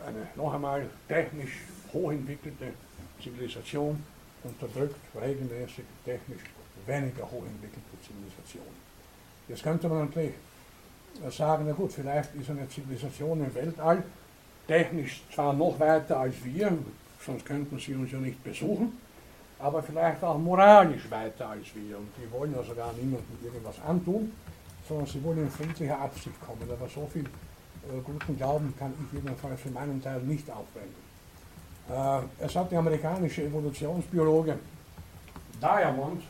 [0.06, 2.74] Eine noch einmal technisch hochentwickelte
[3.22, 4.02] Zivilisation
[4.44, 6.42] unterdrückt regelmäßig technisch
[6.86, 8.76] weniger hochentwickelte Zivilisation.
[9.48, 10.34] Jetzt könnte man natürlich
[11.30, 14.04] sagen, na gut, vielleicht ist eine Zivilisation im Weltall
[14.68, 16.78] technisch zwar noch weiter als wir,
[17.26, 18.98] sonst könnten sie uns ja nicht besuchen,
[19.60, 21.98] aber vielleicht auch moralisch weiter als wir.
[21.98, 24.32] Und die wollen also gar niemandem irgendwas antun,
[24.88, 26.70] sondern sie wollen in friedlicher Absicht kommen.
[26.70, 31.06] Aber so viel äh, guten Glauben kann ich jedenfalls für meinen Teil nicht aufwenden.
[31.90, 34.58] Äh, es hat der amerikanische Evolutionsbiologe
[35.62, 36.22] Diamond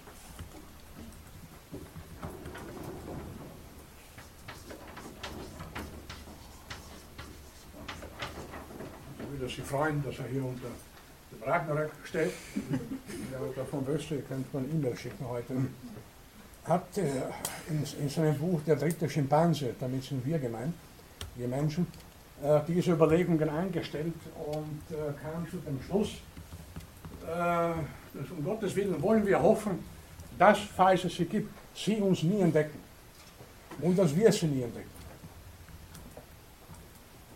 [9.45, 10.67] würde sich freuen, dass er hier unter
[11.31, 12.31] den Ragnarök steht,
[13.29, 15.53] wer davon wüsste, ihr könnt man E-Mail schicken heute,
[16.63, 20.73] hat in, in, seinem Buch Der dritte Schimpanse, damit sind wir gemeint,
[21.35, 21.85] wir Menschen,
[22.41, 24.15] äh, diese Überlegungen eingestellt
[24.47, 26.13] und äh, kam zu dem Schluss,
[27.21, 29.79] dass um Gottes Willen wollen wir hoffen,
[30.37, 32.77] dass, falls es sie gibt, sie uns nie entdecken
[33.81, 34.94] und dass wir sie nie entdecken.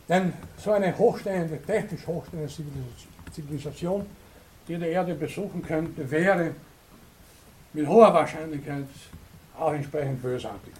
[0.10, 2.50] Denn so eine hochstehende, technisch hochstehende
[3.32, 4.06] Zivilisation,
[4.68, 6.56] die die Erde besuchen könnte, wäre
[7.74, 8.86] mit hoher Wahrscheinlichkeit
[9.58, 10.74] auch entsprechend bösartig.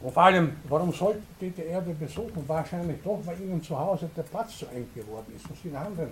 [0.00, 2.44] Und vor allem, warum sollten die die Erde besuchen?
[2.46, 5.86] Wahrscheinlich doch, weil ihnen zu Hause der Platz zu eng geworden ist und sie einen
[5.86, 6.10] anderen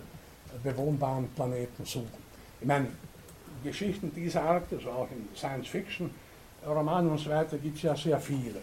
[0.63, 2.29] bewohnbaren Planeten suchen.
[2.61, 2.89] Ich meine,
[3.63, 6.11] Geschichten dieser Art, also auch in Science-Fiction,
[6.67, 8.61] Romanen und so weiter, gibt es ja sehr viele.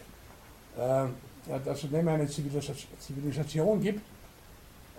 [1.48, 4.00] Äh, dass es eine Zivilisation gibt,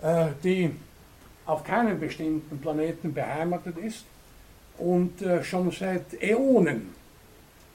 [0.02, 0.70] äh, die
[1.46, 4.04] auf keinem bestimmten Planeten beheimatet ist
[4.78, 6.94] und äh, schon seit Äonen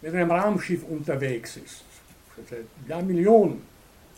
[0.02, 1.84] mit einem Raumschiff unterwegs ist.
[2.50, 3.62] Seit Jahrmillionen.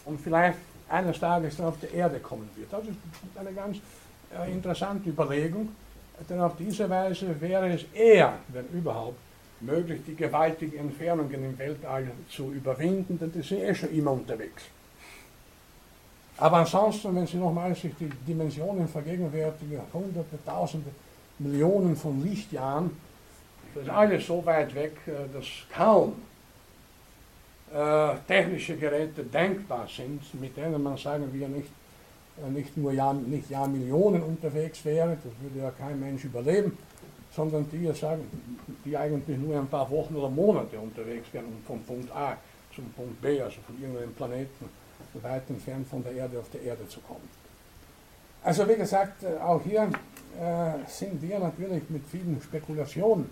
[0.06, 0.58] Und vielleicht
[0.90, 2.72] eines Tages dann auf die Erde kommen wird.
[2.72, 3.78] Das ist eine ganz
[4.38, 5.70] äh, interessante Überlegung,
[6.30, 9.18] denn auf diese Weise wäre es eher, wenn überhaupt,
[9.66, 14.64] möglich, die gewaltigen Entfernungen im Weltall zu überwinden, denn die sind eh schon immer unterwegs.
[16.38, 20.90] Aber ansonsten, wenn Sie nochmal sich die Dimensionen vergegenwärtigen, hunderte, tausende,
[21.40, 22.92] Millionen von Lichtjahren,
[23.74, 26.14] das ist alles so weit weg, äh, dass kaum
[27.74, 31.68] äh, technische Geräte denkbar sind, mit denen man sagen wir nicht,
[32.38, 36.78] äh, nicht nur Jahr, nicht Jahrmillionen unterwegs wäre, das würde ja kein Mensch überleben,
[37.36, 38.24] sondern die sagen,
[38.86, 42.38] die eigentlich nur ein paar Wochen oder Monate unterwegs wären, um von Punkt A
[42.74, 44.70] zum Punkt B, also von irgendeinem Planeten
[45.22, 47.28] weit entfernt von der Erde auf die Erde zu kommen.
[48.44, 49.84] Also wie gesagt, äh, auch hier
[50.40, 53.30] äh, sind wir natürlich mit vielen Spekulationen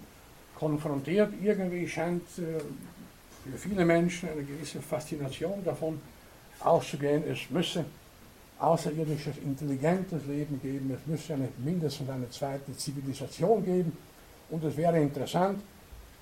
[0.55, 1.33] konfrontiert.
[1.41, 2.59] Irgendwie scheint äh,
[3.51, 6.01] für viele Menschen eine gewisse Faszination davon
[6.61, 7.85] auszugehen, es müsse
[8.59, 13.97] außerirdisches, intelligentes Leben geben, es müsste eine, mindestens eine zweite Zivilisation geben
[14.49, 15.61] und es wäre interessant,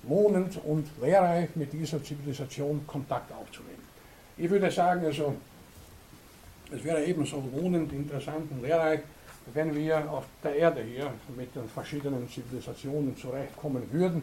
[0.08, 3.82] lohnend und lehrreich mit dieser Zivilisation Kontakt aufzunehmen.
[4.36, 5.34] Ich würde sagen, also,
[6.74, 9.00] es wäre ebenso lohnend, interessant und lehrreich,
[9.52, 14.22] wenn wir auf der Erde hier mit den verschiedenen Zivilisationen zurechtkommen würden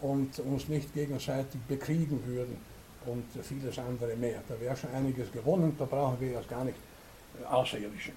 [0.00, 2.56] und uns nicht gegenseitig bekriegen würden
[3.06, 4.42] und vieles andere mehr.
[4.48, 6.76] Da wäre schon einiges gewonnen, da brauchen wir erst gar nicht
[7.48, 8.12] Außerirdische.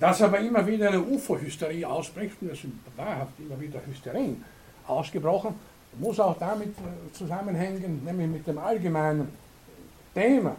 [0.00, 4.44] Dass aber immer wieder eine UFO-Hysterie ausbricht, und es sind wahrhaft immer wieder Hysterien
[4.86, 5.54] ausgebrochen,
[5.98, 9.28] muss auch damit äh, zusammenhängen, nämlich mit dem allgemeinen
[10.14, 10.56] Thema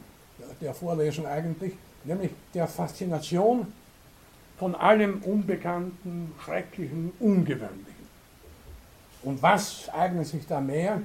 [0.62, 1.74] der Vorlesung eigentlich,
[2.04, 3.72] nämlich der Faszination
[4.58, 8.08] von allem Unbekannten, Schrecklichen, Ungewöhnlichen.
[9.24, 11.02] Und was eignet sich da mehr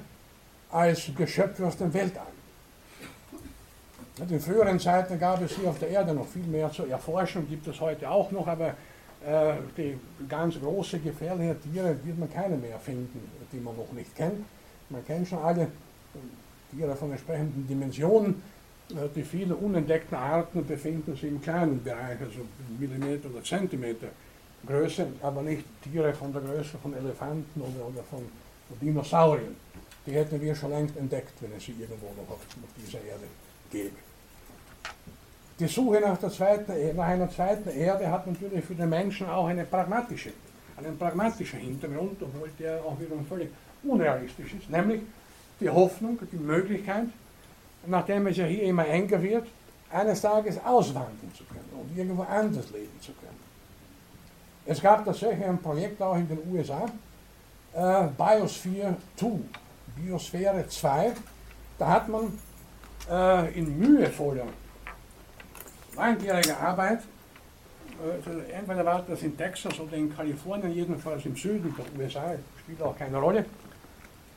[0.71, 2.32] als Geschöpfe aus dem Weltall?
[4.19, 7.67] In früheren Zeiten gab es hier auf der Erde noch viel mehr zu erforschen, gibt
[7.67, 8.75] es heute auch noch, aber
[9.25, 9.97] äh, die
[10.29, 13.19] ganz große, gefährliche Tiere wird man keine mehr finden,
[13.51, 14.45] die man noch nicht kennt.
[14.89, 15.67] Man kennt schon alle
[16.69, 18.43] Tiere von entsprechenden Dimensionen.
[18.91, 22.41] Äh, die vielen unentdeckten Arten befinden sich im kleinen Bereich, also
[22.77, 24.09] Millimeter oder Zentimeter
[24.67, 28.19] Größe, aber nicht Tiere von der Größe von Elefanten oder, oder von,
[28.79, 29.55] Dinosauriern.
[30.05, 32.39] Die hätten wir schon längst entdeckt, wenn es sie irgendwo noch auf,
[32.77, 33.25] dieser Erde
[33.73, 33.97] gäbe.
[35.59, 39.27] Die Suche nach, der zweiten, e, nach einer zweiten Erde hat natürlich für den Menschen
[39.29, 40.31] auch eine pragmatische,
[40.77, 43.49] einen pragmatischen Hintergrund, obwohl der auch wiederum völlig
[43.83, 45.01] unrealistisch ist, nämlich
[45.59, 47.07] die Hoffnung, die Möglichkeit,
[47.85, 49.47] nachdem es ja hier immer enger wird,
[49.91, 53.39] eines Tages auswandern zu können und irgendwo anders leben zu können.
[54.65, 56.85] Es gab tatsächlich ein Projekt auch in den USA,
[57.73, 59.27] äh, Biosphere 2,
[59.95, 61.11] Biosphäre 2,
[61.77, 62.39] da hat man
[63.09, 64.47] äh, in mühevoller,
[65.95, 66.99] langjähriger Arbeit,
[68.03, 72.81] äh, entweder war das in Texas oder in Kalifornien, jedenfalls im Süden der USA, spielt
[72.81, 73.45] auch keine Rolle,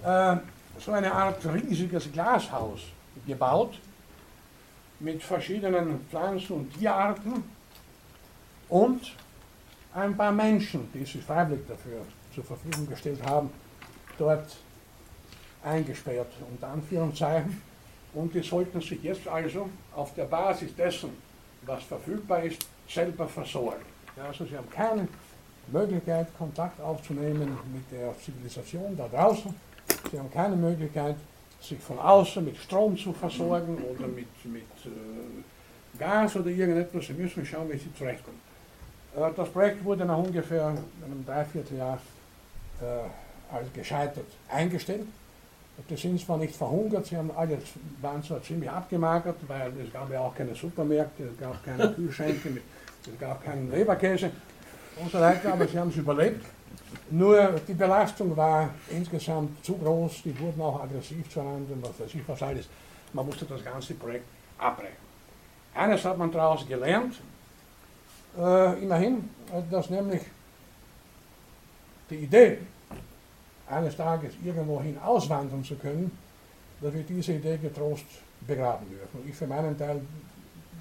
[0.02, 0.36] äh,
[0.78, 2.80] so eine Art riesiges Glashaus
[3.26, 3.78] gebaut
[5.00, 7.44] mit verschiedenen Pflanzen- und Tierarten
[8.68, 9.14] und
[9.94, 12.02] ein paar Menschen, die sich freiwillig dafür
[12.34, 13.50] zur Verfügung gestellt haben,
[14.18, 14.56] dort
[15.64, 17.62] eingesperrt, unter Anführungszeichen.
[18.16, 21.10] Und die sollten sich jetzt also auf der Basis dessen,
[21.66, 23.84] was verfügbar ist, selber versorgen.
[24.16, 25.06] Also sie haben keine
[25.66, 29.54] Möglichkeit, Kontakt aufzunehmen mit der Zivilisation da draußen.
[30.10, 31.16] Sie haben keine Möglichkeit,
[31.60, 37.06] sich von außen mit Strom zu versorgen oder mit, mit äh, Gas oder irgendetwas.
[37.08, 38.40] Sie müssen schauen, wie sie zurechtkommen.
[39.14, 41.98] Äh, das Projekt wurde nach ungefähr einem Dreivierteljahr
[42.80, 45.06] äh, als gescheitert eingestellt.
[45.88, 47.58] Die sind zwar nicht verhungert, sie haben alle,
[48.00, 52.48] waren zwar ziemlich abgemagert, weil es gab ja auch keine Supermärkte, es gab keine Kühlschränke,
[53.02, 54.30] es gab keinen Leberkäse
[54.96, 56.44] und so weiter, aber sie haben es überlebt.
[57.10, 62.26] Nur die Belastung war insgesamt zu groß, die wurden auch aggressiv zueinander was weiß ich
[62.26, 62.68] was alles.
[63.12, 64.24] Man musste das ganze Projekt
[64.58, 64.96] abbrechen.
[65.74, 67.16] Eines hat man daraus gelernt,
[68.38, 69.28] äh, immerhin,
[69.70, 70.22] dass nämlich
[72.10, 72.58] die Idee,
[73.68, 76.16] eines Tages irgendwohin auswandern zu können,
[76.80, 78.04] dass wir diese Idee getrost
[78.46, 79.28] begraben dürfen.
[79.28, 80.00] Ich für meinen Teil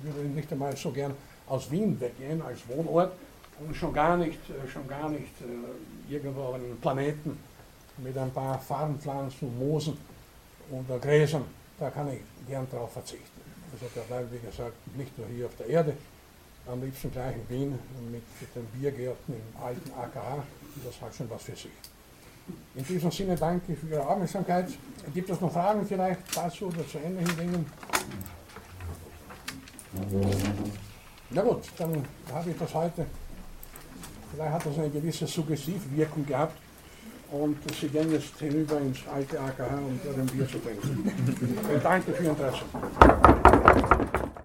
[0.02, 1.14] würde nicht einmal so gern
[1.48, 3.14] aus Wien weggehen als Wohnort
[3.60, 7.38] und schon gar nicht, äh, schon gar nicht äh, irgendwo auf einem Planeten
[7.98, 9.98] mit ein paar Farbenpflanzen, Moosen
[10.70, 11.45] oder Gräsern,
[11.80, 13.41] da kann ich gern darauf verzichten.
[13.72, 15.94] Also bleibe, wie gesagt, nicht nur hier auf der Erde,
[16.68, 17.80] am liebsten gleich in Wien
[18.12, 18.24] mit
[18.56, 20.44] den Biergärten im alten AKH,
[20.84, 21.72] das hat schon was für sich.
[22.76, 24.68] In diesem Sinne danke für Ihre Aufmerksamkeit.
[25.14, 27.66] Gibt es noch Fragen vielleicht dazu oder zu ähnlichen Dingen?
[31.30, 33.06] Na gut, dann habe ich das heute.
[34.32, 36.58] Vielleicht hat das eine gewisse Suggestivwirkung gehabt.
[37.32, 41.12] Und Sie gehen jetzt hinüber ins alte AKH, um ein Bier zu trinken.
[41.82, 43.45] Danke für Ihr Interesse.